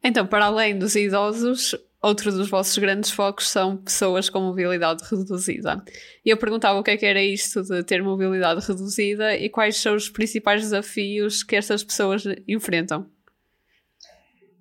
Então, 0.04 0.25
para 0.25 0.45
além 0.45 0.77
dos 0.77 0.95
idosos, 0.95 1.75
outro 2.01 2.32
dos 2.32 2.49
vossos 2.49 2.77
grandes 2.77 3.12
focos 3.12 3.47
são 3.49 3.77
pessoas 3.77 4.30
com 4.30 4.39
mobilidade 4.39 5.04
reduzida. 5.10 5.84
E 6.25 6.30
eu 6.30 6.38
perguntava 6.38 6.80
o 6.80 6.84
que 6.84 6.91
é 6.91 6.97
que 6.97 7.06
era 7.06 7.21
isto 7.21 7.62
de 7.62 7.84
ter 7.84 8.01
mobilidade 8.01 8.65
reduzida 8.65 9.36
e 9.36 9.49
quais 9.49 9.77
são 9.77 9.95
os 9.95 10.10
principais 10.10 10.62
desafios 10.62 11.43
que 11.43 11.56
estas 11.56 11.84
pessoas 11.84 12.23
enfrentam. 12.47 13.06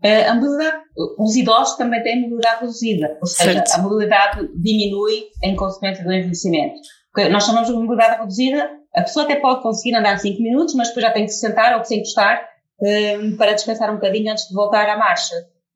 Uh, 0.04 0.30
a 0.30 0.34
mobilidade, 0.34 0.82
os 1.18 1.36
idosos 1.36 1.76
também 1.76 2.02
têm 2.02 2.22
mobilidade 2.22 2.60
reduzida, 2.60 3.18
ou 3.20 3.26
seja, 3.26 3.52
certo. 3.52 3.74
a 3.74 3.78
mobilidade 3.82 4.48
diminui 4.54 5.24
em 5.44 5.54
consequência 5.54 6.02
do 6.02 6.12
envelhecimento. 6.12 6.80
Nós 7.30 7.44
chamamos 7.44 7.68
de 7.68 7.74
mobilidade 7.74 8.20
reduzida, 8.20 8.70
a 8.94 9.02
pessoa 9.02 9.24
até 9.24 9.36
pode 9.36 9.62
conseguir 9.62 9.94
andar 9.94 10.18
5 10.18 10.42
minutos, 10.42 10.74
mas 10.74 10.88
depois 10.88 11.04
já 11.04 11.12
tem 11.12 11.24
que 11.24 11.32
se 11.32 11.40
sentar 11.40 11.74
ou 11.74 11.80
que 11.80 11.88
se 11.88 11.96
encostar 11.96 12.42
uh, 12.80 13.36
para 13.36 13.52
descansar 13.52 13.90
um 13.90 13.96
bocadinho 13.96 14.32
antes 14.32 14.48
de 14.48 14.54
voltar 14.54 14.88
à 14.88 14.96
marcha. 14.96 15.34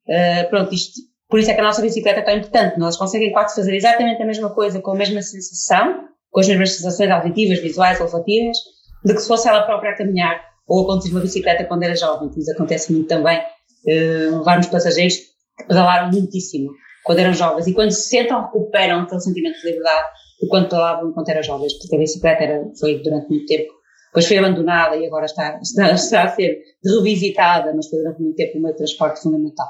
Uh, 0.09 0.49
pronto, 0.49 0.75
isto, 0.75 1.01
por 1.29 1.39
isso 1.39 1.51
é 1.51 1.55
que 1.55 1.61
a 1.61 1.65
nossa 1.65 1.83
bicicleta 1.83 2.21
é 2.21 2.23
tão 2.23 2.37
importante. 2.37 2.79
Nós 2.79 2.97
conseguimos 2.97 3.35
quase 3.35 3.57
fazer 3.57 3.75
exatamente 3.75 4.23
a 4.23 4.27
mesma 4.27 4.51
coisa, 4.51 4.81
com 4.81 4.93
a 4.93 4.97
mesma 4.97 5.21
sensação, 5.23 6.05
com 6.31 6.41
as 6.41 6.49
mesmas 6.49 6.77
sensações 6.77 7.11
auditivas, 7.11 7.61
visuais, 7.61 8.01
olfativas, 8.01 8.57
de 9.05 9.15
que 9.15 9.21
se 9.21 9.29
fosse 9.29 9.49
ela 9.49 9.63
própria 9.63 9.93
a 9.93 9.97
caminhar 9.97 10.41
ou 10.67 10.83
a 10.83 10.87
conduzir 10.87 11.13
uma 11.13 11.21
bicicleta 11.21 11.65
quando 11.65 11.83
era 11.83 11.95
jovem, 11.95 12.31
que 12.31 12.39
nos 12.39 12.49
acontece 12.49 12.93
muito 12.93 13.07
também, 13.07 13.41
uh, 13.87 14.39
levarmos 14.39 14.67
passageiros 14.67 15.17
que 15.17 15.65
pedalaram 15.69 16.11
muitíssimo 16.11 16.71
quando 17.05 17.19
eram 17.19 17.35
jovens 17.35 17.67
e 17.67 17.75
quando 17.75 17.91
se 17.91 18.09
sentam 18.09 18.43
recuperam 18.43 19.01
aquele 19.01 19.21
sentimento 19.21 19.61
de 19.61 19.67
liberdade 19.67 20.09
de 20.41 20.49
quando 20.49 20.69
pedalavam 20.69 21.11
enquanto 21.11 21.29
eram 21.29 21.43
jovens, 21.43 21.75
porque 21.79 21.97
a 21.97 21.99
bicicleta 21.99 22.43
era, 22.43 22.65
foi 22.79 23.03
durante 23.03 23.29
muito 23.29 23.47
tempo, 23.47 23.73
depois 24.07 24.27
foi 24.27 24.39
abandonada 24.39 24.97
e 24.97 25.07
agora 25.07 25.27
está, 25.27 25.59
está, 25.61 25.93
está 25.93 26.23
a 26.25 26.29
ser 26.29 26.63
revisitada, 26.85 27.75
mas 27.75 27.89
foi 27.89 27.99
durante 27.99 28.23
muito 28.23 28.37
tempo 28.37 28.59
o 28.59 28.63
meio 28.63 28.77
transporte 28.77 29.21
fundamental. 29.21 29.69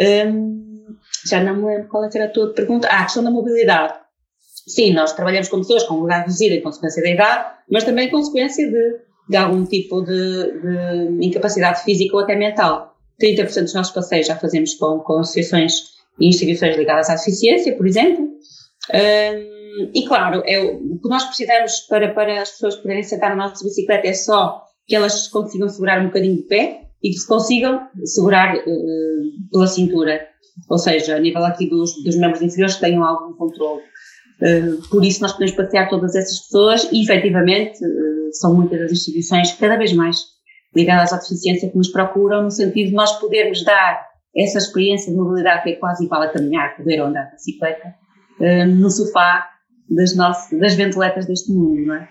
Um, 0.00 0.64
já 1.28 1.42
não 1.42 1.56
me 1.56 1.64
lembro 1.64 1.88
qual 1.88 2.04
é 2.04 2.10
era 2.14 2.26
a 2.26 2.30
tua 2.30 2.52
pergunta. 2.52 2.88
Ah, 2.88 3.00
a 3.00 3.04
questão 3.04 3.24
da 3.24 3.30
mobilidade. 3.30 3.94
Sim, 4.68 4.92
nós 4.92 5.12
trabalhamos 5.12 5.48
com 5.48 5.58
pessoas 5.58 5.82
com 5.84 5.94
mobilidade 5.94 6.26
reduzida 6.26 6.54
em 6.54 6.62
consequência 6.62 7.02
da 7.02 7.10
idade, 7.10 7.50
mas 7.70 7.84
também 7.84 8.08
em 8.08 8.10
consequência 8.10 8.70
de, 8.70 9.00
de 9.28 9.36
algum 9.36 9.64
tipo 9.64 10.02
de, 10.02 10.52
de 11.18 11.26
incapacidade 11.26 11.82
física 11.82 12.16
ou 12.16 12.22
até 12.22 12.36
mental. 12.36 12.93
30% 13.20 13.62
dos 13.62 13.74
nossos 13.74 13.92
passeios 13.92 14.26
já 14.26 14.36
fazemos 14.36 14.74
com, 14.74 14.98
com 15.00 15.18
associações 15.18 15.94
e 16.18 16.28
instituições 16.28 16.76
ligadas 16.76 17.10
à 17.10 17.14
deficiência, 17.14 17.76
por 17.76 17.86
exemplo. 17.86 18.24
Um, 18.24 19.90
e 19.94 20.04
claro, 20.06 20.42
é, 20.46 20.60
o 20.60 20.98
que 20.98 21.08
nós 21.08 21.24
precisamos 21.24 21.80
para, 21.88 22.12
para 22.12 22.42
as 22.42 22.50
pessoas 22.50 22.76
poderem 22.76 23.02
sentar 23.02 23.30
na 23.30 23.48
nossa 23.48 23.64
bicicleta 23.64 24.06
é 24.06 24.12
só 24.12 24.62
que 24.86 24.94
elas 24.94 25.28
consigam 25.28 25.68
segurar 25.68 26.00
um 26.00 26.06
bocadinho 26.06 26.36
de 26.36 26.42
pé 26.42 26.82
e 27.02 27.10
que 27.10 27.18
se 27.18 27.26
consigam 27.26 27.88
segurar 28.04 28.56
uh, 28.56 29.50
pela 29.50 29.66
cintura, 29.66 30.26
ou 30.68 30.78
seja, 30.78 31.16
a 31.16 31.20
nível 31.20 31.44
aqui 31.44 31.68
dos, 31.68 32.02
dos 32.04 32.16
membros 32.16 32.42
inferiores 32.42 32.76
que 32.76 32.80
tenham 32.80 33.02
algum 33.02 33.34
controle. 33.34 33.82
Uh, 34.40 34.88
por 34.88 35.04
isso 35.04 35.20
nós 35.20 35.32
podemos 35.32 35.54
passear 35.54 35.88
todas 35.88 36.14
essas 36.14 36.40
pessoas 36.40 36.88
e 36.92 37.02
efetivamente 37.02 37.78
uh, 37.84 38.32
são 38.32 38.54
muitas 38.54 38.80
as 38.80 38.92
instituições 38.92 39.52
cada 39.52 39.76
vez 39.76 39.92
mais 39.92 40.33
ligadas 40.74 41.12
à 41.12 41.16
deficiência 41.16 41.70
que 41.70 41.76
nos 41.76 41.88
procuram 41.88 42.42
no 42.42 42.50
sentido 42.50 42.88
de 42.88 42.94
nós 42.94 43.12
podermos 43.18 43.64
dar 43.64 44.06
essa 44.36 44.58
experiência 44.58 45.12
de 45.12 45.18
mobilidade 45.18 45.62
que 45.62 45.70
é 45.70 45.76
quase 45.76 46.04
igual 46.04 46.22
a 46.22 46.28
caminhar, 46.28 46.76
correr 46.76 47.00
ou 47.00 47.06
andar 47.06 47.24
de 47.24 47.32
bicicleta, 47.32 47.94
uh, 48.40 48.66
no 48.66 48.90
sofá 48.90 49.48
das, 49.88 50.16
nossas, 50.16 50.58
das 50.58 50.74
ventiletas 50.74 51.26
deste 51.26 51.52
mundo, 51.52 51.86
não 51.86 51.94
é? 51.94 52.08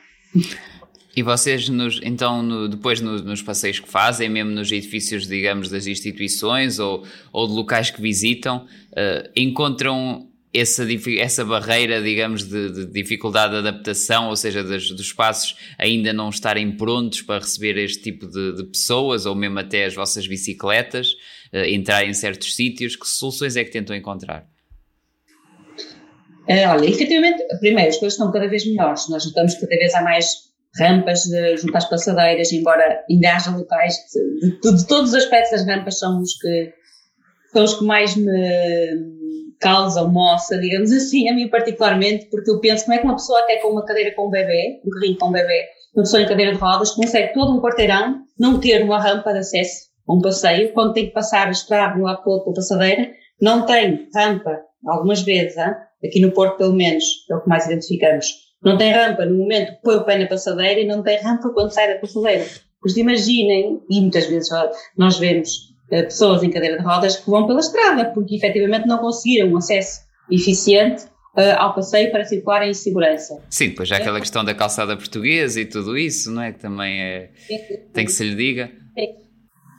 E 1.16 1.22
vocês, 1.22 1.70
nos, 1.70 2.00
então, 2.04 2.42
no, 2.42 2.68
depois 2.68 3.00
no, 3.00 3.20
nos 3.22 3.42
passeios 3.42 3.80
que 3.80 3.88
fazem, 3.88 4.30
mesmo 4.30 4.52
nos 4.52 4.72
edifícios, 4.72 5.28
digamos, 5.28 5.70
das 5.70 5.86
instituições 5.86 6.80
ou, 6.80 7.04
ou 7.32 7.48
de 7.48 7.54
locais 7.54 7.92
que 7.92 8.02
visitam, 8.02 8.66
uh, 8.92 9.30
encontram 9.36 10.28
essa, 10.54 10.86
essa 11.20 11.44
barreira, 11.44 12.02
digamos, 12.02 12.44
de, 12.44 12.72
de, 12.72 12.86
dificuldade 12.86 13.54
de 13.54 13.60
adaptação, 13.60 14.30
ou 14.30 14.36
seja, 14.36 14.64
dos, 14.64 14.92
espaços 15.00 15.56
ainda 15.80 16.14
não 16.14 16.30
estarem 16.30 16.78
prontos 16.78 17.24
para 17.24 17.40
receber 17.40 17.78
este 17.78 18.04
tipo 18.04 18.28
de, 18.28 18.56
de 18.58 18.64
pessoas, 18.66 19.26
ou 19.26 19.34
mesmo 19.34 19.58
até 19.58 19.86
as 19.86 19.96
vossas 19.96 20.28
bicicletas, 20.28 21.14
uh, 21.52 21.66
entrar 21.68 22.06
em 22.06 22.14
certos 22.14 22.56
sítios, 22.56 22.96
que 22.96 23.08
soluções 23.08 23.56
é 23.56 23.64
que 23.64 23.72
tentam 23.72 23.96
encontrar? 23.96 24.48
É, 26.48 26.68
olha, 26.68 26.86
efetivamente, 26.86 27.42
primeiro, 27.60 27.90
as 27.90 27.98
coisas 27.98 28.14
estão 28.14 28.32
cada 28.32 28.48
vez 28.48 28.66
melhores. 28.66 29.10
Nós 29.10 29.26
notamos 29.26 29.56
que 29.56 29.62
cada 29.62 29.76
vez 29.76 29.96
há 29.96 30.02
mais 30.04 30.54
rampas 30.78 31.24
junto 31.60 31.76
às 31.76 31.90
passadeiras, 31.90 32.52
embora 32.52 33.04
ainda 33.10 33.36
haja 33.36 33.52
locais 33.52 33.96
de, 34.12 34.52
de, 34.60 34.76
de, 34.76 34.88
todos 34.88 35.12
os 35.12 35.16
aspectos 35.16 35.52
das 35.52 35.68
rampas 35.68 36.00
são 36.00 36.20
os 36.20 36.34
que 36.34 36.74
são 37.54 37.64
os 37.64 37.76
que 37.76 37.86
mais 37.86 38.16
me 38.16 39.23
causam 39.60 40.12
moça, 40.12 40.58
digamos 40.58 40.92
assim, 40.92 41.30
a 41.30 41.34
mim 41.34 41.48
particularmente, 41.48 42.28
porque 42.30 42.52
eu 42.52 42.60
penso 42.60 42.86
como 42.86 42.96
é 42.96 43.00
que 43.00 43.06
uma 43.06 43.16
pessoa 43.16 43.40
até 43.40 43.58
com 43.58 43.70
uma 43.70 43.86
cadeira 43.86 44.14
com 44.16 44.28
um 44.28 44.30
bebê, 44.30 44.82
um 44.86 44.90
carrinho 44.90 45.18
com 45.18 45.28
um 45.28 45.32
bebê, 45.32 45.66
uma 45.96 46.04
pessoa 46.04 46.22
em 46.22 46.28
cadeira 46.28 46.52
de 46.52 46.58
rodas, 46.58 46.92
consegue 46.92 47.34
todo 47.34 47.54
um 47.54 47.62
quarteirão 47.62 48.22
não 48.38 48.60
ter 48.60 48.84
uma 48.84 49.00
rampa 49.00 49.32
de 49.32 49.40
acesso 49.40 49.88
a 50.08 50.14
um 50.14 50.22
passeio, 50.22 50.74
quando 50.74 50.94
tem 50.94 51.08
que 51.08 51.14
passar 51.14 51.48
a 51.48 51.52
estrada 51.52 51.94
de 51.94 52.02
um 52.02 52.04
lado 52.04 52.24
para 52.24 52.32
outro 52.32 52.54
passadeira, 52.54 53.10
não 53.42 53.66
tem 53.66 54.10
rampa, 54.14 54.60
algumas 54.86 55.22
vezes, 55.22 55.58
hein? 55.58 55.74
aqui 56.04 56.20
no 56.20 56.32
Porto 56.32 56.58
pelo 56.58 56.74
menos, 56.74 57.04
é 57.32 57.36
o 57.36 57.42
que 57.42 57.48
mais 57.48 57.66
identificamos, 57.66 58.28
não 58.62 58.78
tem 58.78 58.92
rampa 58.92 59.26
no 59.26 59.38
momento 59.38 59.74
que 59.74 59.82
põe 59.82 59.96
o 59.96 60.04
pé 60.04 60.18
na 60.18 60.28
passadeira 60.28 60.80
e 60.80 60.88
não 60.88 61.04
tem 61.04 61.22
rampa 61.22 61.50
quando 61.50 61.72
sai 61.72 61.94
da 61.94 62.00
passadeira. 62.00 62.46
Pois 62.82 62.98
imaginem, 62.98 63.82
e 63.90 64.02
muitas 64.02 64.26
vezes 64.28 64.50
nós 64.98 65.18
vemos 65.18 65.73
pessoas 65.90 66.44
em 66.44 66.50
cadeira 66.50 66.78
de 66.78 66.84
rodas 66.84 67.18
que 67.18 67.30
vão 67.30 67.46
pela 67.46 67.60
estrada, 67.60 68.06
porque 68.14 68.36
efetivamente 68.36 68.88
não 68.88 68.98
conseguiram 68.98 69.50
um 69.50 69.58
acesso 69.58 70.02
eficiente 70.32 71.04
uh, 71.38 71.58
ao 71.58 71.76
passeio 71.76 72.12
para 72.12 72.26
circular 72.26 72.68
em 72.68 72.74
segurança. 72.74 73.44
Sim, 73.50 73.70
depois 73.70 73.90
já 73.90 73.98
aquela 73.98 74.20
questão 74.20 74.44
da 74.44 74.54
calçada 74.54 74.96
portuguesa 74.96 75.60
e 75.62 75.66
tudo 75.66 75.98
isso, 75.98 76.32
não 76.32 76.42
é? 76.42 76.52
Que 76.52 76.60
também 76.60 77.02
é. 77.02 77.30
tem 77.94 78.06
que 78.06 78.12
se 78.12 78.24
lhe 78.24 78.36
diga. 78.36 78.72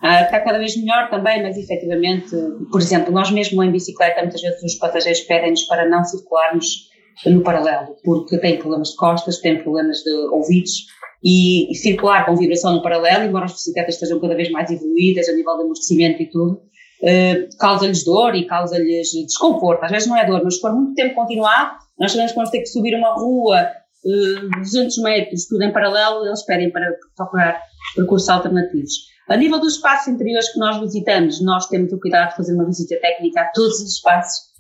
Uh, 0.02 0.22
está 0.22 0.40
cada 0.40 0.58
vez 0.58 0.76
melhor 0.76 1.08
também, 1.08 1.42
mas 1.42 1.56
efetivamente, 1.56 2.30
por 2.70 2.80
exemplo, 2.80 3.10
nós 3.10 3.30
mesmo 3.30 3.62
em 3.62 3.72
bicicleta, 3.72 4.20
muitas 4.20 4.42
vezes 4.42 4.62
os 4.62 4.74
passageiros 4.74 5.20
pedem-nos 5.20 5.62
para 5.62 5.88
não 5.88 6.04
circularmos 6.04 6.92
no 7.24 7.42
paralelo, 7.42 7.96
porque 8.04 8.36
têm 8.38 8.58
problemas 8.58 8.88
de 8.90 8.96
costas, 8.96 9.38
têm 9.38 9.62
problemas 9.62 9.98
de 9.98 10.10
ouvidos 10.10 10.86
e, 11.24 11.74
circular 11.74 12.26
com 12.26 12.36
vibração 12.36 12.74
no 12.74 12.82
paralelo, 12.82 13.24
embora 13.24 13.46
as 13.46 13.52
bicicletas 13.52 13.94
estejam 13.94 14.20
cada 14.20 14.34
vez 14.34 14.50
mais 14.50 14.70
evoluídas 14.70 15.28
a 15.28 15.32
nível 15.32 15.56
de 15.56 15.62
amortecimento 15.62 16.22
e 16.22 16.30
tudo, 16.30 16.60
uh, 17.02 17.56
causa-lhes 17.58 18.04
dor 18.04 18.34
e 18.34 18.46
causa-lhes 18.46 19.10
desconforto. 19.10 19.84
Às 19.84 19.90
vezes 19.90 20.08
não 20.08 20.16
é 20.16 20.26
dor, 20.26 20.42
mas 20.44 20.56
se 20.56 20.60
for 20.60 20.74
muito 20.74 20.94
tempo 20.94 21.14
continuado, 21.14 21.78
nós 21.98 22.12
sabemos 22.12 22.32
que 22.32 22.36
vamos 22.36 22.50
ter 22.50 22.58
que 22.58 22.66
subir 22.66 22.94
uma 22.94 23.14
rua 23.14 23.66
uh, 24.04 24.60
200 24.60 24.98
metros, 24.98 25.46
tudo 25.46 25.62
em 25.62 25.72
paralelo, 25.72 26.26
eles 26.26 26.44
pedem 26.44 26.70
para 26.70 26.92
procurar 27.16 27.58
percursos 27.96 28.28
alternativos. 28.28 28.92
A 29.26 29.38
nível 29.38 29.58
dos 29.58 29.76
espaços 29.76 30.08
interiores 30.08 30.52
que 30.52 30.58
nós 30.58 30.78
visitamos, 30.78 31.42
nós 31.42 31.66
temos 31.68 31.90
o 31.90 31.98
cuidado 31.98 32.30
de 32.30 32.36
fazer 32.36 32.54
uma 32.54 32.66
visita 32.66 33.00
técnica 33.00 33.40
a 33.40 33.50
todos 33.54 33.80
os 33.80 33.94
espaços, 33.94 34.53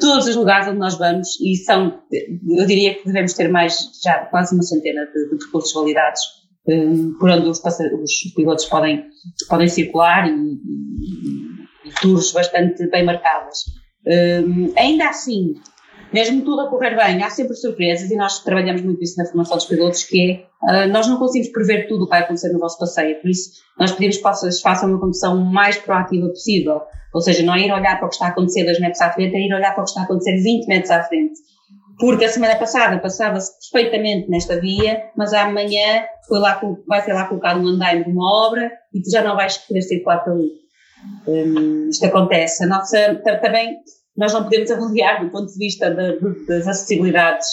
todos 0.00 0.26
os 0.26 0.36
lugares 0.36 0.68
onde 0.68 0.78
nós 0.78 0.96
vamos, 0.96 1.38
e 1.40 1.56
são, 1.56 2.00
eu 2.10 2.66
diria 2.66 2.94
que 2.94 3.04
devemos 3.04 3.34
ter 3.34 3.48
mais, 3.48 3.76
já 4.02 4.24
quase 4.26 4.54
uma 4.54 4.62
centena 4.62 5.04
de, 5.06 5.30
de 5.30 5.38
percursos 5.38 5.72
validados, 5.72 6.20
um, 6.68 7.14
por 7.18 7.30
onde 7.30 7.48
os, 7.48 7.62
os, 7.62 8.34
pilotos 8.34 8.64
podem, 8.66 9.04
podem 9.48 9.68
circular 9.68 10.28
e, 10.28 10.32
e, 10.32 11.88
e 11.88 11.92
tours 12.00 12.32
bastante 12.32 12.88
bem 12.88 13.04
marcadas. 13.04 13.58
Um, 14.06 14.72
ainda 14.76 15.08
assim, 15.08 15.54
mesmo 16.16 16.42
tudo 16.46 16.62
a 16.62 16.70
correr 16.70 16.96
bem, 16.96 17.22
há 17.22 17.28
sempre 17.28 17.54
surpresas 17.54 18.10
e 18.10 18.16
nós 18.16 18.42
trabalhamos 18.42 18.80
muito 18.80 19.04
isso 19.04 19.18
na 19.18 19.26
formação 19.26 19.58
dos 19.58 19.66
pilotos, 19.66 20.02
que 20.04 20.46
é, 20.64 20.86
uh, 20.86 20.88
nós 20.90 21.06
não 21.06 21.18
conseguimos 21.18 21.52
prever 21.52 21.88
tudo 21.88 22.04
o 22.04 22.06
que 22.06 22.10
vai 22.10 22.20
acontecer 22.20 22.50
no 22.54 22.58
vosso 22.58 22.78
passeio, 22.78 23.20
por 23.20 23.28
isso 23.28 23.50
nós 23.78 23.92
pedimos 23.92 24.16
que 24.16 24.22
vocês 24.22 24.62
façam 24.62 24.88
uma 24.88 24.98
condução 24.98 25.36
mais 25.44 25.76
proativa 25.76 26.26
possível, 26.28 26.80
ou 27.12 27.20
seja, 27.20 27.42
não 27.42 27.54
é 27.54 27.66
ir 27.66 27.70
olhar 27.70 27.98
para 27.98 28.06
o 28.06 28.08
que 28.08 28.14
está 28.14 28.28
a 28.28 28.30
acontecer 28.30 28.64
2 28.64 28.80
metros 28.80 29.02
à 29.02 29.12
frente, 29.12 29.36
é 29.36 29.40
ir 29.40 29.52
olhar 29.52 29.74
para 29.74 29.82
o 29.82 29.84
que 29.84 29.90
está 29.90 30.00
a 30.00 30.04
acontecer 30.04 30.40
20 30.42 30.66
metros 30.66 30.90
à 30.90 31.02
frente. 31.02 31.34
Porque 31.98 32.24
a 32.24 32.28
semana 32.30 32.56
passada 32.56 32.98
passava-se 32.98 33.52
perfeitamente 33.70 34.30
nesta 34.30 34.58
via, 34.58 35.02
mas 35.16 35.34
amanhã 35.34 36.04
foi 36.28 36.38
lá, 36.38 36.60
vai 36.86 37.02
ser 37.02 37.12
lá 37.12 37.24
colocado 37.24 37.60
um 37.60 37.68
andaime 37.68 38.04
de 38.04 38.10
uma 38.10 38.46
obra 38.46 38.70
e 38.92 39.00
tu 39.02 39.10
já 39.10 39.22
não 39.22 39.34
vais 39.34 39.56
querer 39.58 39.82
circular 39.82 40.22
ali. 40.26 40.50
Um, 41.26 41.88
isto 41.88 42.04
acontece. 42.04 42.64
A 42.64 42.66
nossa, 42.66 43.14
também 43.42 43.78
nós 44.16 44.32
não 44.32 44.44
podemos 44.44 44.70
avaliar 44.70 45.24
do 45.24 45.30
ponto 45.30 45.52
de 45.52 45.58
vista 45.58 45.90
de, 45.90 46.18
de, 46.18 46.46
das 46.46 46.66
acessibilidades 46.66 47.46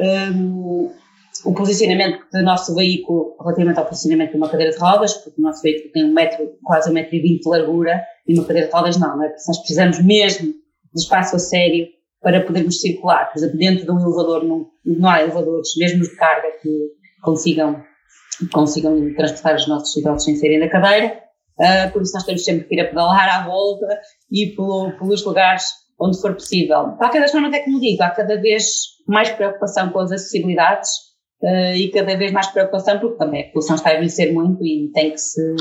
um, 0.00 0.90
o 1.44 1.52
posicionamento 1.52 2.24
do 2.32 2.42
nosso 2.42 2.74
veículo 2.74 3.36
relativamente 3.38 3.78
ao 3.78 3.86
posicionamento 3.86 4.30
de 4.30 4.36
uma 4.36 4.48
cadeira 4.48 4.72
de 4.72 4.78
rodas, 4.78 5.14
porque 5.14 5.40
o 5.40 5.44
nosso 5.44 5.62
veículo 5.62 5.92
tem 5.92 6.04
um 6.04 6.12
metro, 6.12 6.50
quase 6.62 6.90
um 6.90 6.92
metro 6.92 7.14
e 7.14 7.20
vinte 7.20 7.42
de 7.42 7.48
largura, 7.48 8.02
e 8.26 8.34
uma 8.34 8.44
cadeira 8.44 8.68
de 8.68 8.74
rodas 8.74 8.96
não, 8.96 9.16
não 9.16 9.24
é? 9.24 9.28
Nós 9.28 9.58
precisamos 9.58 10.02
mesmo 10.02 10.46
de 10.46 11.00
espaço 11.00 11.36
a 11.36 11.38
sério 11.38 11.86
para 12.22 12.40
podermos 12.40 12.80
circular. 12.80 13.30
Por 13.30 13.38
exemplo, 13.38 13.58
dentro 13.58 13.84
de 13.84 13.90
um 13.90 14.00
elevador 14.00 14.44
não, 14.44 14.66
não 14.86 15.10
há 15.10 15.20
elevadores, 15.20 15.76
mesmo 15.76 16.02
de 16.02 16.16
carga, 16.16 16.48
que 16.62 16.70
consigam, 17.22 17.82
consigam 18.52 19.14
transportar 19.14 19.56
os 19.56 19.68
nossos 19.68 19.94
idosos 19.96 20.24
sem 20.24 20.36
serem 20.36 20.58
na 20.58 20.68
cadeira. 20.68 21.23
Uh, 21.58 21.92
por 21.92 22.02
isso 22.02 22.12
nós 22.14 22.24
temos 22.24 22.44
sempre 22.44 22.64
que 22.64 22.74
ir 22.74 22.80
a 22.80 22.88
pedalar 22.88 23.28
à 23.28 23.46
volta 23.46 23.86
e 24.30 24.54
pelo, 24.56 24.90
pelos 24.98 25.24
lugares 25.24 25.66
onde 26.00 26.20
for 26.20 26.34
possível. 26.34 26.94
Qualquer 26.98 27.20
das 27.20 27.30
formas 27.30 27.52
é 27.52 27.60
como 27.60 27.80
digo, 27.80 28.02
há 28.02 28.10
cada 28.10 28.40
vez 28.40 28.64
mais 29.06 29.30
preocupação 29.30 29.90
com 29.90 30.00
as 30.00 30.10
acessibilidades 30.10 30.90
uh, 31.42 31.74
e 31.76 31.90
cada 31.90 32.16
vez 32.16 32.32
mais 32.32 32.48
preocupação 32.48 32.98
porque 32.98 33.18
também 33.18 33.42
a 33.42 33.46
população 33.46 33.76
está 33.76 33.90
a 33.90 33.94
envelhecer 33.94 34.32
muito 34.32 34.64
e 34.64 34.90
tem 34.92 35.12
que 35.12 35.18
se, 35.18 35.54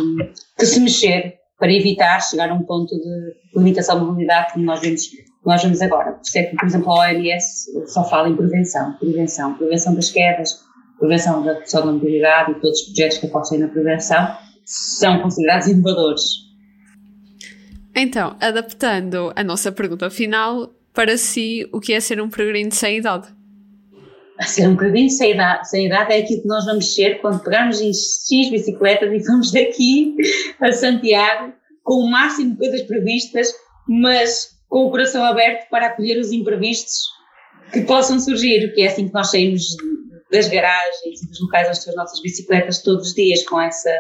que 0.58 0.66
se 0.66 0.80
mexer 0.80 1.36
para 1.60 1.72
evitar 1.72 2.20
chegar 2.22 2.50
a 2.50 2.54
um 2.54 2.64
ponto 2.64 2.96
de 2.96 3.60
limitação 3.60 4.00
de 4.00 4.06
mobilidade 4.06 4.54
como 4.54 4.66
nós 4.66 4.82
vemos, 4.82 5.04
nós 5.46 5.62
vemos 5.62 5.82
agora. 5.82 6.14
Por 6.14 6.22
isso 6.22 6.38
é 6.38 6.44
que, 6.44 6.56
por 6.56 6.66
exemplo, 6.66 6.92
a 6.92 7.00
OMS 7.02 7.88
só 7.88 8.04
fala 8.04 8.28
em 8.28 8.36
prevenção, 8.36 8.94
prevenção, 8.98 9.54
prevenção 9.54 9.94
das 9.94 10.10
quedas, 10.10 10.60
prevenção 11.00 11.44
da 11.44 11.54
redução 11.54 11.86
da 11.86 11.92
mobilidade 11.92 12.52
e 12.52 12.56
todos 12.56 12.82
os 12.82 12.86
projetos 12.88 13.18
que 13.20 13.28
apostam 13.28 13.60
na 13.60 13.68
prevenção 13.68 14.36
são 14.66 15.22
considerados 15.22 15.68
inovadores. 15.68 16.24
Então, 17.96 18.36
adaptando 18.40 19.32
a 19.36 19.44
nossa 19.44 19.72
pergunta 19.72 20.10
final, 20.10 20.74
para 20.94 21.18
si, 21.18 21.68
o 21.72 21.80
que 21.80 21.94
é 21.94 22.00
ser 22.00 22.22
um 22.22 22.30
peregrino 22.30 22.72
sem 22.72 22.98
idade? 22.98 23.28
Ser 24.42 24.68
um 24.68 24.76
peregrino 24.76 25.10
sem 25.10 25.32
idade, 25.32 25.70
sem 25.70 25.86
idade 25.86 26.14
é 26.14 26.18
aquilo 26.20 26.42
que 26.42 26.48
nós 26.48 26.66
vamos 26.66 26.94
ser 26.94 27.22
quando 27.22 27.44
pegarmos 27.44 27.80
em 27.80 27.92
X 27.94 28.50
bicicletas 28.50 29.12
e 29.12 29.20
vamos 29.20 29.52
daqui 29.52 30.16
a 30.60 30.72
Santiago 30.72 31.54
com 31.84 31.96
o 31.96 32.10
máximo 32.10 32.52
de 32.52 32.58
coisas 32.58 32.82
previstas, 32.84 33.54
mas 33.88 34.50
com 34.68 34.88
o 34.88 34.92
coração 34.92 35.24
aberto 35.24 35.70
para 35.70 35.88
acolher 35.88 36.18
os 36.20 36.32
imprevistos 36.32 36.94
que 37.72 37.82
possam 37.82 38.20
surgir, 38.20 38.74
que 38.74 38.82
é 38.82 38.88
assim 38.88 39.08
que 39.08 39.14
nós 39.14 39.30
saímos 39.30 39.64
das 40.32 40.48
garagens 40.48 41.22
e 41.22 41.28
dos 41.28 41.42
locais 41.42 41.68
onde 41.68 41.78
estão 41.78 41.92
as 41.92 41.98
nossas 41.98 42.22
bicicletas 42.22 42.82
todos 42.82 43.10
os 43.10 43.14
dias 43.14 43.44
com 43.44 43.62
essa 43.62 43.92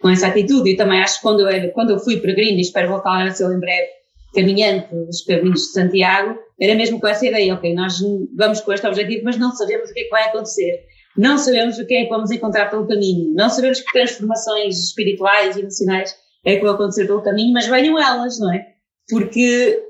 com 0.00 0.08
essa 0.08 0.28
atitude. 0.28 0.70
E 0.70 0.76
também 0.76 1.00
acho 1.00 1.16
que 1.16 1.22
quando 1.22 1.48
eu, 1.48 1.72
quando 1.72 1.90
eu 1.90 1.98
fui 1.98 2.18
peregrino, 2.18 2.58
e 2.58 2.62
espero 2.62 2.88
voltar 2.88 3.26
a 3.26 3.30
ser 3.30 3.44
em 3.44 3.60
breve 3.60 3.88
caminhante 4.34 4.94
dos 4.94 5.22
peregrinos 5.22 5.60
de 5.60 5.72
Santiago, 5.72 6.38
era 6.60 6.74
mesmo 6.74 7.00
com 7.00 7.08
essa 7.08 7.26
ideia, 7.26 7.54
ok, 7.54 7.74
nós 7.74 7.98
vamos 8.36 8.60
com 8.60 8.72
este 8.72 8.86
objetivo, 8.86 9.24
mas 9.24 9.38
não 9.38 9.50
sabemos 9.52 9.90
o 9.90 9.92
que 9.92 10.00
é 10.00 10.04
que 10.04 10.10
vai 10.10 10.24
acontecer. 10.24 10.84
Não 11.16 11.36
sabemos 11.36 11.78
o 11.78 11.86
que 11.86 11.94
é 11.94 12.04
que 12.04 12.08
vamos 12.08 12.30
encontrar 12.30 12.70
pelo 12.70 12.86
caminho. 12.86 13.34
Não 13.34 13.50
sabemos 13.50 13.80
que 13.80 13.92
transformações 13.92 14.78
espirituais 14.78 15.56
e 15.56 15.60
emocionais 15.60 16.14
é 16.44 16.56
que 16.56 16.62
vão 16.62 16.74
acontecer 16.74 17.06
pelo 17.06 17.22
caminho, 17.22 17.52
mas 17.52 17.66
venham 17.66 17.98
elas, 17.98 18.38
não 18.38 18.52
é? 18.52 18.66
Porque 19.08 19.82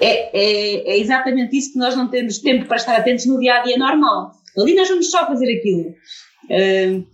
é, 0.00 0.30
é, 0.32 0.92
é 0.92 0.98
exatamente 0.98 1.56
isso 1.56 1.72
que 1.72 1.78
nós 1.78 1.96
não 1.96 2.08
temos 2.08 2.38
tempo 2.38 2.66
para 2.66 2.76
estar 2.76 2.96
atentos 2.96 3.26
no 3.26 3.38
dia 3.38 3.54
a 3.54 3.62
dia 3.62 3.76
normal. 3.76 4.30
Ali 4.56 4.74
nós 4.74 4.88
vamos 4.88 5.10
só 5.10 5.26
fazer 5.26 5.52
aquilo. 5.58 5.94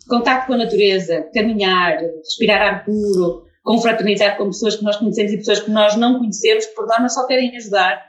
Contacto 0.08 0.46
com 0.46 0.54
a 0.54 0.58
natureza, 0.58 1.28
caminhar, 1.34 1.98
respirar 1.98 2.62
ar 2.62 2.84
puro, 2.84 3.44
confraternizar 3.62 4.36
com 4.36 4.46
pessoas 4.46 4.76
que 4.76 4.84
nós 4.84 4.96
conhecemos 4.96 5.32
e 5.32 5.36
pessoas 5.38 5.60
que 5.60 5.70
nós 5.70 5.96
não 5.96 6.18
conhecemos, 6.18 6.66
que 6.66 6.74
por 6.74 6.86
norma 6.86 7.08
só 7.08 7.26
querem 7.26 7.54
ajudar. 7.56 8.06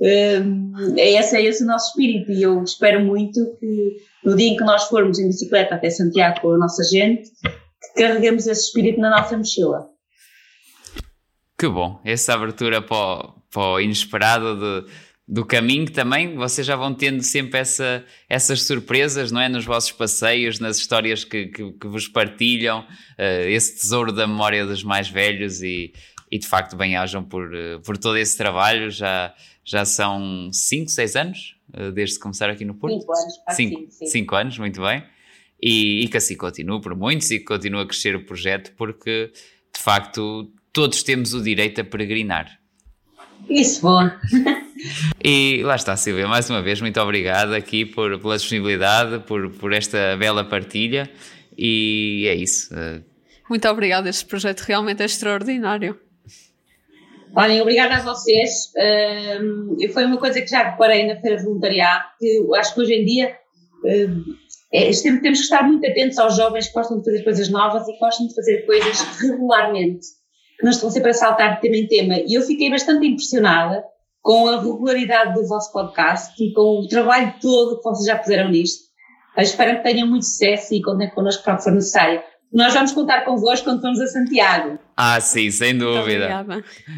Uh, 0.00 0.96
é, 0.96 1.14
esse, 1.14 1.36
é 1.36 1.42
esse 1.42 1.64
o 1.64 1.66
nosso 1.66 1.88
espírito 1.88 2.30
e 2.30 2.40
eu 2.40 2.62
espero 2.62 3.00
muito 3.00 3.56
que 3.58 3.96
no 4.24 4.36
dia 4.36 4.50
em 4.50 4.56
que 4.56 4.62
nós 4.62 4.84
formos 4.84 5.18
em 5.18 5.26
bicicleta 5.26 5.74
até 5.74 5.90
Santiago 5.90 6.40
com 6.40 6.52
a 6.52 6.58
nossa 6.58 6.84
gente, 6.84 7.28
que 7.32 8.00
carreguemos 8.00 8.46
esse 8.46 8.66
espírito 8.66 9.00
na 9.00 9.10
nossa 9.10 9.36
mochila. 9.36 9.88
Que 11.58 11.66
bom, 11.66 12.00
essa 12.04 12.34
abertura 12.34 12.80
para 12.80 12.96
o, 12.96 13.32
para 13.50 13.62
o 13.62 13.80
inesperado 13.80 14.56
de 14.56 14.92
do 15.28 15.44
caminho 15.44 15.90
também, 15.90 16.34
vocês 16.34 16.66
já 16.66 16.74
vão 16.74 16.94
tendo 16.94 17.22
sempre 17.22 17.60
essa, 17.60 18.02
essas 18.30 18.62
surpresas, 18.62 19.30
não 19.30 19.38
é? 19.38 19.48
Nos 19.48 19.66
vossos 19.66 19.92
passeios, 19.92 20.58
nas 20.58 20.78
histórias 20.78 21.22
que, 21.22 21.48
que, 21.48 21.70
que 21.72 21.86
vos 21.86 22.08
partilham, 22.08 22.80
uh, 22.80 23.46
esse 23.46 23.76
tesouro 23.76 24.10
da 24.10 24.26
memória 24.26 24.64
dos 24.64 24.82
mais 24.82 25.10
velhos 25.10 25.60
e, 25.60 25.92
e 26.30 26.38
de 26.38 26.46
facto 26.46 26.76
bem-ajam 26.76 27.22
por, 27.22 27.44
uh, 27.52 27.78
por 27.84 27.98
todo 27.98 28.16
esse 28.16 28.38
trabalho. 28.38 28.90
Já, 28.90 29.34
já 29.62 29.84
são 29.84 30.50
5, 30.50 30.90
6 30.90 31.16
anos 31.16 31.56
uh, 31.74 31.92
desde 31.92 32.14
que 32.16 32.22
começaram 32.22 32.54
aqui 32.54 32.64
no 32.64 32.74
Porto? 32.74 32.98
5 32.98 33.12
anos, 33.12 33.34
5 33.50 34.06
cinco 34.06 34.34
anos, 34.34 34.58
muito 34.58 34.80
bem. 34.80 35.04
E, 35.60 36.04
e 36.04 36.08
que 36.08 36.16
assim 36.16 36.38
continue 36.38 36.80
por 36.80 36.96
muitos 36.96 37.30
e 37.30 37.38
que 37.38 37.44
continue 37.44 37.82
a 37.82 37.86
crescer 37.86 38.16
o 38.16 38.24
projeto, 38.24 38.72
porque 38.78 39.30
de 39.76 39.82
facto 39.82 40.50
todos 40.72 41.02
temos 41.02 41.34
o 41.34 41.42
direito 41.42 41.82
a 41.82 41.84
peregrinar. 41.84 42.58
Isso, 43.48 43.82
bom. 43.82 44.10
E 45.24 45.62
lá 45.64 45.74
está, 45.74 45.96
Silvia, 45.96 46.28
mais 46.28 46.48
uma 46.48 46.62
vez, 46.62 46.80
muito 46.80 47.00
obrigado 47.00 47.52
aqui 47.52 47.84
por, 47.84 48.18
pela 48.20 48.36
disponibilidade, 48.36 49.18
por, 49.20 49.50
por 49.50 49.72
esta 49.72 50.16
bela 50.16 50.44
partilha 50.44 51.10
e 51.56 52.26
é 52.28 52.34
isso. 52.34 52.72
Muito 53.50 53.68
obrigada, 53.68 54.08
este 54.08 54.26
projeto 54.26 54.60
realmente 54.60 55.02
é 55.02 55.06
extraordinário. 55.06 55.98
Olhem, 57.34 57.60
obrigada 57.60 57.96
a 57.96 58.02
vocês. 58.02 58.72
Uh, 58.76 59.92
foi 59.92 60.04
uma 60.04 60.18
coisa 60.18 60.40
que 60.40 60.46
já 60.46 60.70
reparei 60.70 61.06
na 61.06 61.20
Feira 61.20 61.36
de 61.36 61.44
Voluntariado, 61.44 62.04
que 62.18 62.38
eu 62.38 62.54
acho 62.54 62.74
que 62.74 62.80
hoje 62.80 62.94
em 62.94 63.04
dia 63.04 63.36
uh, 63.84 64.34
é, 64.72 64.90
temos 64.90 65.20
que 65.20 65.28
estar 65.28 65.62
muito 65.62 65.86
atentos 65.86 66.18
aos 66.18 66.36
jovens 66.36 66.68
que 66.68 66.74
gostam 66.74 66.98
de 66.98 67.04
fazer 67.04 67.24
coisas 67.24 67.48
novas 67.48 67.86
e 67.88 67.98
gostam 67.98 68.26
de 68.26 68.34
fazer 68.34 68.66
coisas 68.66 69.00
regularmente, 69.20 70.06
não 70.62 70.70
estão 70.70 70.90
sempre 70.90 71.10
a 71.10 71.14
saltar 71.14 71.56
de 71.56 71.60
tema 71.60 71.76
em 71.76 71.86
tema. 71.86 72.14
E 72.26 72.34
eu 72.34 72.42
fiquei 72.42 72.70
bastante 72.70 73.06
impressionada 73.06 73.82
com 74.20 74.48
a 74.48 74.60
regularidade 74.60 75.34
do 75.34 75.46
vosso 75.46 75.72
podcast 75.72 76.34
e 76.42 76.52
com 76.52 76.80
o 76.80 76.88
trabalho 76.88 77.34
todo 77.40 77.78
que 77.78 77.84
vocês 77.84 78.06
já 78.06 78.18
puseram 78.18 78.50
nisto. 78.50 78.88
Eu 79.36 79.42
espero 79.42 79.76
que 79.76 79.84
tenham 79.84 80.08
muito 80.08 80.24
sucesso 80.24 80.74
e 80.74 80.82
contem 80.82 81.10
connosco 81.10 81.44
para 81.44 81.54
o 81.54 81.56
que 81.58 81.64
for 81.64 81.72
necessário. 81.72 82.22
Nós 82.52 82.72
vamos 82.74 82.92
contar 82.92 83.24
convosco 83.24 83.64
quando 83.66 83.80
formos 83.80 84.00
a 84.00 84.06
Santiago. 84.06 84.78
Ah, 84.96 85.20
sim, 85.20 85.50
sem 85.50 85.76
dúvida. 85.76 86.44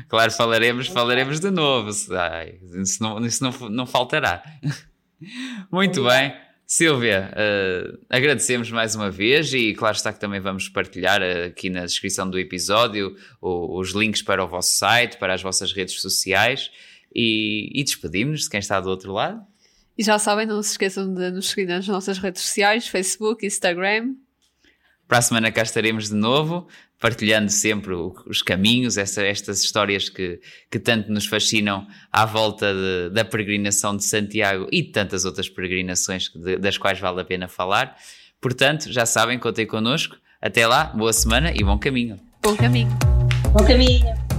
Claro, 0.09 0.31
falaremos, 0.31 0.87
falaremos 0.87 1.41
de 1.41 1.51
novo. 1.51 1.91
Ai, 2.17 2.55
isso 2.81 3.03
não, 3.03 3.19
isso 3.27 3.43
não, 3.43 3.69
não 3.69 3.87
faltará. 3.87 4.43
Muito 5.71 6.05
bem. 6.05 6.33
Silvia, 6.73 7.33
uh, 7.33 7.99
agradecemos 8.09 8.71
mais 8.71 8.95
uma 8.95 9.11
vez 9.11 9.53
e 9.53 9.75
claro 9.75 9.97
está 9.97 10.13
que 10.13 10.21
também 10.21 10.39
vamos 10.39 10.69
partilhar 10.69 11.21
aqui 11.21 11.69
na 11.69 11.85
descrição 11.85 12.31
do 12.31 12.39
episódio 12.39 13.17
os 13.43 13.91
links 13.91 14.23
para 14.23 14.45
o 14.45 14.47
vosso 14.47 14.75
site, 14.75 15.19
para 15.19 15.35
as 15.35 15.43
vossas 15.43 15.73
redes 15.73 16.01
sociais 16.01 16.71
e, 17.13 17.73
e 17.75 17.83
despedimos-nos 17.83 18.43
de 18.43 18.51
quem 18.51 18.61
está 18.61 18.81
do 18.81 18.89
outro 18.89 19.13
lado. 19.13 19.45
E 19.99 20.05
já 20.05 20.17
sabem, 20.17 20.47
não 20.47 20.63
se 20.63 20.71
esqueçam 20.71 21.13
de 21.13 21.33
nos 21.33 21.49
seguir 21.49 21.67
nas 21.67 21.89
nossas 21.89 22.19
redes 22.19 22.41
sociais, 22.41 22.87
Facebook, 22.87 23.45
Instagram. 23.45 24.15
Para 25.09 25.19
a 25.19 25.23
semana 25.23 25.51
cá 25.51 25.63
estaremos 25.63 26.09
de 26.09 26.15
novo, 26.15 26.69
partilhando 27.01 27.51
sempre 27.51 27.95
os 27.95 28.43
caminhos, 28.43 28.99
essa, 28.99 29.23
estas 29.23 29.65
histórias 29.65 30.11
que, 30.11 30.39
que 30.71 30.79
tanto 30.79 31.11
nos 31.11 31.27
fascinam 31.27 31.87
à 32.13 32.27
volta 32.27 32.73
de, 32.75 33.15
da 33.15 33.25
peregrinação 33.25 33.97
de 33.97 34.05
Santiago 34.05 34.69
e 34.71 34.83
de 34.83 34.93
tantas 34.93 35.25
outras 35.25 35.49
peregrinações 35.49 36.31
de, 36.35 36.59
das 36.59 36.77
quais 36.77 37.01
vale 37.01 37.23
a 37.23 37.25
pena 37.25 37.49
falar. 37.49 37.97
Portanto, 38.41 38.93
já 38.93 39.07
sabem, 39.07 39.39
contem 39.39 39.67
connosco. 39.67 40.17
Até 40.41 40.67
lá, 40.67 40.85
boa 40.85 41.13
semana 41.13 41.53
e 41.55 41.65
bom 41.65 41.79
caminho. 41.79 42.17
Bom 42.43 42.55
caminho. 42.55 42.91
Bom 43.53 43.65
caminho. 43.65 44.30